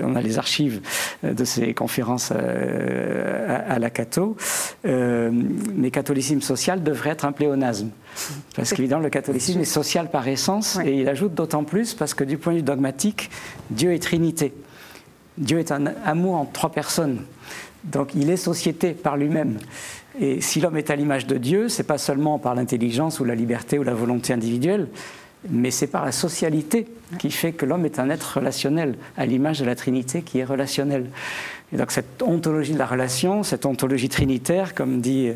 on 0.04 0.16
a 0.16 0.22
les 0.22 0.38
archives 0.38 0.82
euh, 1.24 1.34
de 1.34 1.44
ces 1.44 1.74
conférences 1.74 2.32
euh, 2.36 3.60
à, 3.68 3.80
la 3.80 3.90
Cato, 3.90 4.36
euh, 4.86 5.32
mais 5.76 5.92
catholicisme 5.92 6.42
social 6.42 6.84
devrait 6.84 7.12
être 7.12 7.26
un 7.26 7.32
pléonasme. 7.32 7.90
Parce 8.56 8.74
qu'évidemment, 8.74 9.02
le 9.02 9.10
catholicisme 9.10 9.62
est 9.62 9.66
social 9.66 10.10
par 10.10 10.28
essence, 10.28 10.78
et 10.84 10.94
il 10.94 11.10
ajoute 11.10 11.34
d'autant 11.34 11.64
plus 11.64 11.94
parce 11.94 12.14
que 12.14 12.24
du 12.24 12.38
point 12.38 12.54
de 12.54 12.58
vue 12.58 12.64
dogmatique, 12.64 13.30
Dieu 13.70 13.94
est 13.94 14.00
Trinité. 14.00 14.54
Dieu 15.38 15.60
est 15.60 15.72
un 15.72 15.86
amour 16.06 16.36
en 16.36 16.46
trois 16.46 16.72
personnes. 16.72 17.24
Donc 17.86 18.14
il 18.14 18.30
est 18.30 18.38
société 18.38 18.92
par 18.92 19.16
lui-même. 19.16 19.58
Et 20.20 20.42
si 20.42 20.60
l'homme 20.60 20.78
est 20.78 20.90
à 20.90 20.96
l'image 20.96 21.28
de 21.28 21.38
Dieu, 21.38 21.70
c'est 21.70 21.84
pas 21.84 21.98
seulement 21.98 22.40
par 22.40 22.56
l'intelligence 22.56 23.20
ou 23.22 23.26
la 23.26 23.36
liberté 23.36 23.80
ou 23.80 23.84
la 23.84 23.94
volonté 23.94 24.34
individuelle, 24.34 24.90
mais 25.50 25.72
c'est 25.72 25.88
par 25.88 26.04
la 26.04 26.12
socialité 26.12 26.88
qui 27.18 27.32
fait 27.32 27.54
que 27.54 27.66
l'homme 27.66 27.86
est 27.86 28.00
un 28.00 28.10
être 28.10 28.38
relationnel, 28.38 28.96
à 29.16 29.26
l'image 29.26 29.60
de 29.60 29.66
la 29.66 29.76
Trinité 29.76 30.22
qui 30.22 30.40
est 30.40 30.44
relationnelle. 30.44 31.10
Et 31.72 31.78
donc 31.78 31.92
cette 31.92 32.24
ontologie 32.24 32.74
de 32.74 32.80
la 32.80 32.88
relation, 32.88 33.44
cette 33.44 33.66
ontologie 33.66 34.10
trinitaire, 34.10 34.74
comme 34.74 35.02
dit 35.02 35.32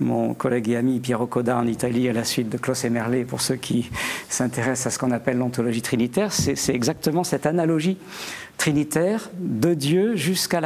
mon 0.00 0.34
collègue 0.34 0.68
et 0.68 0.76
ami 0.76 1.00
Piero 1.00 1.26
Coda 1.26 1.56
en 1.56 1.66
Italie 1.66 2.08
à 2.08 2.12
la 2.12 2.24
suite 2.24 2.50
de 2.50 2.58
Klaus 2.58 2.84
Emerle, 2.84 3.24
pour 3.24 3.40
ceux 3.40 3.56
qui 3.56 3.90
s'intéressent 4.28 4.86
à 4.86 4.90
ce 4.90 4.98
qu'on 4.98 5.12
appelle 5.12 5.38
l'ontologie 5.38 5.82
trinitaire, 5.82 6.32
c'est 6.32 6.74
exactement 6.74 7.24
cette 7.24 7.46
analogie 7.46 7.96
trinitaire 8.58 9.30
de 9.38 9.72
Dieu 9.72 10.16
jusqu'à 10.16 10.60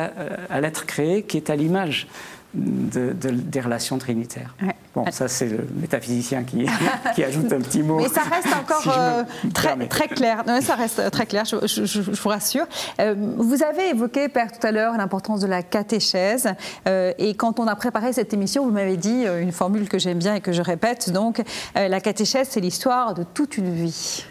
l'être 0.61 0.87
créé 0.87 1.23
qui 1.23 1.37
est 1.37 1.51
à 1.51 1.57
l'image 1.57 2.09
des 2.55 3.61
relations 3.61 3.99
trinitaires. 3.99 4.55
Bon, 4.95 5.11
ça 5.11 5.27
c'est 5.27 5.47
le 5.47 5.67
métaphysicien 5.81 6.45
qui, 6.45 6.67
qui, 7.15 7.25
ajoute 7.25 7.51
un 7.53 7.61
petit 7.61 7.83
mot. 7.83 7.97
Mais 7.97 8.09
ça 8.09 8.23
reste 8.23 8.55
encore 8.61 8.95
euh, 8.99 9.23
très, 9.55 9.75
très, 9.87 10.09
clair. 10.09 10.45
Non, 10.47 10.61
ça 10.61 10.75
reste 10.75 11.11
très 11.11 11.25
clair, 11.25 11.45
je, 11.47 12.01
vous 12.01 12.29
rassure. 12.29 12.67
Euh, 13.01 13.15
vous 13.38 13.62
avez 13.62 13.91
évoqué, 13.91 14.29
Père, 14.29 14.53
tout 14.53 14.67
à 14.67 14.71
l'heure, 14.71 14.97
l'importance 14.99 15.41
de 15.41 15.47
la 15.47 15.62
catéchèse. 15.62 16.53
Euh, 16.87 17.12
et 17.19 17.35
quand 17.35 17.59
on 17.59 17.67
a 17.67 17.75
préparé 17.75 18.12
cette 18.12 18.35
émission, 18.35 18.65
vous 18.65 18.71
m'avez 18.71 18.99
dit 18.99 19.25
une 19.25 19.53
formule 19.53 19.88
que 19.88 19.99
j'aime 19.99 20.19
bien 20.19 20.35
et 20.35 20.41
que 20.41 20.53
je 20.53 20.62
répète. 20.62 21.11
Donc, 21.11 21.43
la 21.75 22.01
catéchèse, 22.01 22.49
c'est 22.51 22.61
l'histoire 22.61 23.15
de 23.15 23.23
toute 23.23 23.57
une 23.57 23.73
vie. 23.73 24.27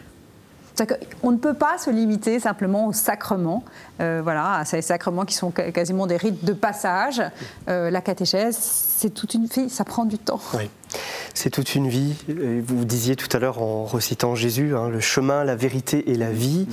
On 1.23 1.31
ne 1.31 1.37
peut 1.37 1.53
pas 1.53 1.77
se 1.77 1.89
limiter 1.89 2.39
simplement 2.39 2.87
aux 2.87 2.93
sacrements, 2.93 3.63
euh, 3.99 4.21
voilà, 4.23 4.53
à 4.55 4.65
ces 4.65 4.81
sacrements 4.81 5.25
qui 5.25 5.35
sont 5.35 5.51
quasiment 5.51 6.07
des 6.07 6.17
rites 6.17 6.45
de 6.45 6.53
passage. 6.53 7.21
Euh, 7.69 7.89
la 7.89 8.01
catéchèse, 8.01 8.57
c'est 8.57 9.13
toute 9.13 9.33
une 9.33 9.45
vie, 9.45 9.69
ça 9.69 9.83
prend 9.83 10.05
du 10.05 10.17
temps. 10.17 10.41
Oui. 10.53 10.69
C'est 11.33 11.49
toute 11.49 11.75
une 11.75 11.87
vie. 11.87 12.13
Vous 12.27 12.85
disiez 12.85 13.15
tout 13.15 13.29
à 13.35 13.39
l'heure 13.39 13.61
en 13.61 13.85
recitant 13.85 14.35
Jésus, 14.35 14.75
hein, 14.75 14.89
le 14.89 14.99
chemin, 14.99 15.43
la 15.43 15.55
vérité 15.55 16.11
et 16.11 16.15
la 16.15 16.31
vie. 16.31 16.67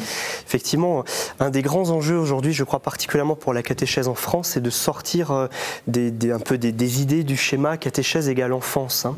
Effectivement, 0.47 1.05
un 1.41 1.51
des 1.51 1.63
grands 1.63 1.91
enjeux 1.91 2.19
aujourd'hui, 2.19 2.53
je 2.53 2.65
crois 2.65 2.81
particulièrement 2.81 3.37
pour 3.37 3.53
la 3.53 3.63
catéchèse 3.63 4.09
en 4.09 4.15
France, 4.15 4.51
c'est 4.55 4.61
de 4.61 4.71
sortir 4.71 5.31
euh, 5.31 5.47
des, 5.87 6.33
un 6.33 6.39
peu 6.39 6.59
des, 6.59 7.03
idées 7.03 7.25
du 7.25 7.37
schéma 7.37 7.77
catéchèse 7.77 8.29
égale 8.29 8.53
enfance. 8.53 9.05
Hein. 9.05 9.17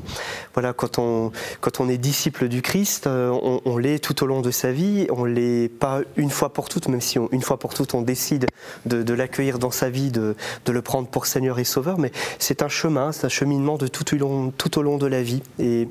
Voilà, 0.55 0.73
quand 0.73 0.99
on, 0.99 1.33
quand 1.61 1.81
on 1.81 1.89
est 1.89 1.99
disciple 1.99 2.49
du 2.49 2.63
Christ, 2.63 3.07
euh, 3.07 3.31
on, 3.65 3.79
l'est 3.79 3.99
tout 3.99 4.23
au 4.23 4.27
long 4.27 4.41
de 4.41 4.51
sa 4.51 4.73
vie. 4.73 5.07
On 5.11 5.25
l'est 5.25 5.69
pas 5.69 6.01
une 6.17 6.31
fois 6.31 6.53
pour 6.53 6.69
toutes, 6.69 6.89
même 6.89 7.01
si 7.01 7.19
une 7.31 7.43
fois 7.43 7.59
pour 7.59 7.75
toutes 7.75 7.95
on 7.95 8.03
décide 8.03 8.47
de, 8.87 9.15
l'accueillir 9.15 9.59
dans 9.59 9.71
sa 9.71 9.91
vie, 9.91 10.11
de, 10.11 10.35
le 10.69 10.83
prendre 10.83 11.09
pour 11.09 11.27
Seigneur 11.27 11.59
et 11.59 11.65
Sauveur. 11.65 11.99
Mais 11.99 12.13
c'est 12.39 12.63
un 12.63 12.69
chemin, 12.69 13.13
c'est 13.13 13.27
un 13.27 13.31
cheminement 13.31 13.77
de 13.77 13.87
tout 13.87 14.15
au 14.79 14.83
long 14.83 14.97
de 14.99 15.07
la 15.07 15.23
vie. 15.23 15.30
Et 15.59 15.89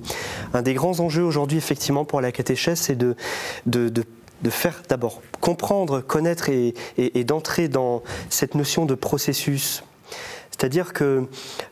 un 0.54 0.62
des 0.62 0.73
grands 0.73 0.99
enjeux 0.99 1.23
aujourd'hui, 1.23 1.58
effectivement, 1.58 2.06
pour 2.06 2.21
la 2.21 2.32
catéchèse, 2.32 2.80
c'est 2.80 2.97
de, 2.97 3.15
faire 4.49 4.82
d'abord 4.88 5.21
comprendre, 5.41 6.02
connaître 6.02 6.49
et 6.49 7.23
d'entrer 7.23 7.67
dans 7.67 8.04
cette 8.30 8.56
notion 8.56 8.86
de 8.86 8.95
processus 8.95 9.84
c'est-à-dire 10.60 10.91
que 10.91 11.26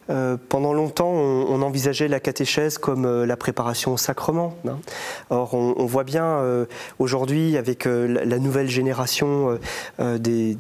euh, 0.09 0.37
pendant 0.47 0.71
longtemps, 0.71 1.11
on, 1.11 1.61
envisageait 1.61 2.07
la 2.07 2.21
catéchèse 2.21 2.77
comme 2.77 3.05
euh, 3.05 3.25
la 3.25 3.35
préparation 3.35 3.93
au 3.93 3.97
sacrement. 3.97 4.55
Hein. 4.65 4.77
Or, 5.29 5.53
on, 5.53 5.85
voit 5.85 6.05
bien 6.05 6.23
euh, 6.23 6.65
aujourd'hui, 6.97 7.57
avec 7.57 7.83
la, 7.83 8.39
nouvelle 8.39 8.69
génération 8.69 9.59
des, 9.99 10.55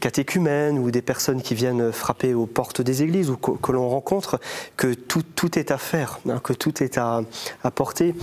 catéchumènes 0.00 0.78
ou 0.78 0.92
des 0.92 1.02
personnes 1.02 1.42
qui 1.42 1.56
viennent 1.56 1.90
frapper 1.90 2.34
aux 2.34 2.46
portes 2.46 2.82
des 2.82 3.02
églises 3.02 3.30
ou 3.30 3.36
que, 3.36 3.72
l'on 3.72 3.88
rencontre, 3.88 4.38
que 4.76 4.94
tout, 4.94 5.58
est 5.58 5.72
à 5.72 5.78
faire, 5.78 6.20
hein, 6.28 6.40
que 6.42 6.52
tout 6.52 6.84
est 6.84 6.98
à, 6.98 7.22
à, 7.64 7.70
porter. 7.72 8.14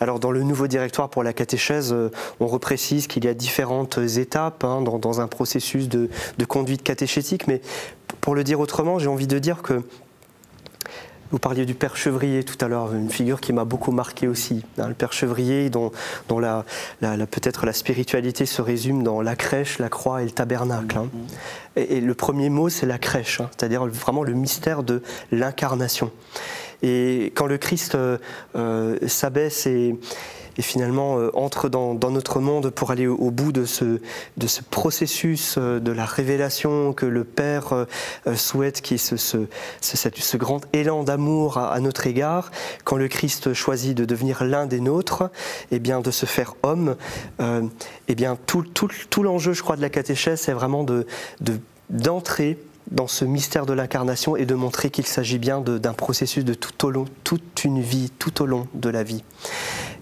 Alors, 0.00 0.18
dans 0.18 0.30
le 0.30 0.42
nouveau 0.42 0.66
directoire 0.66 1.08
pour 1.08 1.22
la 1.22 1.32
catéchèse, 1.32 1.94
on 2.40 2.46
reprécise 2.46 3.06
qu'il 3.06 3.24
y 3.24 3.28
a 3.28 3.34
différentes 3.34 3.98
étapes 3.98 4.64
hein, 4.64 4.82
dans, 4.82 4.98
dans, 4.98 5.20
un 5.22 5.28
processus 5.28 5.88
de, 5.88 6.10
de 6.36 6.44
conduite 6.44 6.82
catéchétique, 6.82 7.46
mais 7.46 7.62
pour 8.20 8.34
le 8.34 8.44
dire 8.44 8.60
autrement, 8.60 8.98
j'ai 8.98 9.08
envie 9.08 9.26
de 9.26 9.38
dire 9.38 9.62
que 9.62 9.82
vous 11.32 11.38
parliez 11.38 11.64
du 11.64 11.72
Père 11.72 11.96
Chevrier 11.96 12.44
tout 12.44 12.62
à 12.62 12.68
l'heure, 12.68 12.92
une 12.92 13.08
figure 13.08 13.40
qui 13.40 13.54
m'a 13.54 13.64
beaucoup 13.64 13.90
marqué 13.90 14.28
aussi. 14.28 14.66
Hein, 14.76 14.88
le 14.88 14.94
Père 14.94 15.14
Chevrier, 15.14 15.70
dont, 15.70 15.90
dont 16.28 16.38
la, 16.38 16.66
peut-être 17.00 17.64
la 17.64 17.72
spiritualité 17.72 18.44
se 18.44 18.60
résume 18.60 19.02
dans 19.02 19.22
la 19.22 19.34
crèche, 19.34 19.78
la 19.78 19.88
croix 19.88 20.20
et 20.20 20.26
le 20.26 20.30
tabernacle. 20.30 20.98
Hein. 20.98 21.08
Et, 21.76 22.02
le 22.02 22.14
premier 22.14 22.50
mot, 22.50 22.68
c'est 22.68 22.84
la 22.84 22.98
crèche, 22.98 23.40
hein, 23.40 23.48
c'est-à-dire 23.56 23.86
vraiment 23.86 24.24
le 24.24 24.34
mystère 24.34 24.82
de 24.82 25.02
l'incarnation. 25.30 26.10
Et 26.82 27.32
quand 27.34 27.46
le 27.46 27.56
Christ 27.56 27.94
euh, 27.94 28.18
euh, 28.54 28.98
s'abaisse 29.06 29.66
et 29.66 29.98
et 30.58 30.62
finalement 30.62 31.18
euh, 31.18 31.30
entre 31.34 31.68
dans, 31.68 31.94
notre 32.10 32.40
monde 32.40 32.70
pour 32.70 32.90
aller 32.90 33.06
au, 33.06 33.30
bout 33.30 33.52
de 33.52 33.64
ce, 33.64 34.00
de 34.36 34.46
ce 34.46 34.62
processus 34.62 35.56
euh, 35.58 35.80
de 35.80 35.92
la 35.92 36.04
révélation 36.04 36.92
que 36.92 37.06
le 37.06 37.24
Père 37.24 37.72
euh, 37.72 38.34
souhaite, 38.34 38.80
qui 38.80 38.94
est 38.94 38.98
ce, 38.98 39.16
ce, 39.16 40.36
grand 40.36 40.60
élan 40.72 41.04
d'amour 41.04 41.58
à, 41.58 41.78
notre 41.80 42.06
égard, 42.06 42.50
quand 42.84 42.96
le 42.96 43.08
Christ 43.08 43.54
choisit 43.54 43.96
de 43.96 44.04
devenir 44.04 44.44
l'un 44.44 44.66
des 44.66 44.80
nôtres, 44.80 45.22
et 45.70 45.76
eh 45.76 45.78
bien 45.78 46.00
de 46.00 46.10
se 46.10 46.26
faire 46.26 46.54
homme, 46.62 46.96
et 47.40 47.68
eh 48.08 48.14
bien 48.14 48.36
tout, 48.46 48.62
tout, 48.62 48.88
tout 49.10 49.22
l'enjeu, 49.22 49.52
je 49.52 49.62
crois, 49.62 49.76
de 49.76 49.82
la 49.82 49.90
catéchèse, 49.90 50.40
c'est 50.40 50.52
vraiment 50.52 50.84
de, 50.84 51.06
d'entrer 51.90 52.58
dans 52.90 53.06
ce 53.06 53.24
mystère 53.24 53.66
de 53.66 53.72
l'incarnation 53.72 54.36
et 54.36 54.44
de 54.44 54.54
montrer 54.54 54.90
qu'il 54.90 55.06
s'agit 55.06 55.38
bien 55.38 55.60
d'un 55.60 55.92
processus 55.94 56.44
de 56.44 56.54
tout 56.54 56.86
au 56.86 56.90
long, 56.90 57.04
toute 57.24 57.64
une 57.64 57.80
vie, 57.80 58.10
tout 58.18 58.42
au 58.42 58.46
long 58.46 58.66
de 58.74 58.88
la 58.88 59.02
vie. 59.02 59.24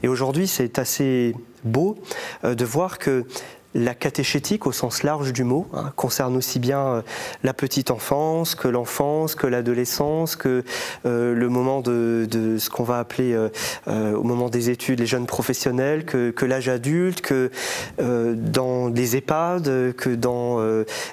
Et 0.02 0.08
aujourd'hui, 0.08 0.46
c'est 0.46 0.78
assez 0.78 1.34
beau 1.64 1.98
euh, 2.44 2.54
de 2.54 2.64
voir 2.64 2.98
que 2.98 3.26
la 3.74 3.94
catéchétique 3.94 4.66
au 4.66 4.72
sens 4.72 5.02
large 5.02 5.32
du 5.32 5.44
mot 5.44 5.68
hein, 5.74 5.92
concerne 5.94 6.36
aussi 6.36 6.58
bien 6.58 6.80
euh, 6.80 7.02
la 7.44 7.54
petite 7.54 7.90
enfance 7.90 8.54
que 8.54 8.68
l'enfance, 8.68 9.34
que 9.34 9.46
l'adolescence, 9.46 10.34
que 10.34 10.64
euh, 11.06 11.34
le 11.34 11.48
moment 11.48 11.80
de, 11.80 12.26
ce 12.58 12.68
qu'on 12.68 12.82
va 12.82 12.98
appeler 12.98 13.32
euh, 13.32 14.14
au 14.14 14.24
moment 14.24 14.48
des 14.48 14.70
études 14.70 14.98
les 14.98 15.06
jeunes 15.06 15.26
professionnels, 15.26 16.04
que, 16.04 16.44
l'âge 16.44 16.68
adulte, 16.68 17.20
que 17.20 17.50
dans 17.98 18.88
les 18.88 19.16
EHPAD, 19.16 19.94
que 19.94 20.14
dans 20.14 20.58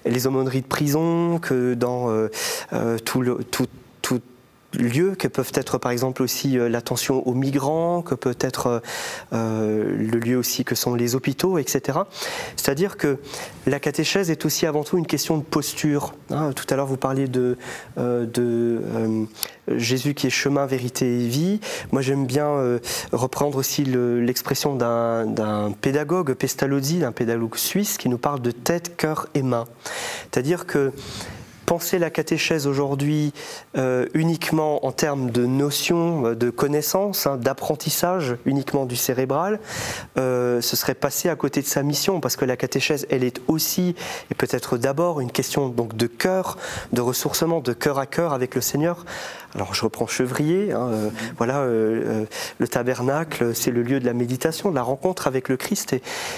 les 0.05 0.28
aumôneries 0.28 0.62
de 0.62 0.68
prison, 0.68 1.39
que 1.39 1.74
dans 1.74 2.10
tout 3.05 3.22
le 3.22 3.43
tout, 3.43 3.68
tout 4.01 4.22
lieux 4.74 5.15
que 5.15 5.28
peuvent 5.28 5.51
être 5.53 5.78
par 5.78 5.91
exemple 5.91 6.22
aussi 6.22 6.57
euh, 6.57 6.70
l'attention 6.70 7.28
aux 7.28 7.34
migrants, 7.34 8.01
que 8.01 8.15
peut 8.15 8.36
être 8.39 8.68
euh, 8.68 8.80
euh, 9.34 9.95
le 9.97 10.20
lieu 10.20 10.38
aussi 10.38 10.65
que 10.65 10.76
sont 10.76 10.95
les 10.95 11.15
hôpitaux, 11.15 11.57
etc. 11.57 11.99
C'est-à-dire 12.55 12.97
que 12.97 13.18
la 13.65 13.80
catéchèse 13.80 14.30
est 14.30 14.45
aussi 14.45 14.65
avant 14.65 14.84
tout 14.84 14.97
une 14.97 15.07
question 15.07 15.38
de 15.38 15.43
posture. 15.43 16.13
Hein. 16.30 16.51
tout 16.53 16.65
à 16.70 16.76
l'heure 16.76 16.88
vous 16.88 16.97
parliez 16.97 17.28
de, 17.28 17.57
de 17.97 18.82
Jésus 19.70 20.13
qui 20.13 20.28
est 20.28 20.32
chemin, 20.32 20.65
vérité 20.65 21.05
et 21.05 21.28
vie. 21.28 21.59
Moi 21.91 22.01
j'aime 22.01 22.26
bien 22.26 22.80
reprendre 23.11 23.57
aussi 23.57 23.84
l'expression 23.86 24.76
d'un 24.76 25.72
pédagogue, 25.82 26.34
Pestalozzi, 26.34 26.99
d'un 26.99 27.11
pédagogue 27.11 27.55
suisse, 27.55 27.97
qui 27.97 28.09
nous 28.09 28.18
parle 28.18 28.41
de 28.41 28.51
tête, 28.51 28.95
cœur 28.97 29.28
et 29.34 29.41
main. 29.41 29.65
C'est-à-dire 30.32 30.65
que 30.65 30.91
penser 31.68 31.99
la 31.99 32.09
catéchèse 32.09 32.65
aujourd'hui 32.65 33.34
euh, 33.78 34.07
uniquement 34.13 34.86
en 34.86 34.93
termes 34.93 35.30
de 35.32 35.45
notions, 35.45 36.28
euh, 36.28 36.36
de 36.36 36.49
connaissances, 36.49 37.28
hein, 37.28 37.36
d'apprentissage 37.36 38.38
uniquement 38.45 38.86
du 38.86 38.95
cérébral, 38.95 39.59
euh, 40.18 40.61
ce 40.61 40.78
serait 40.78 40.95
passer 40.95 41.28
à 41.28 41.36
côté 41.36 41.61
de 41.61 41.68
sa 41.68 41.84
mission, 41.84 42.22
parce 42.22 42.38
que 42.38 42.45
la 42.45 42.55
catéchèse, 42.55 43.05
elle 43.09 43.26
est 43.26 43.41
aussi, 43.49 43.95
et 44.32 44.34
peut-être 44.34 44.78
d'abord, 44.78 45.20
une 45.20 45.32
question 45.32 45.68
donc 45.68 45.95
de 45.97 46.07
cœur, 46.07 46.57
de 46.93 47.01
ressourcement, 47.01 47.59
de 47.59 47.74
cœur 47.74 47.99
à 47.99 48.05
cœur 48.05 48.32
avec 48.32 48.55
le 48.55 48.61
Seigneur. 48.61 49.05
Alors 49.56 49.74
je 49.74 49.82
reprends 49.84 50.08
Chevrier, 50.08 50.72
hein, 50.72 50.91
voilà, 51.38 51.66
le 51.66 52.68
tabernacle, 52.68 53.56
c'est 53.56 53.72
le 53.72 53.82
lieu 53.82 54.00
de 54.00 54.06
la 54.06 54.14
méditation, 54.14 54.70
de 54.70 54.76
la 54.76 54.84
rencontre 54.84 55.28
avec 55.28 55.50
le 55.50 55.58
Christ. 55.58 55.95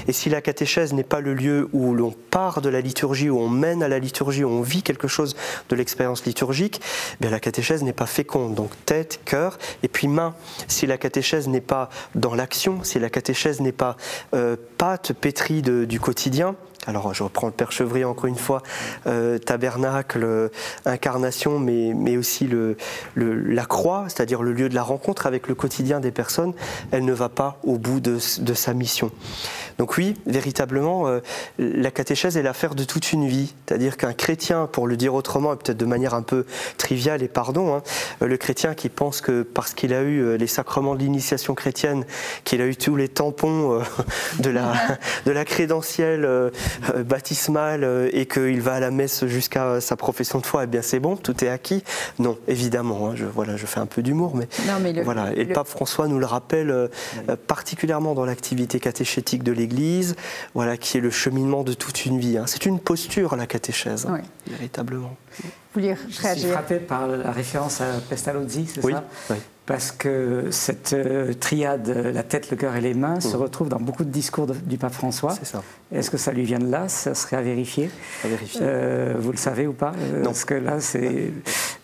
Et, 0.08 0.14
si 0.14 0.30
la 0.30 0.42
catéchèse 0.42 0.94
n'est 0.94 1.04
pas 1.04 1.20
le 1.20 1.34
lieu 1.34 1.70
où 1.74 1.94
l'on 1.94 2.12
part 2.12 2.62
de 2.62 2.70
la 2.70 2.82
liturgie, 2.82 3.30
où 3.30 3.40
on 3.40 3.50
mène 3.50 3.84
à 3.84 3.88
la 3.88 4.00
liturgie, 4.00 4.44
où 4.44 4.50
on 4.50 4.62
vit 4.62 4.84
quelque 4.84 5.08
chose, 5.08 5.36
de 5.70 5.76
l'expérience 5.76 6.26
liturgique, 6.26 6.82
bien 7.20 7.30
la 7.30 7.40
catéchèse 7.40 7.84
n'est 7.84 7.94
pas 7.94 8.06
féconde. 8.06 8.56
Donc 8.56 8.72
tête, 8.86 9.22
cœur, 9.26 9.58
et 9.84 9.88
puis 9.88 10.08
main. 10.08 10.36
Si 10.68 10.86
la 10.86 10.98
catéchèse 10.98 11.48
n'est 11.48 11.62
pas 11.62 11.90
dans 12.16 12.36
l'action, 12.36 12.84
si 12.84 13.00
la 13.00 13.10
catéchèse 13.10 13.60
n'est 13.62 13.72
pas 13.72 13.98
euh, 14.34 14.56
pâte 14.78 15.14
pétrie 15.14 15.62
du 15.62 16.00
quotidien, 16.00 16.56
alors 16.90 17.14
je 17.14 17.24
reprends 17.24 17.48
le 17.48 17.54
Père 17.54 17.72
Chevrier 17.72 18.06
encore 18.06 18.26
une 18.26 18.36
fois, 18.36 18.62
euh, 19.08 19.38
tabernacle, 19.38 20.24
euh, 20.24 20.50
incarnation, 20.86 21.60
mais, 21.60 21.94
mais 21.96 22.18
aussi 22.18 22.48
le, 22.48 22.76
la 23.16 23.66
croix, 23.66 24.06
c'est-à-dire 24.08 24.42
le 24.42 24.54
lieu 24.54 24.70
de 24.70 24.76
la 24.76 24.84
rencontre 24.84 25.28
avec 25.28 25.48
le 25.48 25.56
quotidien 25.56 26.00
des 26.00 26.12
personnes, 26.12 26.54
elle 26.92 27.06
ne 27.06 27.14
va 27.14 27.30
pas 27.30 27.60
au 27.64 27.78
bout 27.78 28.00
de, 28.00 28.18
sa 28.20 28.74
mission. 28.74 29.12
Donc 29.78 29.98
oui, 29.98 30.16
véritablement, 30.26 31.08
euh, 31.08 31.20
la 31.58 31.92
catéchèse 31.92 32.36
est 32.38 32.42
l'affaire 32.42 32.76
de 32.76 32.84
toute 32.84 33.14
une 33.14 33.28
vie, 33.28 33.54
c'est-à-dire 33.66 33.96
qu'un 33.96 34.14
chrétien, 34.14 34.68
pour 34.68 34.88
le 34.88 34.98
dire 34.98 35.14
autrement, 35.14 35.54
et 35.54 35.58
peut-être 35.58 35.78
de 35.78 35.86
manière 35.86 36.14
un 36.14 36.22
peu 36.22 36.46
triviale 36.78 37.24
et 37.24 37.28
pardon, 37.28 37.76
hein, 37.76 37.84
le 38.22 38.38
chrétien 38.38 38.74
qui 38.74 38.90
pense 38.90 39.22
que 39.22 39.44
parce 39.44 39.74
qu'il 39.74 39.94
a 39.94 40.02
eu 40.02 40.38
les 40.38 40.48
sacrements 40.48 40.96
de 40.96 41.00
l'initiation 41.00 41.56
chrétienne, 41.56 42.06
qu'il 42.44 42.62
a 42.62 42.66
eu 42.66 42.76
tous 42.76 42.96
les 42.96 43.08
tampons 43.08 43.82
de, 44.40 44.50
la, 44.50 44.74
de 45.26 45.32
la 45.32 45.46
crédentielle, 45.46 46.26
euh, 46.26 46.50
baptismal 47.06 47.84
euh, 47.84 48.10
et 48.14 48.26
qu'il 48.26 48.62
va 48.62 48.74
à 48.74 48.80
la 48.80 48.92
messe 48.92 49.26
jusqu'à 49.26 49.82
sa 49.82 49.96
profession 49.96 50.40
de 50.40 50.46
foi, 50.46 50.64
eh 50.64 50.68
bien 50.68 50.82
c'est 50.82 51.00
bon, 51.00 51.16
tout 51.16 51.44
est 51.44 51.50
acquis. 51.50 51.84
Non, 52.20 52.38
évidemment. 52.48 53.10
Hein, 53.10 53.14
je, 53.16 53.26
voilà, 53.26 53.58
je 53.58 53.66
fais 53.66 53.80
un 53.80 53.86
peu 53.86 54.02
d'humour, 54.02 54.36
mais, 54.36 54.48
voilà. 55.04 55.32
Et 55.36 55.46
le, 55.46 55.54
pape 55.54 55.68
François 55.68 56.08
nous 56.08 56.20
le 56.20 56.26
rappelle 56.26 56.70
euh, 56.72 56.88
particulièrement 57.48 58.14
dans 58.14 58.26
l'activité 58.26 58.80
catéchétique 58.80 59.44
de 59.44 59.52
l'Église, 59.52 60.16
voilà, 60.54 60.78
qui 60.78 60.98
est 60.98 61.02
le 61.02 61.12
cheminement 61.12 61.64
de 61.64 61.74
toute 61.74 62.06
une 62.06 62.20
vie. 62.20 62.38
Hein. 62.38 62.46
C'est 62.48 62.66
une 62.66 62.80
posture 62.80 63.36
la 63.36 63.48
catéchèse, 63.48 64.06
hein, 64.06 64.20
véritablement. 64.48 65.16
Vous 65.74 65.82
Je 65.82 65.96
suis 66.40 66.48
frappé 66.48 66.78
par 66.78 67.08
la 67.08 67.32
référence 67.32 67.82
à 67.82 67.86
Pestalozzi, 68.10 68.68
c'est 68.68 68.82
ça? 68.82 69.06
Oui 69.30 69.36
parce 69.70 69.92
que 69.92 70.48
cette 70.50 70.94
euh, 70.94 71.32
triade, 71.32 71.90
la 72.12 72.24
tête, 72.24 72.50
le 72.50 72.58
cœur 72.58 72.76
et 72.76 72.82
les 72.82 72.96
mains, 72.96 73.20
se 73.20 73.38
mmh. 73.38 73.40
retrouve 73.40 73.70
dans 73.70 73.80
beaucoup 73.80 74.04
de 74.04 74.10
discours 74.10 74.48
du 74.48 74.80
pape 74.80 74.94
François. 74.94 75.36
C'est 75.38 75.46
ça. 75.46 75.62
Est-ce 75.94 76.10
que 76.10 76.18
ça 76.18 76.32
lui 76.32 76.44
vient 76.44 76.58
de 76.58 76.72
là? 76.72 76.90
Ça 76.90 77.14
serait 77.14 77.36
à 77.36 77.42
vérifier. 77.44 77.92
À 78.24 78.30
vérifier. 78.30 78.62
Euh, 78.64 79.14
vous 79.20 79.32
le 79.32 79.38
savez 79.38 79.68
ou 79.68 79.74
pas? 79.74 79.92
Euh, 79.92 80.24
Non. 80.24 80.26
Parce 80.26 80.44
que 80.44 80.56
là, 80.56 80.80
c'est. 80.80 81.32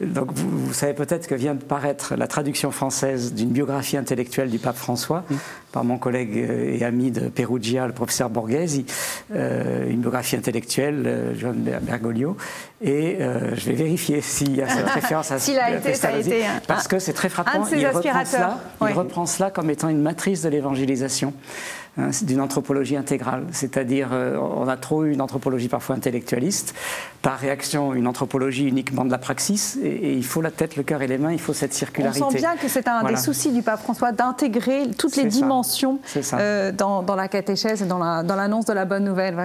Donc, 0.02 0.32
vous, 0.34 0.74
savez 0.74 0.94
peut-être 0.94 1.28
que 1.28 1.36
vient 1.36 1.54
de 1.54 1.64
paraître 1.64 2.16
la 2.16 2.26
traduction 2.26 2.72
française 2.72 3.36
d'une 3.36 3.50
biographie 3.50 3.98
intellectuelle 3.98 4.50
du 4.50 4.58
pape 4.58 4.78
François 4.78 5.24
mmh. 5.30 5.36
par 5.72 5.84
mon 5.84 6.00
collègue 6.00 6.36
et 6.38 6.84
ami 6.84 7.12
de 7.12 7.30
Perugia, 7.30 7.86
le 7.86 7.94
professeur 7.94 8.32
Borghese, 8.32 8.82
une 9.32 10.00
biographie 10.00 10.36
intellectuelle, 10.36 11.36
John 11.40 11.56
Bergoglio. 11.82 12.36
Et 12.82 13.18
je 13.20 13.66
vais 13.66 13.76
vérifier 13.76 14.22
s'il 14.22 14.56
y 14.56 14.62
a 14.62 14.68
cette 14.68 14.90
référence 15.02 15.32
à 15.32 15.40
S'il 15.40 15.60
a 15.60 15.76
été, 15.76 15.94
ça 15.94 16.10
a 16.10 16.18
été. 16.18 16.44
Parce 16.68 16.88
que 16.88 17.00
c'est 17.00 17.14
très 17.14 17.30
frappant 17.30 17.66
il 17.78 17.88
reprend, 17.88 18.26
cela, 18.26 18.60
il 18.82 18.94
reprend 18.94 19.26
cela 19.26 19.52
comme 19.52 19.70
étant 19.70 19.90
une 19.90 20.02
matrice 20.02 20.42
de 20.42 20.50
l'évangélisation. 20.50 21.34
Hein, 21.98 22.10
d'une 22.24 22.42
anthropologie 22.42 22.98
intégrale. 22.98 23.46
C'est-à-dire, 23.54 24.10
euh, 24.12 24.36
on 24.36 24.68
a 24.68 24.76
trop 24.76 25.06
eu 25.06 25.14
une 25.14 25.22
anthropologie 25.22 25.70
parfois 25.70 25.96
intellectualiste, 25.96 26.76
par 27.22 27.40
réaction, 27.40 27.94
une 27.94 28.06
anthropologie 28.06 28.68
uniquement 28.68 29.06
de 29.06 29.12
la 29.12 29.18
praxis, 29.18 29.78
et, 29.82 30.12
il 30.12 30.26
faut 30.26 30.42
la 30.42 30.52
tête, 30.52 30.76
le 30.76 30.84
cœur 30.84 31.02
et 31.02 31.08
les 31.08 31.18
mains, 31.18 31.32
il 31.32 31.40
faut 31.40 31.54
cette 31.54 31.74
circularité. 31.74 32.22
On 32.22 32.32
sent 32.32 32.38
bien 32.38 32.58
que 32.58 32.68
c'est 32.68 32.90
un 32.90 33.02
des 33.06 33.16
soucis 33.16 33.54
du 33.54 33.62
pape 33.62 33.82
François 33.82 34.12
d'intégrer 34.12 34.92
toutes 34.98 35.16
les 35.16 35.24
dimensions 35.24 36.00
euh, 36.34 36.74
dans, 36.74 37.16
la 37.16 37.30
catéchèse 37.30 37.82
et 37.82 37.86
dans 37.86 37.98
l'annonce 37.98 38.66
de 38.66 38.74
la 38.74 38.84
bonne 38.84 39.06
nouvelle. 39.06 39.38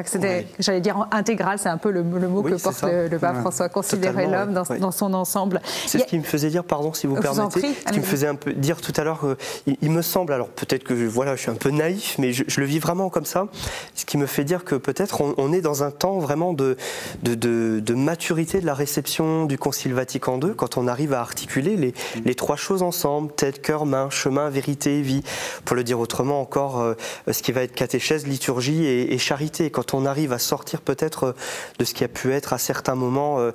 J'allais 0.59 0.81
dire 0.81 1.07
intégrale, 1.13 1.61
c'est 1.61 1.69
un 1.69 1.79
peu 1.79 1.93
le, 1.93 2.03
mot 2.03 2.43
que 2.43 2.61
porte 2.61 2.83
le, 2.83 3.17
pape 3.17 3.43
François, 3.43 3.69
considérer 3.69 4.27
l'homme 4.27 4.55
dans, 4.55 4.91
son 4.91 5.15
ensemble. 5.15 5.61
C'est 5.87 6.01
ce 6.01 6.05
qui 6.05 6.19
me 6.19 6.25
faisait 6.25 6.51
dire, 6.51 6.65
pardon 6.65 6.93
si 6.95 7.07
vous, 7.07 7.15
permettez, 7.15 7.61
ce 7.87 7.93
qui 7.93 8.01
me 8.01 8.05
faisait 8.05 8.27
un 8.27 8.35
peu 8.35 8.53
dire 8.55 8.81
tout 8.81 8.93
à 8.97 9.05
l'heure, 9.05 9.37
il, 9.67 9.91
me 9.93 10.03
semble, 10.03 10.33
alors 10.33 10.49
peut-être 10.49 10.83
que 10.83 10.95
voilà, 10.95 11.37
je 11.37 11.43
suis 11.43 11.51
un 11.51 11.55
peu 11.55 11.71
naïf, 11.71 12.17
mais 12.19 12.33
je, 12.33 12.40
je, 12.47 12.61
le 12.61 12.67
vis 12.67 12.79
vraiment 12.79 13.11
comme 13.11 13.25
ça, 13.25 13.47
ce 13.95 14.05
qui 14.05 14.17
me 14.19 14.27
fait 14.27 14.45
dire 14.45 14.65
que 14.65 14.75
peut-être 14.75 15.21
on, 15.21 15.53
est 15.53 15.61
dans 15.61 15.83
un 15.83 15.91
temps 15.91 16.19
vraiment 16.19 16.53
de, 16.53 16.77
de, 17.23 17.95
maturité 17.95 18.61
de 18.61 18.67
la 18.67 18.75
réception 18.75 19.47
du 19.47 19.59
Concile 19.59 19.95
Vatican 19.95 20.39
II, 20.41 20.55
quand 20.57 20.77
on 20.77 20.87
arrive 20.87 21.13
à 21.13 21.21
articuler 21.21 21.77
les, 21.77 21.95
les 22.25 22.35
trois 22.35 22.57
choses 22.57 22.83
ensemble, 22.83 23.33
tête, 23.33 23.63
cœur, 23.63 23.87
main, 23.87 24.11
chemin, 24.11 24.49
vérité, 24.51 25.03
vie. 25.03 25.23
Pour 25.65 25.77
le 25.77 25.85
dire 25.85 26.01
autrement 26.01 26.41
encore, 26.41 26.81
euh, 26.81 26.95
ce 27.31 27.43
qui 27.43 27.53
va 27.53 27.63
être 27.63 27.75
catéchèse, 27.75 28.27
liturgie 28.27 28.87
et, 28.87 29.19
charité. 29.19 29.71
Quand 29.71 29.95
on 29.95 30.07
arrive 30.07 30.33
à 30.33 30.39
sortir 30.39 30.81
peut-être 30.81 31.25
euh, 31.25 31.33
de 31.79 31.85
ce 31.85 31.95
qui 31.95 32.05
a 32.05 32.09
pu 32.09 32.33
être 32.33 32.53
à 32.53 32.59
certains 32.59 32.95
moments 32.95 33.37
euh, 33.39 33.53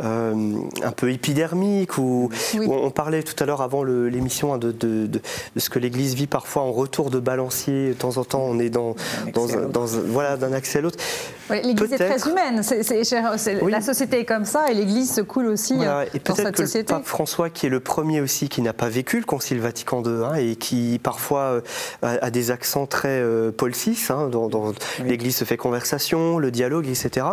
un 0.00 0.92
peu 0.92 1.10
épidermique, 1.10 1.98
ou 1.98 2.30
on 2.54 2.90
parlait 2.90 3.22
tout 3.22 3.42
à 3.42 3.46
l'heure 3.46 3.62
avant 3.62 3.82
l'émission 3.82 4.54
hein, 4.54 4.58
de, 4.58 4.72
de, 4.72 5.06
de, 5.06 5.20
ce 5.56 5.70
que 5.70 5.78
l'Église 5.78 6.14
vit 6.14 6.26
parfois 6.26 6.62
en 6.62 6.72
retour 6.72 7.10
de 7.10 7.18
balancier. 7.18 7.88
De 7.88 7.94
temps 7.94 8.16
en 8.18 8.24
temps, 8.24 8.27
on 8.34 8.58
est 8.58 8.70
dans, 8.70 8.94
dans, 9.32 9.86
voilà, 10.06 10.36
d'un 10.36 10.52
accès 10.52 10.78
à 10.78 10.82
l'autre. 10.82 10.98
L'Église 11.50 11.92
est 11.92 11.96
très 11.96 12.30
humaine. 12.30 12.62
La 13.68 13.80
société 13.80 14.20
est 14.20 14.24
comme 14.24 14.44
ça 14.44 14.70
et 14.70 14.74
l'Église 14.74 15.14
se 15.14 15.20
coule 15.20 15.46
aussi 15.46 15.74
euh, 15.80 16.04
et 16.14 16.18
dans 16.18 16.34
cette 16.34 16.54
que 16.54 16.64
société. 16.64 16.92
Le 16.92 16.98
pape 16.98 17.06
François, 17.06 17.50
qui 17.50 17.66
est 17.66 17.70
le 17.70 17.80
premier 17.80 18.20
aussi 18.20 18.48
qui 18.48 18.60
n'a 18.60 18.72
pas 18.72 18.88
vécu 18.88 19.18
le 19.18 19.24
Concile 19.24 19.60
Vatican 19.60 20.02
II 20.04 20.24
hein, 20.24 20.34
et 20.34 20.56
qui 20.56 21.00
parfois 21.02 21.40
euh, 21.40 21.60
a, 22.02 22.30
des 22.30 22.50
accents 22.50 22.86
très 22.86 23.20
euh, 23.20 23.50
Paul 23.50 23.72
VI, 23.72 23.98
hein, 24.10 24.28
dans, 24.28 24.72
l'Église 25.04 25.36
se 25.36 25.44
fait 25.44 25.56
conversation, 25.56 26.38
le 26.38 26.50
dialogue, 26.50 26.86
etc. 26.86 27.26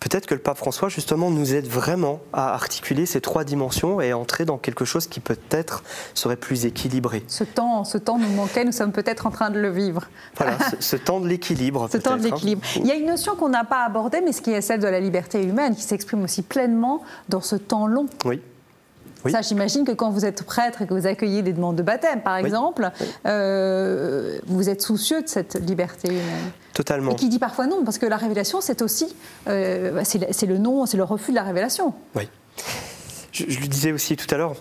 Peut-être 0.00 0.26
que 0.26 0.34
le 0.34 0.40
pape 0.40 0.58
François, 0.58 0.88
justement, 0.88 1.30
nous 1.30 1.54
aide 1.54 1.66
vraiment 1.66 2.20
à 2.32 2.54
articuler 2.54 3.06
ces 3.06 3.20
trois 3.20 3.44
dimensions 3.44 4.00
et 4.00 4.10
à 4.10 4.18
entrer 4.18 4.44
dans 4.44 4.58
quelque 4.58 4.84
chose 4.84 5.06
qui 5.06 5.20
peut-être 5.20 5.82
serait 6.14 6.36
plus 6.36 6.66
équilibré. 6.66 7.22
Ce 7.28 7.44
temps, 7.44 7.84
ce 7.84 7.98
temps 7.98 8.18
nous 8.18 8.28
manquait, 8.28 8.64
nous 8.64 8.72
sommes 8.72 8.92
peut-être 8.92 9.26
en 9.26 9.30
train 9.30 9.50
de 9.50 9.58
le 9.58 9.70
vivre. 9.70 10.08
Voilà, 10.36 10.56
ce, 10.80 10.96
temps 10.96 11.20
de 11.20 11.28
l'équilibre. 11.28 11.88
Ce 11.90 11.98
temps 11.98 12.16
de 12.16 12.20
hein. 12.20 12.30
l'équilibre. 12.30 12.62
Il 12.76 12.86
y 12.86 12.90
a 12.90 12.94
une 12.94 13.06
notion 13.06 13.34
qu'on 13.36 13.48
n'a 13.48 13.64
pas 13.64 13.84
abordée, 13.84 14.20
mais 14.24 14.32
ce 14.32 14.42
qui 14.42 14.50
est 14.50 14.60
celle 14.60 14.80
de 14.80 14.88
la 14.88 15.00
liberté 15.00 15.42
humaine, 15.42 15.74
qui 15.74 15.82
s'exprime 15.82 16.22
aussi 16.22 16.42
pleinement 16.42 17.02
dans 17.28 17.40
ce 17.40 17.56
temps 17.56 17.86
long. 17.86 18.06
Oui. 18.24 18.40
Ça, 19.30 19.40
j'imagine 19.40 19.84
que 19.84 19.92
quand 19.92 20.10
vous 20.10 20.24
êtes 20.24 20.42
prêtre 20.42 20.82
et 20.82 20.86
que 20.86 20.94
vous 20.94 21.06
accueillez 21.06 21.42
des 21.42 21.52
demandes 21.52 21.76
de 21.76 21.82
baptême, 21.82 22.22
par 22.22 22.36
exemple, 22.36 22.90
euh, 23.26 24.38
vous 24.46 24.68
êtes 24.68 24.82
soucieux 24.82 25.22
de 25.22 25.28
cette 25.28 25.54
liberté 25.54 26.08
humaine. 26.08 26.50
Totalement. 26.74 27.12
Et 27.12 27.16
qui 27.16 27.28
dit 27.28 27.38
parfois 27.38 27.66
non, 27.66 27.84
parce 27.84 27.98
que 27.98 28.06
la 28.06 28.16
révélation, 28.16 28.60
c'est 28.60 28.82
aussi, 28.82 29.14
euh, 29.48 30.02
c'est 30.04 30.46
le 30.46 30.58
non, 30.58 30.86
c'est 30.86 30.96
le 30.96 31.04
refus 31.04 31.30
de 31.30 31.36
la 31.36 31.44
révélation. 31.44 31.94
Oui. 32.16 32.28
Je, 33.32 33.44
le 33.44 33.66
disais 33.66 33.92
aussi 33.92 34.16
tout 34.16 34.32
à 34.32 34.38
l'heure, 34.38 34.54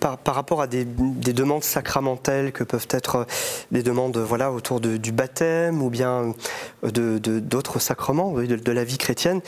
par, 0.00 0.18
par, 0.18 0.34
rapport 0.34 0.62
à 0.62 0.66
des, 0.66 0.84
des, 0.84 1.32
demandes 1.32 1.62
sacramentelles 1.62 2.52
que 2.52 2.64
peuvent 2.64 2.88
être 2.90 3.26
des 3.70 3.82
demandes 3.82 4.16
voilà, 4.16 4.50
autour 4.50 4.80
du 4.80 5.12
baptême 5.12 5.82
ou 5.82 5.90
bien 5.90 6.34
d'autres 6.82 7.74
de, 7.74 7.80
sacrements 7.80 8.32
de, 8.32 8.72
la 8.72 8.84
vie 8.84 8.98
chrétienne, 8.98 9.40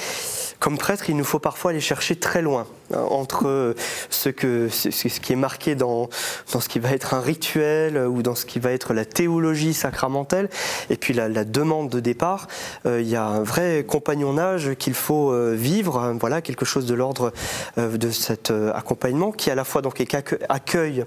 comme 0.59 0.77
prêtre, 0.77 1.09
il 1.09 1.17
nous 1.17 1.25
faut 1.25 1.39
parfois 1.39 1.71
aller 1.71 1.81
chercher 1.81 2.17
très 2.17 2.43
loin 2.43 2.67
hein, 2.93 2.99
entre 3.11 3.75
ce, 4.11 4.29
que, 4.29 4.69
ce, 4.69 4.89
qui 5.21 5.33
est 5.33 5.37
marqué 5.37 5.75
dans, 5.75 6.11
dans 6.53 6.61
ce 6.61 6.69
qui 6.69 6.79
va 6.79 6.91
être 6.91 7.15
un 7.15 7.21
rituel 7.21 7.97
ou 7.97 8.23
dans 8.23 8.35
ce 8.35 8.45
qui 8.45 8.59
va 8.59 8.73
être 8.73 8.93
la 8.93 9.07
théologie 9.07 9.73
sacramentelle 9.73 10.51
et 10.91 10.97
puis 10.97 11.15
la, 11.15 11.29
demande 11.45 11.89
de 11.89 12.01
départ. 12.01 12.47
il 12.85 13.09
y 13.09 13.17
a 13.17 13.25
un 13.25 13.43
vrai 13.43 13.85
compagnonnage 13.89 14.75
qu'il 14.75 14.95
faut 14.95 15.33
vivre, 15.55 16.15
voilà, 16.21 16.43
quelque 16.43 16.65
chose 16.65 16.85
de 16.85 16.95
l'ordre 16.95 17.33
de 17.77 18.11
cet 18.19 18.53
accompagnement 18.75 19.33
qui 19.33 19.51
à 19.51 19.55
la 19.55 19.65
fois 19.65 19.83
donc 19.83 20.03
accueille 20.49 21.05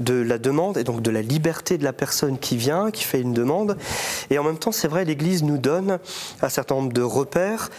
de 0.00 0.14
la 0.14 0.38
demande 0.38 0.78
et 0.78 0.84
donc 0.84 1.02
de 1.02 1.10
la 1.10 1.22
liberté 1.22 1.78
de 1.78 1.84
la 1.84 1.92
personne 1.92 2.38
qui 2.38 2.56
vient, 2.56 2.90
qui 2.90 3.04
fait 3.04 3.20
une 3.20 3.32
demande. 3.32 3.76
Et 4.30 4.38
en 4.38 4.44
même 4.44 4.58
temps, 4.58 4.72
c'est 4.72 4.88
vrai, 4.88 5.04
l'Église 5.04 5.42
nous 5.42 5.58
donne 5.58 5.98
un 6.40 6.48
certain 6.48 6.76
nombre 6.76 6.92
de 6.92 7.02
repères. 7.02 7.70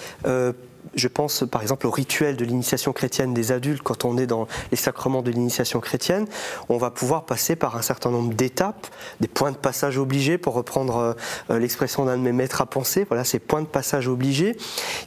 Euh, 0.79 0.89
je 0.95 1.07
pense 1.07 1.43
par 1.49 1.61
exemple 1.61 1.87
au 1.87 1.91
rituel 1.91 2.35
de 2.35 2.45
l'initiation 2.45 2.93
chrétienne 2.93 3.33
des 3.33 3.51
adultes, 3.51 3.81
quand 3.83 4.05
on 4.05 4.17
est 4.17 4.27
dans 4.27 4.47
les 4.71 4.77
sacrements 4.77 5.21
de 5.21 5.31
l'initiation 5.31 5.79
chrétienne, 5.79 6.25
on 6.67 6.77
va 6.77 6.91
pouvoir 6.91 7.25
passer 7.25 7.55
par 7.55 7.75
un 7.75 7.81
certain 7.81 8.11
nombre 8.11 8.33
d'étapes, 8.33 8.87
des 9.19 9.27
points 9.27 9.51
de 9.51 9.57
passage 9.57 9.97
obligés, 9.97 10.37
pour 10.37 10.53
reprendre 10.53 11.15
euh, 11.49 11.59
l'expression 11.59 12.05
d'un 12.05 12.17
de 12.17 12.23
mes 12.23 12.31
maîtres 12.31 12.61
à 12.61 12.65
penser, 12.65 13.05
voilà 13.07 13.23
ces 13.23 13.39
points 13.39 13.61
de 13.61 13.67
passage 13.67 14.07
obligés, 14.07 14.57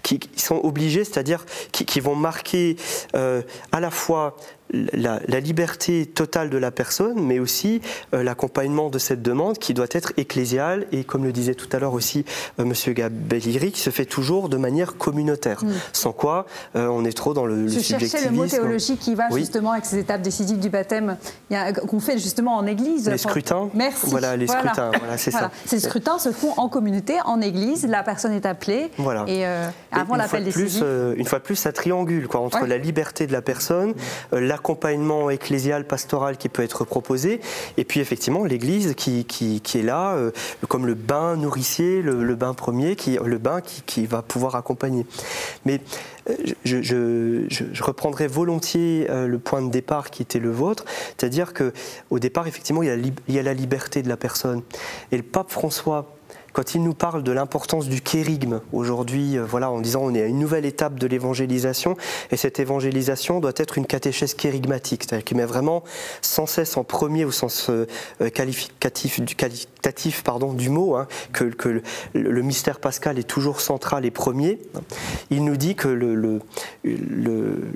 qui, 0.03 0.21
sont 0.37 0.61
obligés, 0.63 1.05
c'est-à-dire 1.05 1.45
qui, 1.73 2.01
vont 2.01 2.17
marquer 2.17 2.77
euh, 3.15 3.43
à 3.71 3.81
la 3.81 3.91
fois 3.91 4.37
la, 4.73 5.41
liberté 5.41 6.07
totale 6.07 6.51
de 6.51 6.59
la 6.59 6.71
personne, 6.71 7.21
mais 7.21 7.39
aussi 7.39 7.81
euh, 8.15 8.23
l'accompagnement 8.23 8.91
de 8.91 8.99
cette 8.99 9.23
demande 9.23 9.59
qui 9.59 9.75
doit 9.75 9.87
être 9.91 10.13
ecclésiale 10.17 10.87
et, 10.93 11.05
comme 11.05 11.25
le 11.25 11.33
disait 11.33 11.55
tout 11.55 11.69
à 11.73 11.79
l'heure 11.79 11.95
aussi 11.95 12.25
euh, 12.59 12.65
Monsieur 12.65 12.93
Gabelliri, 12.93 13.73
qui 13.73 13.81
se 13.81 13.91
fait 13.91 14.05
toujours 14.05 14.49
de 14.49 14.57
manière 14.57 14.97
communautaire. 14.97 15.65
Mm. 15.65 15.73
Sans 15.93 16.13
quoi, 16.13 16.47
euh, 16.77 16.87
on 16.89 17.05
est 17.05 17.17
trop 17.17 17.35
dans 17.35 17.45
le, 17.45 17.69
Je 17.69 17.95
le 17.95 18.31
le 18.31 18.31
mot 18.31 18.47
théologique 18.47 19.01
qui 19.01 19.15
va 19.15 19.29
justement 19.31 19.73
avec 19.73 19.85
ces 19.85 19.99
étapes 19.99 20.23
décisives 20.23 20.59
du 20.59 20.71
baptême 20.71 21.17
qu'on 21.89 22.01
fait 22.01 22.19
justement 22.19 22.57
en 22.57 22.67
Église. 22.67 23.09
Les 23.09 23.19
scrutins. 23.19 23.69
Merci. 23.75 24.07
Voilà, 24.07 24.37
les 24.37 24.47
scrutins. 24.47 24.91
Voilà, 24.99 25.19
c'est 25.19 25.31
ça. 25.31 25.51
Ces 25.67 25.81
scrutins 25.81 26.19
se 26.19 26.33
font 26.33 26.53
en 26.57 26.69
communauté, 26.69 27.15
en 27.25 27.41
Église. 27.41 27.87
La 27.87 28.03
personne 28.03 28.33
est 28.33 28.47
appelée. 28.47 28.91
Voilà. 28.99 29.25
Et, 29.27 29.45
avant 29.91 30.17
l'appel 30.17 30.45
décisif. 30.45 30.83
une 31.17 31.27
fois 31.27 31.39
de 31.39 31.45
plus, 31.45 31.57
ça 31.57 31.73
triangule 31.73 32.29
quoi, 32.29 32.41
entre 32.41 32.67
la 32.67 32.79
liberté 32.79 33.27
de 33.27 33.33
la 33.33 33.43
personne, 33.43 33.91
mm. 34.33 34.39
la 34.39 34.59
accompagnement 34.63 35.29
ecclésial, 35.29 35.85
pastoral 35.85 36.37
qui 36.37 36.49
peut 36.49 36.63
être 36.63 36.85
proposé, 36.85 37.41
et 37.77 37.85
puis 37.85 37.99
effectivement 37.99 38.45
l'Église 38.45 38.95
qui, 38.95 39.25
qui, 39.25 39.61
est 39.75 39.83
là, 39.83 40.15
euh, 40.15 40.31
comme 40.69 40.87
le 40.87 40.95
bain 40.95 41.35
nourricier, 41.35 42.01
le, 42.01 42.35
bain 42.37 42.55
premier, 42.55 42.95
qui, 42.95 43.19
le 43.25 43.39
bain 43.39 43.61
qui, 43.61 43.83
qui, 43.83 44.07
va 44.07 44.23
pouvoir 44.23 44.55
accompagner. 44.55 45.05
Mais 45.65 45.81
euh, 46.31 46.37
je, 46.65 46.81
je, 46.81 47.47
je, 47.49 47.83
reprendrai 47.83 48.29
volontiers 48.29 49.09
euh, 49.11 49.27
le 49.27 49.41
point 49.41 49.63
de 49.63 49.71
départ 49.71 50.13
qui 50.13 50.23
était 50.23 50.39
le 50.39 50.53
vôtre, 50.53 50.85
c'est-à-dire 51.19 51.55
que 51.55 51.73
au 52.11 52.21
départ 52.21 52.47
effectivement 52.47 52.85
il 52.85 52.89
y, 52.89 52.93
a, 52.93 52.95
il 52.95 53.35
y 53.35 53.39
a 53.41 53.43
la 53.43 53.55
liberté 53.55 54.03
de 54.03 54.09
la 54.09 54.17
personne, 54.17 54.63
et 55.11 55.17
le 55.17 55.25
pape 55.25 55.51
François 55.51 56.15
quand 56.53 56.75
il 56.75 56.83
nous 56.83 56.95
parle 56.95 57.23
de 57.23 57.33
l'importance 57.33 57.89
du 57.89 58.01
kérigme 58.01 58.61
aujourd'hui, 58.73 59.39
euh, 59.39 59.45
voilà, 59.45 59.71
en 59.71 59.81
disant 59.81 60.03
on 60.03 60.15
est 60.15 60.23
à 60.23 60.27
une 60.27 60.39
nouvelle 60.39 60.65
étape 60.65 60.99
de 60.99 61.07
l'évangélisation, 61.07 61.97
et 62.31 62.37
cette 62.37 62.61
évangélisation 62.61 63.41
doit 63.41 63.53
être 63.57 63.79
une 63.79 63.87
catéchèse 63.87 64.35
kérigmatique, 64.35 65.05
c'est-à-dire 65.05 65.25
qui 65.25 65.35
met 65.35 65.45
vraiment 65.45 65.83
sans 66.21 66.47
cesse 66.47 66.77
en 66.77 66.85
premier 66.85 67.25
au 67.25 67.31
sens 67.31 67.71
euh, 67.71 67.87
qualificatif, 68.31 69.21
du, 69.21 69.35
qualitatif 69.35 70.23
pardon, 70.23 70.53
du 70.53 70.69
mot, 70.69 70.97
hein, 70.97 71.07
que, 71.33 71.83
le, 72.15 72.43
mystère 72.43 72.81
pascal 72.81 73.19
est 73.19 73.23
toujours 73.23 73.61
central 73.61 74.05
et 74.05 74.11
premier. 74.11 74.59
Il 75.31 75.45
nous 75.45 75.57
dit 75.57 75.75
que 75.75 76.41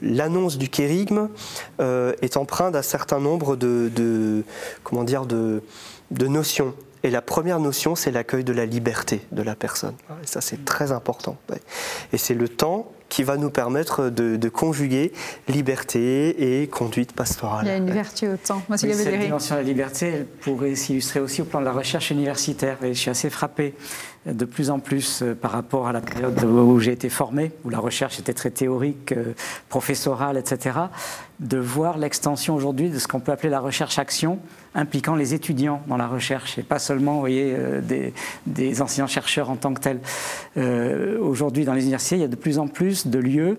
l'annonce 0.02 0.58
du 0.58 0.68
kérigme 0.68 1.28
euh, 1.80 2.12
est 2.22 2.36
empreinte 2.36 2.72
d'un 2.72 2.82
certain 2.82 3.20
nombre 3.20 3.56
de, 3.56 3.90
de 6.10 6.26
notions. 6.26 6.74
Et 7.02 7.10
la 7.10 7.22
première 7.22 7.60
notion, 7.60 7.94
c'est 7.94 8.10
l'accueil 8.10 8.44
de 8.44 8.52
la 8.52 8.66
liberté 8.66 9.20
de 9.32 9.42
la 9.42 9.54
personne. 9.54 9.94
Et 10.22 10.26
ça, 10.26 10.40
c'est 10.40 10.64
très 10.64 10.92
important. 10.92 11.36
Et 12.12 12.18
c'est 12.18 12.34
le 12.34 12.48
temps 12.48 12.90
qui 13.08 13.22
va 13.22 13.36
nous 13.36 13.50
permettre 13.50 14.08
de, 14.08 14.48
conjuguer 14.48 15.12
liberté 15.48 16.62
et 16.62 16.66
conduite 16.66 17.12
pastorale. 17.12 17.64
Il 17.64 17.68
y 17.68 17.72
a 17.72 17.76
une 17.76 17.90
vertu 17.90 18.28
au 18.28 18.36
temps. 18.36 18.62
cette 18.76 19.20
dimension 19.20 19.54
de 19.54 19.60
la 19.60 19.66
liberté, 19.66 20.06
elle 20.08 20.26
pourrait 20.26 20.74
s'illustrer 20.74 21.20
aussi 21.20 21.42
au 21.42 21.44
plan 21.44 21.60
de 21.60 21.64
la 21.64 21.72
recherche 21.72 22.10
universitaire. 22.10 22.78
Et 22.82 22.94
je 22.94 22.98
suis 22.98 23.10
assez 23.10 23.30
frappé 23.30 23.74
de 24.26 24.44
plus 24.44 24.70
en 24.70 24.80
plus 24.80 25.22
euh, 25.22 25.34
par 25.34 25.52
rapport 25.52 25.86
à 25.86 25.92
la 25.92 26.00
période 26.00 26.42
où 26.42 26.80
j'ai 26.80 26.92
été 26.92 27.08
formé, 27.08 27.52
où 27.64 27.70
la 27.70 27.78
recherche 27.78 28.18
était 28.18 28.32
très 28.32 28.50
théorique, 28.50 29.12
euh, 29.12 29.34
professorale, 29.68 30.36
etc., 30.36 30.78
de 31.40 31.58
voir 31.58 31.98
l'extension 31.98 32.54
aujourd'hui 32.54 32.90
de 32.90 32.98
ce 32.98 33.06
qu'on 33.06 33.20
peut 33.20 33.32
appeler 33.32 33.50
la 33.50 33.60
recherche-action, 33.60 34.38
impliquant 34.74 35.14
les 35.14 35.34
étudiants 35.34 35.82
dans 35.86 35.96
la 35.96 36.06
recherche 36.06 36.58
et 36.58 36.62
pas 36.62 36.78
seulement 36.78 37.14
vous 37.14 37.20
voyez, 37.20 37.54
euh, 37.56 37.80
des, 37.80 38.14
des 38.46 38.80
enseignants-chercheurs 38.82 39.50
en 39.50 39.56
tant 39.56 39.74
que 39.74 39.80
tels. 39.80 40.00
aujourd'hui, 41.20 41.64
dans 41.64 41.74
les 41.74 41.82
universités, 41.82 42.16
il 42.16 42.22
y 42.22 42.24
a 42.24 42.28
de 42.28 42.36
plus 42.36 42.58
en 42.58 42.68
plus 42.68 43.06
de 43.06 43.18
lieux 43.18 43.58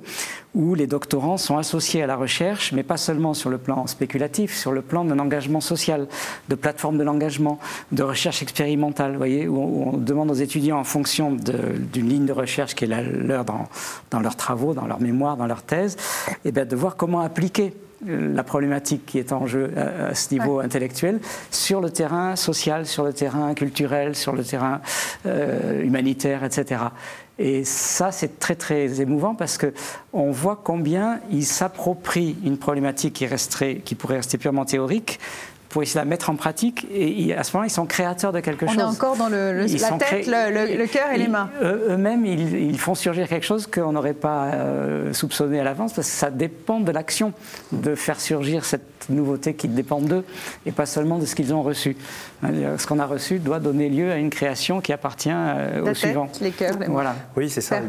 où 0.57 0.73
les 0.73 0.87
doctorants 0.87 1.37
sont 1.37 1.57
associés 1.57 2.01
à 2.01 2.07
la 2.07 2.15
recherche, 2.15 2.71
mais 2.73 2.81
pas 2.81 2.97
seulement 2.97 3.35
sur 3.35 3.51
le 3.51 3.59
plan 3.59 3.85
spéculatif, 3.85 4.55
sur 4.55 4.71
le 4.71 4.81
plan 4.81 5.05
d'un 5.05 5.19
engagement 5.19 5.61
social, 5.61 6.07
de 6.49 6.55
plateforme 6.55 6.97
de 6.97 7.03
l'engagement, 7.03 7.59
de 7.91 8.01
recherche 8.01 8.41
expérimentale, 8.41 9.11
vous 9.11 9.17
voyez, 9.19 9.47
où 9.47 9.93
on 9.93 9.97
demande 9.97 10.31
aux 10.31 10.33
étudiants 10.33 10.79
en 10.79 10.83
fonction 10.83 11.31
d'une 11.31 12.09
ligne 12.09 12.25
de 12.25 12.33
recherche 12.33 12.73
qui 12.73 12.85
est 12.85 12.87
la 12.87 13.03
leur 13.03 13.45
dans, 13.45 13.67
dans, 14.09 14.19
leurs 14.19 14.35
travaux, 14.35 14.73
dans 14.73 14.87
leurs 14.87 14.99
mémoires, 14.99 15.37
dans 15.37 15.45
leurs 15.45 15.61
thèses, 15.61 15.95
et 16.29 16.49
eh 16.49 16.51
bien 16.51 16.65
de 16.65 16.75
voir 16.75 16.95
comment 16.95 17.19
appliquer 17.19 17.73
euh, 18.07 18.33
la 18.33 18.43
problématique 18.43 19.05
qui 19.05 19.19
est 19.19 19.31
en 19.31 19.45
jeu 19.45 19.71
à, 19.75 20.15
ce 20.15 20.33
niveau 20.33 20.59
intellectuel 20.59 21.19
sur 21.51 21.81
le 21.81 21.91
terrain 21.91 22.35
social, 22.35 22.87
sur 22.87 23.03
le 23.03 23.13
terrain 23.13 23.53
culturel, 23.53 24.15
sur 24.15 24.33
le 24.33 24.43
terrain 24.43 24.81
euh, 25.27 25.83
humanitaire, 25.83 26.43
etc. 26.43 26.81
Et 27.39 27.63
ça, 27.63 28.11
c'est 28.11 28.39
très 28.39 28.55
très 28.55 28.99
émouvant 29.01 29.35
parce 29.35 29.57
que 29.57 29.73
on 30.13 30.31
voit 30.31 30.59
combien 30.63 31.19
ils 31.31 31.45
s'approprient 31.45 32.35
une 32.43 32.57
problématique 32.57 33.13
qui, 33.13 33.25
resterait, 33.25 33.75
qui 33.85 33.95
pourrait 33.95 34.17
rester 34.17 34.37
purement 34.37 34.65
théorique 34.65 35.19
pour 35.69 35.83
essayer 35.83 35.99
de 35.99 36.05
la 36.05 36.09
mettre 36.09 36.29
en 36.29 36.35
pratique. 36.35 36.87
Et 36.91 37.35
à 37.35 37.43
ce 37.43 37.51
moment-là, 37.53 37.67
ils 37.67 37.73
sont 37.73 37.85
créateurs 37.85 38.31
de 38.31 38.39
quelque 38.39 38.65
chose. 38.65 38.75
On 38.77 38.79
est 38.79 38.83
encore 38.83 39.17
dans 39.17 39.29
le, 39.29 39.51
la 39.53 39.91
tête, 39.97 40.27
le, 40.27 40.85
cœur 40.87 41.11
et 41.13 41.17
les 41.17 41.27
mains. 41.27 41.49
Eux-mêmes, 41.61 42.25
ils, 42.25 42.79
font 42.79 42.95
surgir 42.95 43.27
quelque 43.27 43.45
chose 43.45 43.67
qu'on 43.67 43.91
n'aurait 43.91 44.13
pas 44.13 44.45
euh, 44.45 45.13
soupçonné 45.13 45.59
à 45.59 45.63
l'avance, 45.63 45.93
parce 45.93 46.07
que 46.07 46.15
ça 46.15 46.31
dépend 46.31 46.79
de 46.79 46.91
l'action, 46.91 47.33
de 47.71 47.95
faire 47.95 48.19
surgir 48.19 48.65
cette 48.65 48.96
nouveauté 49.09 49.53
qui 49.53 49.67
dépend 49.67 50.01
d'eux, 50.01 50.23
et 50.65 50.71
pas 50.71 50.85
seulement 50.85 51.17
de 51.17 51.25
ce 51.25 51.35
qu'ils 51.35 51.53
ont 51.53 51.63
reçu. 51.63 51.95
Ce 52.43 52.85
qu'on 52.85 52.99
a 52.99 53.05
reçu 53.05 53.39
doit 53.39 53.59
donner 53.59 53.89
lieu 53.89 54.11
à 54.11 54.17
une 54.17 54.29
création 54.29 54.79
qui 54.81 54.93
appartient 54.93 55.29
euh, 55.31 55.89
au 55.89 55.93
suivant. 55.93 56.29
Les 56.41 56.51
cœurs, 56.51 56.75
voilà. 56.87 57.15
Oui, 57.35 57.49
c'est 57.49 57.61
ça. 57.61 57.81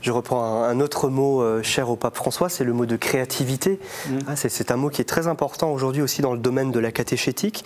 je, 0.00 0.10
reprends 0.12 0.62
un, 0.62 0.80
autre 0.80 1.08
mot 1.08 1.42
euh, 1.42 1.62
cher 1.62 1.90
au 1.90 1.96
pape 1.96 2.16
François, 2.16 2.48
c'est 2.48 2.64
le 2.64 2.72
mot 2.72 2.86
de 2.86 2.96
créativité. 2.96 3.80
Mm. 4.08 4.18
Ah, 4.28 4.36
c'est 4.36 4.70
un 4.70 4.76
mot 4.76 4.90
qui 4.90 5.00
est 5.00 5.04
très 5.04 5.26
important 5.26 5.72
aujourd'hui 5.72 6.02
aussi 6.02 6.22
dans 6.22 6.32
le 6.32 6.38
domaine 6.38 6.70
de 6.70 6.78
la 6.78 6.92
catéchétique. 6.92 7.64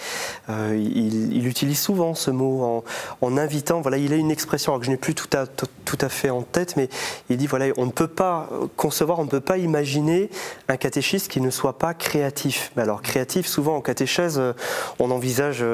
Euh, 0.48 0.76
il, 0.78 1.46
utilise 1.46 1.78
souvent 1.78 2.14
ce 2.14 2.30
mot 2.30 2.84
en, 3.20 3.36
invitant. 3.36 3.80
Voilà, 3.80 3.98
il 3.98 4.12
a 4.12 4.16
une 4.16 4.30
expression 4.30 4.78
que 4.78 4.86
je 4.86 4.90
n'ai 4.90 4.96
plus 4.96 5.14
tout 5.14 5.36
à, 5.36 5.46
tout, 5.46 5.98
à 6.00 6.08
fait 6.08 6.30
en 6.30 6.42
tête, 6.42 6.76
mais 6.76 6.88
il 7.28 7.36
dit 7.36 7.46
voilà, 7.46 7.66
on 7.76 7.86
ne 7.86 7.90
peut 7.90 8.08
pas 8.08 8.48
concevoir, 8.76 9.18
on 9.18 9.24
ne 9.24 9.28
peut 9.28 9.40
pas 9.40 9.58
imaginer 9.58 10.30
un 10.68 10.76
catéchiste 10.76 11.28
qui 11.28 11.40
ne 11.40 11.50
soit 11.50 11.78
pas 11.78 11.94
créatif. 11.94 12.41
Mais 12.76 12.82
alors 12.82 13.02
créatif, 13.02 13.46
souvent 13.46 13.76
en 13.76 13.80
catéchèse, 13.80 14.40
on 14.98 15.10
envisage 15.10 15.64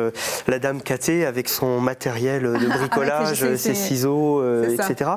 la 0.46 0.58
dame 0.58 0.82
catée 0.82 1.24
avec 1.24 1.48
son 1.48 1.80
matériel 1.80 2.42
de 2.42 2.66
bricolage, 2.78 3.56
ses 3.56 3.74
ciseaux, 3.74 4.40
euh, 4.40 4.76
etc. 4.76 5.10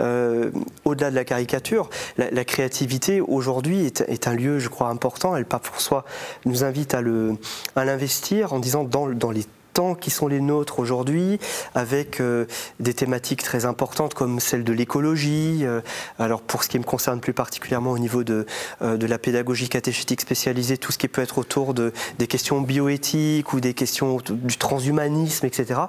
Euh, 0.00 0.50
au-delà 0.84 1.10
de 1.10 1.14
la 1.14 1.24
caricature, 1.24 1.88
la, 2.16 2.44
créativité 2.44 3.20
aujourd'hui 3.20 3.84
est, 3.84 4.28
un 4.28 4.34
lieu, 4.34 4.58
je 4.58 4.68
crois, 4.68 4.88
important. 4.88 5.36
Et 5.36 5.40
le 5.40 5.44
pape 5.44 5.66
François 5.66 6.04
nous 6.44 6.64
invite 6.64 6.94
à 6.94 7.84
l'investir 7.84 8.52
en 8.52 8.58
disant 8.58 8.84
dans, 8.84 9.08
dans 9.08 9.30
les 9.30 9.44
qui 10.00 10.10
sont 10.10 10.26
les 10.26 10.40
nôtres 10.40 10.80
aujourd'hui, 10.80 11.38
avec 11.74 12.20
euh, 12.20 12.46
des 12.80 12.94
thématiques 12.94 13.42
très 13.42 13.64
importantes 13.64 14.14
comme 14.14 14.40
celle 14.40 14.64
de 14.64 14.72
l'écologie. 14.72 15.60
Euh, 15.62 15.80
alors 16.18 16.40
pour 16.40 16.64
ce 16.64 16.68
qui 16.68 16.78
me 16.78 16.84
concerne 16.84 17.20
plus 17.20 17.32
particulièrement 17.32 17.92
au 17.92 17.98
niveau 17.98 18.24
de, 18.24 18.44
euh, 18.82 18.96
de 18.96 19.06
la 19.06 19.18
pédagogie 19.18 19.68
catéchétique 19.68 20.20
spécialisée, 20.20 20.78
tout 20.78 20.90
ce 20.90 20.98
qui 20.98 21.06
peut 21.06 21.22
être 21.22 21.38
autour 21.38 21.74
de, 21.74 21.92
des 22.18 22.26
questions 22.26 22.60
bioéthiques 22.60 23.52
ou 23.52 23.60
des 23.60 23.72
questions 23.72 24.18
du 24.28 24.56
transhumanisme, 24.56 25.46
etc. 25.46 25.80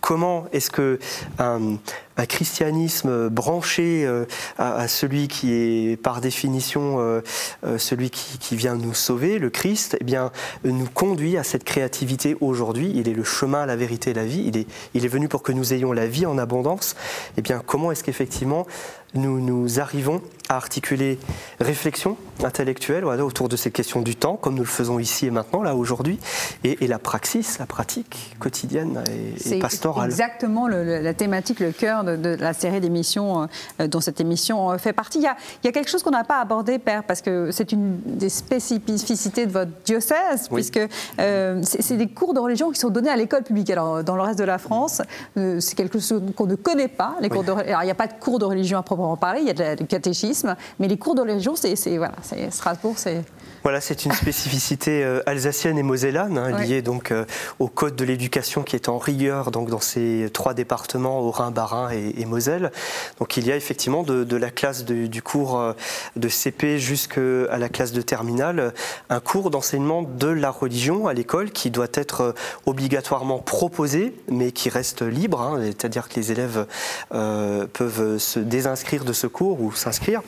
Comment 0.00 0.46
est-ce 0.52 0.70
que 0.70 1.00
un, 1.40 1.78
un 2.16 2.26
christianisme 2.26 3.28
branché 3.28 4.04
euh, 4.04 4.24
à, 4.58 4.88
celui 4.88 5.28
qui 5.28 5.52
est 5.52 5.96
par 5.96 6.20
définition 6.20 6.96
euh, 6.98 7.20
euh, 7.64 7.78
celui 7.78 8.10
qui, 8.10 8.56
vient 8.56 8.74
nous 8.74 8.94
sauver, 8.94 9.38
le 9.38 9.48
Christ, 9.48 9.96
eh 10.00 10.04
bien, 10.04 10.30
nous 10.64 10.88
conduit 10.92 11.38
à 11.38 11.42
cette 11.42 11.64
créativité 11.64 12.36
aujourd'hui. 12.40 12.92
Il 12.94 13.08
est 13.08 13.14
le 13.14 13.24
chemin, 13.24 13.64
la 13.64 13.76
vérité, 13.76 14.12
la 14.12 14.24
vie. 14.24 14.50
Il 14.94 15.04
est, 15.04 15.08
venu 15.08 15.28
pour 15.28 15.42
que 15.42 15.52
nous 15.52 15.72
ayons 15.72 15.92
la 15.92 16.06
vie 16.06 16.26
en 16.26 16.36
abondance. 16.38 16.96
Eh 17.38 17.42
bien, 17.42 17.62
comment 17.64 17.92
est-ce 17.92 18.04
qu'effectivement 18.04 18.66
nous, 19.14 19.40
nous 19.40 19.80
arrivons 19.80 20.20
à 20.48 20.56
articuler 20.56 21.18
réflexion 21.60 22.16
intellectuelle 22.44 23.04
voilà, 23.04 23.24
autour 23.24 23.48
de 23.48 23.56
ces 23.56 23.70
questions 23.70 24.00
du 24.00 24.16
temps, 24.16 24.36
comme 24.36 24.54
nous 24.54 24.62
le 24.62 24.68
faisons 24.68 24.98
ici 24.98 25.26
et 25.26 25.30
maintenant, 25.30 25.62
là, 25.62 25.74
aujourd'hui, 25.74 26.18
et, 26.64 26.86
la 26.86 26.98
praxis, 26.98 27.58
la 27.58 27.66
pratique 27.66 28.36
quotidienne 28.38 29.02
et, 29.46 29.58
pastorale. 29.58 30.10
C'est 30.12 30.22
exactement 30.22 30.68
la 30.68 31.14
thématique, 31.14 31.60
le 31.60 31.72
cœur 31.72 32.04
de, 32.04 32.36
la 32.38 32.52
série 32.52 32.80
d'émissions 32.80 33.48
euh, 33.80 33.86
dont 33.86 34.00
cette 34.00 34.20
émission 34.20 34.70
euh, 34.70 34.78
fait 34.78 34.92
partie. 34.92 35.18
Il 35.18 35.24
y 35.24 35.26
a, 35.26 35.36
il 35.62 35.66
y 35.66 35.68
a 35.68 35.72
quelque 35.72 35.88
chose 35.88 36.02
qu'on 36.02 36.10
n'a 36.10 36.24
pas 36.24 36.40
abordé, 36.40 36.78
Père, 36.78 37.04
parce 37.04 37.22
que 37.22 37.50
c'est 37.50 37.72
une 37.72 37.98
des 38.04 38.28
spécificités 38.28 39.46
de 39.46 39.52
votre 39.52 39.70
diocèse, 39.84 40.48
puisque 40.52 40.80
euh, 41.20 41.60
c'est 41.62 41.96
des 41.96 42.08
cours 42.08 42.34
de 42.34 42.40
religion 42.40 42.70
qui 42.70 42.80
sont 42.80 42.90
donnés 42.90 43.10
à 43.10 43.16
l'école 43.16 43.42
publique. 43.42 43.70
Alors, 43.70 44.02
dans 44.04 44.16
le 44.16 44.22
reste 44.22 44.38
de 44.38 44.44
la 44.44 44.58
France, 44.58 45.02
c'est 45.34 45.74
quelque 45.74 45.98
chose 45.98 46.22
qu'on 46.36 46.46
ne 46.46 46.54
connaît 46.54 46.88
pas. 46.88 47.16
Les 47.20 47.28
cours 47.28 47.44
de, 47.44 47.52
alors, 47.52 47.82
il 47.82 47.86
n'y 47.86 47.90
a 47.90 47.96
pas 47.96 48.06
de 48.06 48.14
cours 48.14 48.38
de 48.38 48.44
religion 48.44 48.78
à 48.78 48.82
proprement 48.82 49.16
parler, 49.16 49.40
il 49.40 49.46
y 49.46 49.62
a 49.62 49.76
du 49.76 49.86
catéchisme, 49.86 50.56
mais 50.78 50.88
les 50.88 50.98
cours 50.98 51.14
de 51.14 51.20
religion, 51.20 51.54
c'est 51.56 51.96
voilà, 51.96 52.14
Strasbourg, 52.50 52.94
c'est 52.96 53.24
voilà, 53.62 53.80
c'est 53.80 54.04
une 54.04 54.12
spécificité 54.12 55.04
euh, 55.04 55.20
alsacienne 55.24 55.78
et 55.78 55.84
mosellane, 55.84 56.36
hein, 56.36 56.58
liée 56.58 56.82
donc 56.82 57.12
euh, 57.12 57.24
au 57.60 57.68
code 57.68 57.94
de 57.94 58.04
l'éducation 58.04 58.64
qui 58.64 58.74
est 58.74 58.88
en 58.88 58.98
rigueur 58.98 59.52
donc 59.52 59.70
dans 59.70 59.78
ces 59.78 60.30
trois 60.32 60.52
départements, 60.52 61.20
au 61.20 61.30
Rhin, 61.30 61.52
Bas-Rhin 61.52 61.90
et, 61.90 62.24
Moselle. 62.24 62.72
Donc 63.20 63.36
il 63.36 63.46
y 63.46 63.52
a 63.52 63.56
effectivement 63.56 64.02
de, 64.02 64.36
la 64.36 64.50
classe 64.50 64.84
du 64.84 65.22
cours 65.22 65.60
euh, 65.60 65.74
de 66.16 66.28
CP 66.28 66.78
jusqu'à 66.78 67.56
la 67.56 67.68
classe 67.68 67.92
de 67.92 68.02
terminale 68.02 68.74
un 69.10 69.20
cours 69.20 69.50
d'enseignement 69.50 70.02
de 70.02 70.26
la 70.26 70.50
religion 70.50 71.06
à 71.06 71.14
l'école 71.14 71.52
qui 71.52 71.70
doit 71.70 71.86
être 71.94 72.34
obligatoirement 72.66 73.38
proposé, 73.38 74.16
mais 74.28 74.50
qui 74.50 74.70
reste 74.70 75.02
libre, 75.02 75.40
hein, 75.40 75.60
c'est-à-dire 75.62 76.08
que 76.08 76.16
les 76.16 76.32
élèves 76.32 76.66
peuvent 77.10 78.18
se 78.18 78.40
désinscrire 78.40 79.04
de 79.04 79.12
ce 79.12 79.26
cours 79.26 79.60
ou 79.60 79.72
s'inscrire. 79.72 80.22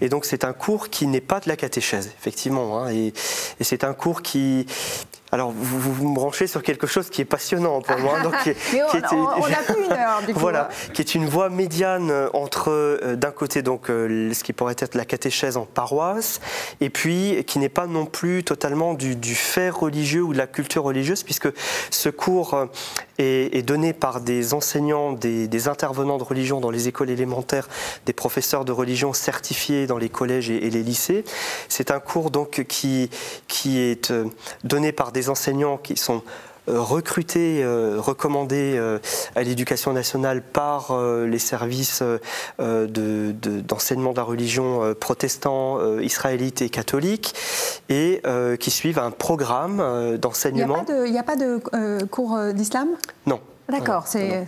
Et 0.00 0.08
donc 0.08 0.24
c'est 0.24 0.44
un 0.44 0.52
cours 0.52 0.88
qui 0.88 1.06
n'est 1.06 1.20
pas 1.20 1.31
de 1.40 1.48
la 1.48 1.56
catéchèse, 1.56 2.10
effectivement. 2.18 2.82
Hein, 2.82 2.92
et, 2.92 3.12
c'est 3.60 3.84
un 3.84 3.94
cours 3.94 4.22
qui, 4.22 4.66
alors, 5.30 5.50
vous, 5.50 5.80
vous, 5.80 6.08
me 6.08 6.14
branchez 6.14 6.46
sur 6.46 6.62
quelque 6.62 6.86
chose 6.86 7.08
qui 7.08 7.22
est 7.22 7.24
passionnant 7.26 7.80
pour 7.80 7.98
moi. 7.98 8.20
Donc, 8.20 8.34
qui, 8.42 8.50
on, 8.92 9.44
a 9.44 9.72
plus 9.72 9.84
une 9.86 9.92
heure, 9.92 10.22
du 10.26 10.34
coup. 10.34 10.40
Voilà, 10.40 10.68
hein. 10.70 10.92
qui 10.92 11.00
est 11.00 11.14
une 11.14 11.26
voie 11.26 11.48
médiane 11.48 12.10
euh, 12.10 12.28
entre, 12.34 12.70
euh, 12.70 13.16
d'un 13.16 13.30
côté, 13.30 13.62
donc, 13.62 13.88
euh, 13.88 14.34
ce 14.34 14.44
qui 14.44 14.52
pourrait 14.52 14.76
être 14.78 14.94
la 14.94 15.06
catéchèse 15.06 15.56
en 15.56 15.64
paroisse, 15.64 16.40
et 16.82 16.90
puis 16.90 17.42
qui 17.46 17.58
n'est 17.58 17.70
pas 17.70 17.86
non 17.86 18.04
plus 18.04 18.44
totalement 18.44 18.92
du, 18.92 19.16
du, 19.16 19.34
fait 19.34 19.70
religieux 19.70 20.22
ou 20.22 20.34
de 20.34 20.38
la 20.38 20.46
culture 20.46 20.82
religieuse, 20.82 21.22
puisque 21.22 21.48
ce 21.90 22.10
cours 22.10 22.68
est, 23.22 23.62
donné 23.62 23.92
par 23.92 24.20
des 24.20 24.54
enseignants, 24.54 25.12
des, 25.12 25.68
intervenants 25.68 26.18
de 26.18 26.22
religion 26.22 26.60
dans 26.60 26.70
les 26.70 26.88
écoles 26.88 27.10
élémentaires, 27.10 27.68
des 28.06 28.12
professeurs 28.12 28.64
de 28.64 28.72
religion 28.72 29.12
certifiés 29.12 29.86
dans 29.86 29.98
les 29.98 30.08
collèges 30.08 30.50
et, 30.50 30.70
les 30.70 30.82
lycées. 30.82 31.24
C'est 31.68 31.90
un 31.90 32.00
cours 32.00 32.30
donc 32.30 32.64
qui, 32.68 33.10
qui 33.48 33.78
est 33.78 34.12
donné 34.64 34.92
par 34.92 35.12
des 35.12 35.28
enseignants 35.28 35.76
qui 35.76 35.96
sont 35.96 36.16
euh, 36.16 36.51
recrutés, 36.66 37.62
euh, 37.62 37.96
recommandés 37.98 38.74
euh, 38.76 38.98
à 39.34 39.42
l'éducation 39.42 39.92
nationale 39.92 40.42
par 40.42 40.96
les 41.26 41.38
services 41.38 42.02
d'enseignement 42.58 44.12
de, 44.12 44.16
la 44.16 44.22
religion 44.22 44.94
protestants, 44.98 45.98
israélites 46.00 46.62
et 46.62 46.68
catholiques, 46.68 47.34
et 47.88 48.22
qui 48.58 48.70
suivent 48.70 48.98
un 48.98 49.10
programme 49.10 50.16
d'enseignement. 50.18 50.84
Il 50.88 51.12
n'y 51.12 51.18
a 51.18 51.22
pas 51.22 51.36
de, 51.36 52.04
cours 52.06 52.38
d'islam? 52.52 52.88
Non. 53.26 53.40
D'accord, 53.72 54.06
c'est 54.06 54.44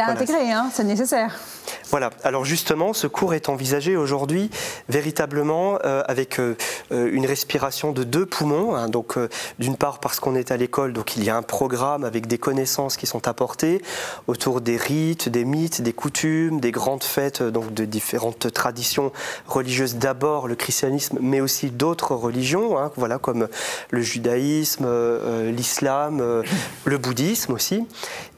à 0.00 0.06
intégrer, 0.06 0.52
hein, 0.52 0.70
c'est 0.72 0.84
nécessaire. 0.84 1.36
Voilà, 1.90 2.10
alors 2.22 2.44
justement, 2.44 2.92
ce 2.92 3.06
cours 3.06 3.34
est 3.34 3.48
envisagé 3.48 3.96
aujourd'hui 3.96 4.50
véritablement 4.88 5.78
euh, 5.84 6.02
avec 6.06 6.38
euh, 6.38 6.56
euh, 6.92 7.10
une 7.12 7.26
respiration 7.26 7.92
de 7.92 8.04
deux 8.04 8.26
poumons. 8.26 8.76
Hein. 8.76 8.88
donc, 8.88 9.16
d'une 9.58 9.76
part, 9.76 9.98
parce 9.98 10.20
qu'on 10.20 10.34
est 10.34 10.50
à 10.50 10.56
l'école, 10.56 10.92
donc 10.92 11.16
il 11.16 11.24
y 11.24 11.30
a 11.30 11.36
un 11.36 11.42
programme 11.42 12.04
avec 12.04 12.26
des 12.26 12.38
connaissances 12.38 12.96
qui 12.96 13.06
sont 13.06 13.26
apportées 13.26 13.82
autour 14.26 14.60
des 14.60 14.76
rites, 14.76 15.28
des 15.28 15.44
mythes, 15.44 15.80
des 15.80 15.92
coutumes, 15.92 16.60
des 16.60 16.70
grandes 16.70 17.04
fêtes, 17.04 17.42
donc 17.42 17.74
de 17.74 17.84
différentes 17.84 18.52
traditions 18.52 19.12
religieuses. 19.46 19.96
D'abord 19.96 20.46
le 20.46 20.54
christianisme, 20.54 21.18
mais 21.20 21.40
aussi 21.40 21.70
d'autres 21.70 22.14
religions, 22.14 22.78
hein, 22.78 22.92
voilà, 22.96 23.18
comme 23.18 23.48
le 23.90 24.02
judaïsme, 24.02 24.86
l'islam, 25.46 26.42
le 26.84 26.98
bouddhisme 26.98 27.54
aussi 27.54 27.86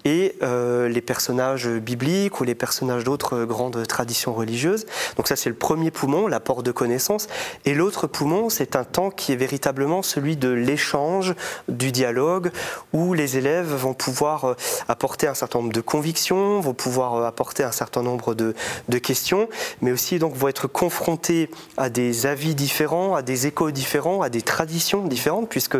et 0.04 0.36
euh, 0.42 0.88
les 0.88 1.00
personnages 1.00 1.68
bibliques 1.68 2.40
ou 2.40 2.44
les 2.44 2.54
personnages 2.54 3.04
d'autres 3.04 3.44
grandes 3.44 3.86
traditions 3.86 4.32
religieuses. 4.32 4.86
Donc 5.16 5.28
ça 5.28 5.36
c'est 5.36 5.50
le 5.50 5.56
premier 5.56 5.90
poumon, 5.90 6.26
l'apport 6.26 6.62
de 6.62 6.72
connaissances. 6.72 7.28
Et 7.64 7.74
l'autre 7.74 8.06
poumon, 8.06 8.48
c'est 8.48 8.76
un 8.76 8.84
temps 8.84 9.10
qui 9.10 9.32
est 9.32 9.36
véritablement 9.36 10.02
celui 10.02 10.36
de 10.36 10.48
l'échange, 10.48 11.34
du 11.68 11.92
dialogue, 11.92 12.50
où 12.92 13.14
les 13.14 13.36
élèves 13.36 13.74
vont 13.74 13.94
pouvoir 13.94 14.44
euh, 14.44 14.54
apporter 14.88 15.26
un 15.26 15.34
certain 15.34 15.60
nombre 15.60 15.72
de 15.72 15.80
convictions, 15.80 16.60
vont 16.60 16.74
pouvoir 16.74 17.14
euh, 17.14 17.26
apporter 17.26 17.62
un 17.62 17.72
certain 17.72 18.02
nombre 18.02 18.34
de, 18.34 18.54
de 18.88 18.98
questions, 18.98 19.48
mais 19.80 19.92
aussi 19.92 20.18
donc 20.18 20.34
vont 20.34 20.48
être 20.48 20.66
confrontés 20.66 21.50
à 21.76 21.90
des 21.90 22.26
avis 22.26 22.54
différents, 22.54 23.14
à 23.14 23.22
des 23.22 23.46
échos 23.46 23.70
différents, 23.70 24.22
à 24.22 24.28
des 24.28 24.42
traditions 24.42 25.06
différentes, 25.06 25.48
puisque 25.48 25.78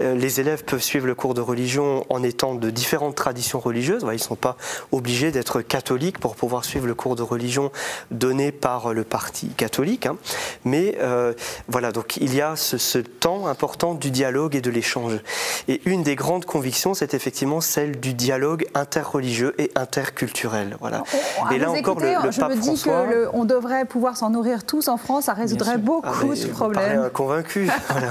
les 0.00 0.40
élèves 0.40 0.64
peuvent 0.64 0.82
suivre 0.82 1.06
le 1.06 1.14
cours 1.14 1.34
de 1.34 1.40
religion 1.40 2.04
en 2.08 2.22
étant 2.22 2.54
de 2.54 2.70
différentes 2.70 3.14
traditions 3.14 3.57
religieuses. 3.58 4.02
Ils 4.02 4.12
ne 4.12 4.18
sont 4.18 4.36
pas 4.36 4.56
obligés 4.92 5.30
d'être 5.30 5.60
catholiques 5.60 6.18
pour 6.18 6.36
pouvoir 6.36 6.64
suivre 6.64 6.86
le 6.86 6.94
cours 6.94 7.16
de 7.16 7.22
religion 7.22 7.70
donné 8.10 8.52
par 8.52 8.92
le 8.94 9.04
parti 9.04 9.48
catholique. 9.48 10.06
Hein. 10.06 10.16
Mais 10.64 10.96
euh, 11.00 11.32
voilà, 11.68 11.92
donc 11.92 12.16
il 12.16 12.34
y 12.34 12.40
a 12.40 12.56
ce, 12.56 12.98
temps 12.98 13.46
important 13.46 13.94
du 13.94 14.10
dialogue 14.10 14.56
et 14.56 14.60
de 14.60 14.70
l'échange. 14.70 15.14
Et 15.68 15.80
une 15.84 16.02
des 16.02 16.16
grandes 16.16 16.44
convictions, 16.44 16.94
c'est 16.94 17.14
effectivement 17.14 17.60
celle 17.60 18.00
du 18.00 18.14
dialogue 18.14 18.66
interreligieux 18.74 19.54
et 19.58 19.70
interculturel. 19.74 20.76
Voilà. 20.80 21.02
et 21.52 21.58
là 21.58 21.70
encore, 21.70 22.00
le, 22.00 22.30
je 22.30 22.40
me 22.40 22.56
dis 22.56 22.82
qu'on 22.82 23.44
devrait 23.44 23.84
pouvoir 23.84 24.16
s'en 24.16 24.30
nourrir 24.30 24.64
tous 24.64 24.88
en 24.88 24.96
France, 24.96 25.24
ça 25.24 25.34
résoudrait 25.34 25.78
beaucoup 25.78 26.34
de 26.34 26.46
problèmes. 26.46 27.10
Convaincu. 27.12 27.68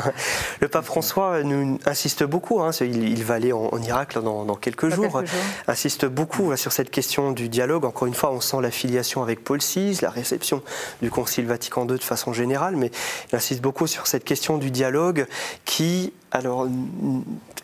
Le 0.62 0.68
pape 0.68 0.86
François 0.86 1.43
nous 1.43 1.80
insiste 1.86 2.24
beaucoup. 2.24 2.62
Hein, 2.62 2.72
il, 2.82 3.24
va 3.24 3.36
aller 3.36 3.54
en, 3.54 3.82
Irak 3.82 4.18
dans, 4.18 4.56
quelques 4.56 4.89
jours 4.89 5.22
insiste 5.68 6.06
beaucoup 6.06 6.56
sur 6.56 6.72
cette 6.72 6.90
question 6.90 7.32
du 7.32 7.50
dialogue. 7.50 7.86
Encore 7.86 8.08
une 8.08 8.14
fois, 8.14 8.32
on 8.32 8.42
sent 8.42 8.58
l'affiliation 8.62 9.24
avec 9.24 9.44
Paul 9.44 9.60
VI, 9.60 10.00
la 10.02 10.10
réception 10.10 10.62
du 11.02 11.10
Concile 11.10 11.46
Vatican 11.46 11.88
II 11.88 11.98
de 11.98 12.04
façon 12.04 12.34
générale, 12.34 12.76
mais 12.76 12.92
il 13.32 13.36
insiste 13.36 13.62
beaucoup 13.62 13.88
sur 13.88 14.08
cette 14.08 14.24
question 14.24 14.58
du 14.58 14.72
dialogue 14.72 15.28
qui, 15.66 16.14
alors, 16.32 16.68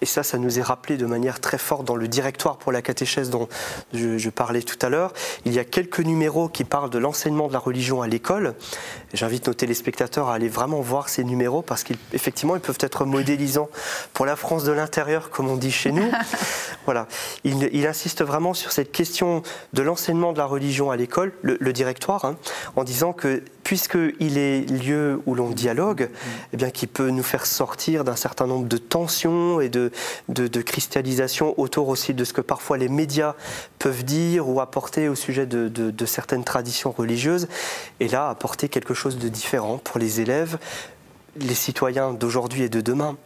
et 0.01 0.05
ça, 0.05 0.23
ça 0.23 0.37
nous 0.37 0.59
est 0.59 0.61
rappelé 0.61 0.97
de 0.97 1.05
manière 1.05 1.39
très 1.39 1.57
forte 1.57 1.85
dans 1.85 1.95
le 1.95 2.07
directoire 2.07 2.57
pour 2.57 2.71
la 2.71 2.81
catéchèse 2.81 3.29
dont 3.29 3.47
je, 3.93 4.29
parlais 4.29 4.61
tout 4.61 4.77
à 4.85 4.89
l'heure. 4.89 5.13
Il 5.45 5.53
y 5.53 5.59
a 5.59 5.65
quelques 5.65 5.99
numéros 5.99 6.47
qui 6.47 6.63
parlent 6.63 6.89
de 6.89 6.97
l'enseignement 6.97 7.47
de 7.47 7.53
la 7.53 7.59
religion 7.59 8.01
à 8.01 8.07
l'école. 8.07 8.55
J'invite 9.13 9.47
nos 9.47 9.53
téléspectateurs 9.53 10.29
à 10.29 10.35
aller 10.35 10.47
vraiment 10.47 10.81
voir 10.81 11.09
ces 11.09 11.23
numéros 11.23 11.61
parce 11.61 11.83
qu'effectivement, 11.83 12.55
ils 12.55 12.61
peuvent 12.61 12.77
être 12.79 13.05
modélisants 13.05 13.69
pour 14.13 14.25
la 14.25 14.35
France 14.35 14.63
de 14.63 14.71
l'intérieur, 14.71 15.29
comme 15.29 15.49
on 15.49 15.57
dit 15.57 15.71
chez 15.71 15.91
nous. 15.91 16.09
voilà. 16.85 17.07
Il, 17.43 17.85
insiste 17.85 18.23
vraiment 18.23 18.53
sur 18.53 18.71
cette 18.71 18.91
question 18.91 19.43
de 19.73 19.81
l'enseignement 19.81 20.31
de 20.31 20.37
la 20.37 20.45
religion 20.45 20.89
à 20.89 20.95
l'école, 20.95 21.33
le, 21.41 21.73
directoire, 21.73 22.23
hein, 22.25 22.37
en 22.75 22.83
disant 22.83 23.11
que 23.11 23.43
puisqu'il 23.63 24.37
est 24.37 24.69
lieu 24.69 25.21
où 25.25 25.35
l'on 25.35 25.49
dialogue, 25.49 26.09
eh 26.53 26.57
bien, 26.57 26.69
qui 26.69 26.87
peut 26.87 27.09
nous 27.09 27.23
faire 27.23 27.45
sortir 27.45 28.03
d'un 28.03 28.15
certain 28.15 28.47
nombre 28.47 28.52
de 28.59 28.77
tensions 28.77 29.61
et 29.61 29.69
de, 29.69 29.91
de, 30.29 30.61
cristallisation 30.61 31.53
autour 31.59 31.89
aussi 31.89 32.13
de 32.13 32.23
ce 32.23 32.33
que 32.33 32.41
parfois 32.41 32.77
les 32.77 32.89
médias 32.89 33.35
peuvent 33.79 34.03
dire 34.03 34.47
ou 34.47 34.61
apporter 34.61 35.09
au 35.09 35.15
sujet 35.15 35.45
de, 35.45 35.67
de 35.69 36.05
certaines 36.05 36.43
traditions 36.43 36.91
religieuses, 36.91 37.47
et 37.99 38.07
là 38.07 38.29
apporter 38.29 38.69
quelque 38.69 38.93
chose 38.93 39.17
de 39.17 39.29
différent 39.29 39.77
pour 39.77 39.99
les 39.99 40.21
élèves, 40.21 40.57
les 41.39 41.55
citoyens 41.55 42.13
d'aujourd'hui 42.13 42.63
et 42.63 42.69
de 42.69 42.81
demain. 42.81 43.17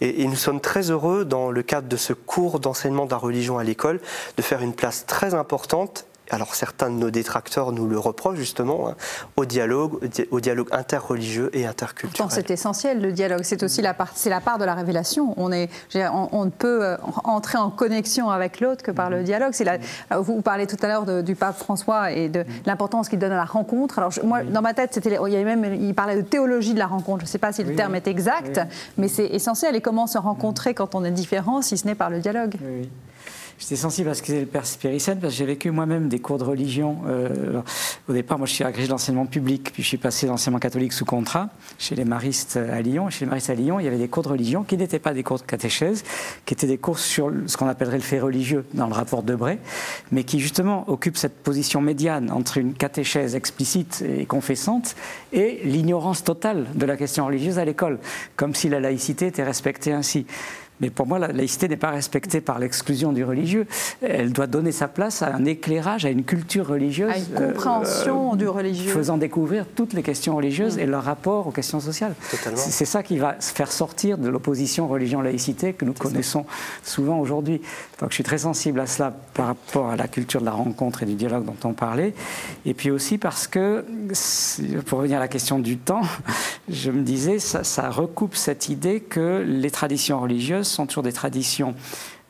Et, 0.00 0.22
et, 0.22 0.26
nous 0.26 0.36
sommes 0.36 0.60
très 0.60 0.90
heureux, 0.90 1.24
dans 1.24 1.50
le 1.50 1.62
cadre 1.62 1.88
de 1.88 1.96
ce 1.96 2.12
cours 2.12 2.60
d'enseignement 2.60 3.06
de 3.06 3.10
la 3.10 3.16
religion 3.16 3.58
à 3.58 3.64
l'école, 3.64 4.00
de 4.36 4.42
faire 4.42 4.60
une 4.60 4.74
place 4.74 5.06
très 5.06 5.34
importante 5.34 6.06
alors 6.30 6.54
certains 6.54 6.90
de 6.90 6.96
nos 6.96 7.10
détracteurs 7.10 7.72
nous 7.72 7.86
le 7.86 7.98
reprochent 7.98 8.38
justement, 8.38 8.88
hein, 8.88 8.94
au 9.36 9.44
dialogue, 9.44 9.98
au 10.30 10.40
dialogue 10.40 10.68
interreligieux 10.72 11.50
et 11.52 11.66
interculturel. 11.66 12.30
C'est 12.30 12.50
essentiel 12.50 13.00
le 13.00 13.12
dialogue, 13.12 13.42
c'est 13.42 13.62
aussi 13.62 13.82
la 13.82 13.94
part, 13.94 14.10
c'est 14.14 14.30
la 14.30 14.40
part 14.40 14.58
de 14.58 14.64
la 14.64 14.74
révélation. 14.74 15.34
On, 15.36 15.52
est, 15.52 15.68
on, 15.94 16.44
ne 16.44 16.50
peut 16.50 16.84
euh, 16.84 16.96
entrer 17.24 17.58
en 17.58 17.70
connexion 17.70 18.30
avec 18.30 18.60
l'autre 18.60 18.82
que 18.82 18.90
par 18.90 19.10
le 19.10 19.18
mm-hmm. 19.18 19.24
dialogue. 19.24 19.54
La, 19.60 19.78
mm-hmm. 19.78 20.18
vous 20.20 20.42
parlez 20.42 20.66
tout 20.66 20.76
à 20.82 20.88
l'heure 20.88 21.22
du 21.22 21.34
pape 21.34 21.56
François 21.56 22.12
et 22.12 22.28
de 22.28 22.40
mm-hmm. 22.40 22.66
l'importance 22.66 23.08
qu'il 23.08 23.18
donne 23.18 23.32
à 23.32 23.36
la 23.36 23.44
rencontre. 23.44 23.98
Alors 23.98 24.12
moi, 24.24 24.42
dans 24.42 24.62
ma 24.62 24.74
tête, 24.74 24.94
c'était, 24.94 25.18
il 25.26 25.32
y 25.32 25.36
avait 25.36 25.56
même, 25.56 25.74
il 25.74 25.94
parlait 25.94 26.16
de 26.16 26.22
théologie 26.22 26.74
de 26.74 26.78
la 26.78 26.86
rencontre. 26.86 27.20
Je 27.20 27.26
ne 27.26 27.30
sais 27.30 27.38
pas 27.38 27.52
si 27.52 27.62
le 27.62 27.74
terme 27.74 27.94
est 27.94 28.06
exact, 28.06 28.60
mais 28.96 29.08
c'est 29.08 29.26
essentiel. 29.26 29.76
Et 29.76 29.80
comment 29.80 30.06
se 30.06 30.18
rencontrer 30.18 30.74
quand 30.74 30.94
on 30.94 31.04
est 31.04 31.10
différent, 31.10 31.62
si 31.62 31.76
ce 31.76 31.86
n'est 31.86 31.94
par 31.94 32.10
le 32.10 32.20
dialogue? 32.20 32.56
J'étais 33.58 33.76
sensible 33.76 34.08
à 34.08 34.14
ce 34.14 34.22
que 34.22 34.26
disait 34.26 34.40
le 34.40 34.46
père 34.46 34.66
Spiricène 34.66 35.20
parce 35.20 35.32
que 35.32 35.38
j'ai 35.38 35.44
vécu 35.44 35.70
moi-même 35.70 36.08
des 36.08 36.18
cours 36.18 36.38
de 36.38 36.44
religion. 36.44 36.98
Euh, 37.06 37.60
au 38.08 38.12
départ, 38.12 38.36
moi, 38.36 38.46
je 38.46 38.52
suis 38.52 38.64
agrégé 38.64 38.88
d'enseignement 38.88 39.26
public, 39.26 39.70
puis 39.72 39.82
je 39.82 39.88
suis 39.88 39.96
passé 39.96 40.26
d'enseignement 40.26 40.58
catholique 40.58 40.92
sous 40.92 41.04
contrat 41.04 41.48
chez 41.78 41.94
les 41.94 42.04
maristes 42.04 42.56
à 42.56 42.82
Lyon. 42.82 43.10
Chez 43.10 43.24
les 43.24 43.28
maristes 43.28 43.50
à 43.50 43.54
Lyon, 43.54 43.78
il 43.78 43.84
y 43.84 43.86
avait 43.86 43.98
des 43.98 44.08
cours 44.08 44.24
de 44.24 44.28
religion 44.28 44.64
qui 44.64 44.76
n'étaient 44.76 44.98
pas 44.98 45.14
des 45.14 45.22
cours 45.22 45.38
de 45.38 45.44
catéchèse, 45.44 46.02
qui 46.44 46.54
étaient 46.54 46.66
des 46.66 46.78
cours 46.78 46.98
sur 46.98 47.30
ce 47.46 47.56
qu'on 47.56 47.68
appellerait 47.68 47.98
le 47.98 48.02
fait 48.02 48.20
religieux 48.20 48.64
dans 48.74 48.88
le 48.88 48.92
rapport 48.92 49.22
de 49.22 49.36
Bray, 49.36 49.58
mais 50.10 50.24
qui 50.24 50.40
justement 50.40 50.84
occupent 50.88 51.16
cette 51.16 51.42
position 51.42 51.80
médiane 51.80 52.32
entre 52.32 52.58
une 52.58 52.74
catéchèse 52.74 53.36
explicite 53.36 54.02
et 54.02 54.26
confessante 54.26 54.96
et 55.32 55.60
l'ignorance 55.64 56.24
totale 56.24 56.66
de 56.74 56.86
la 56.86 56.96
question 56.96 57.26
religieuse 57.26 57.58
à 57.60 57.64
l'école, 57.64 57.98
comme 58.36 58.54
si 58.54 58.68
la 58.68 58.80
laïcité 58.80 59.28
était 59.28 59.44
respectée 59.44 59.92
ainsi. 59.92 60.26
Mais 60.80 60.90
pour 60.90 61.06
moi, 61.06 61.18
la 61.18 61.28
laïcité 61.28 61.68
n'est 61.68 61.76
pas 61.76 61.90
respectée 61.90 62.40
par 62.40 62.58
l'exclusion 62.58 63.12
du 63.12 63.24
religieux. 63.24 63.66
Elle 64.02 64.32
doit 64.32 64.48
donner 64.48 64.72
sa 64.72 64.88
place 64.88 65.22
à 65.22 65.32
un 65.32 65.44
éclairage, 65.44 66.04
à 66.04 66.10
une 66.10 66.24
culture 66.24 66.66
religieuse. 66.66 67.12
À 67.12 67.18
une 67.18 67.52
compréhension 67.52 68.32
euh, 68.32 68.36
du 68.36 68.48
religieux. 68.48 68.90
Faisant 68.90 69.16
découvrir 69.16 69.66
toutes 69.66 69.92
les 69.92 70.02
questions 70.02 70.34
religieuses 70.34 70.78
et 70.78 70.86
leur 70.86 71.04
rapport 71.04 71.46
aux 71.46 71.52
questions 71.52 71.78
sociales. 71.78 72.14
C'est 72.56 72.84
ça 72.84 73.02
qui 73.02 73.18
va 73.18 73.36
faire 73.38 73.70
sortir 73.70 74.18
de 74.18 74.28
l'opposition 74.28 74.88
religion-laïcité 74.88 75.74
que 75.74 75.84
nous 75.84 75.92
connaissons 75.92 76.44
souvent 76.82 77.20
aujourd'hui. 77.20 77.60
Donc 78.00 78.10
je 78.10 78.14
suis 78.14 78.24
très 78.24 78.38
sensible 78.38 78.80
à 78.80 78.86
cela 78.86 79.14
par 79.34 79.46
rapport 79.46 79.90
à 79.90 79.96
la 79.96 80.08
culture 80.08 80.40
de 80.40 80.46
la 80.46 80.52
rencontre 80.52 81.04
et 81.04 81.06
du 81.06 81.14
dialogue 81.14 81.44
dont 81.44 81.68
on 81.68 81.72
parlait. 81.72 82.14
Et 82.66 82.74
puis 82.74 82.90
aussi 82.90 83.18
parce 83.18 83.46
que, 83.46 83.84
pour 84.86 84.98
revenir 84.98 85.18
à 85.18 85.20
la 85.20 85.28
question 85.28 85.60
du 85.60 85.78
temps, 85.78 86.02
je 86.68 86.90
me 86.90 87.02
disais, 87.02 87.38
ça, 87.38 87.62
ça 87.62 87.90
recoupe 87.90 88.34
cette 88.34 88.68
idée 88.68 89.00
que 89.00 89.44
les 89.46 89.70
traditions 89.70 90.20
religieuses 90.20 90.63
sont 90.64 90.86
toujours 90.86 91.02
des 91.02 91.12
traditions 91.12 91.74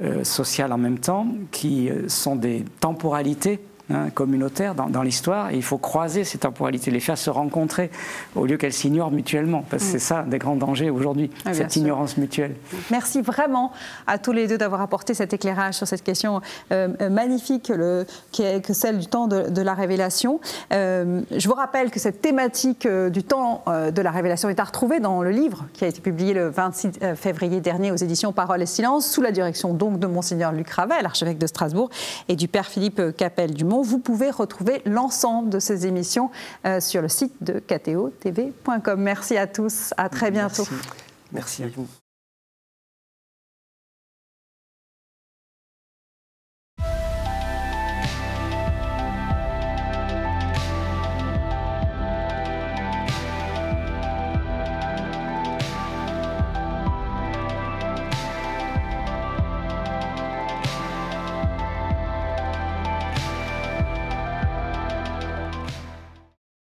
euh, 0.01 0.25
sociales 0.25 0.73
en 0.73 0.79
même 0.79 0.99
temps, 0.99 1.27
qui 1.51 1.89
euh, 1.89 2.09
sont 2.09 2.37
des 2.37 2.65
temporalités 2.81 3.61
Hein, 3.93 4.09
communautaire 4.09 4.75
dans, 4.75 5.03
l'histoire. 5.03 5.53
il 5.53 5.63
faut 5.63 5.77
croiser 5.77 6.25
ces 6.25 6.39
temporalités, 6.39 6.91
les 6.91 7.01
faire 7.01 7.19
se 7.19 7.29
rencontrer 7.29 7.91
au 8.35 8.47
lieu 8.47 8.57
qu'elles 8.57 8.73
s'ignorent 8.73 9.11
mutuellement. 9.11 9.63
Parce 9.69 9.83
que 9.83 9.89
mm. 9.89 9.93
c'est 9.93 9.99
ça 9.99 10.23
des 10.23 10.39
grands 10.39 10.57
dangers 10.57 10.89
aujourd'hui, 10.89 11.31
ah, 11.45 11.53
cette 11.53 11.77
ignorance 11.77 12.17
mutuelle. 12.17 12.55
Merci 12.91 13.21
vraiment 13.21 13.73
à 14.07 14.17
tous 14.17 14.33
les 14.33 14.47
deux 14.49 14.57
d'avoir 14.57 14.81
apporté 14.81 15.13
cet 15.13 15.35
éclairage 15.35 15.75
sur 15.75 15.87
cette 15.87 16.03
question 16.03 16.41
euh, 16.73 16.89
euh, 17.03 17.11
magnifique 17.11 17.69
le, 17.69 18.07
qui 18.33 18.43
est, 18.43 18.65
que 18.65 18.73
celle 18.73 18.99
du 18.99 19.07
temps 19.07 19.27
de, 19.27 19.61
la 19.61 19.75
révélation. 19.75 20.41
Euh, 20.73 21.21
je 21.31 21.47
vous 21.47 21.55
rappelle 21.55 21.91
que 21.91 22.01
cette 22.01 22.23
thématique 22.23 22.89
du 22.89 23.23
temps 23.23 23.65
de 23.67 24.03
la 24.03 24.11
révélation 24.11 24.49
est 24.49 24.61
à 24.61 24.65
retrouver 24.65 24.99
dans 24.99 25.23
le 25.23 25.31
livre 25.31 25.67
qui 25.75 25.85
a 25.85 25.89
été 25.89 26.01
publié 26.01 26.33
le 26.33 26.49
26 26.49 27.01
février 27.17 27.61
dernier 27.61 27.93
aux 27.93 27.97
éditions 27.97 28.33
Parole 28.33 28.63
et 28.63 28.67
Silence, 28.67 29.07
sous 29.07 29.21
la 29.21 29.31
direction 29.31 29.75
donc 29.75 29.99
de 29.99 30.07
Monseigneur 30.07 30.53
Luc 30.53 30.71
Ravel, 30.71 31.05
archevêque 31.05 31.39
de 31.39 31.47
Strasbourg, 31.47 31.91
et 32.29 32.37
du 32.37 32.49
Père 32.49 32.67
Philippe 32.67 33.01
Vous 33.83 33.99
pouvez 33.99 34.31
retrouver 34.31 34.83
l'ensemble 34.85 35.51
de 35.51 35.59
ces 35.59 35.87
émissions 35.87 36.31
euh, 36.67 36.81
sur 36.81 37.03
le 37.03 37.09
site 37.09 37.35
de 37.43 37.59
kto.tv.com. 37.59 39.01
Merci 39.01 39.37
à 39.37 39.47
tous, 39.47 39.93
à 39.97 40.09
très 40.09 40.31
bientôt. 40.31 40.67
Merci 41.33 41.65
à 41.65 41.69
vous. 41.69 41.87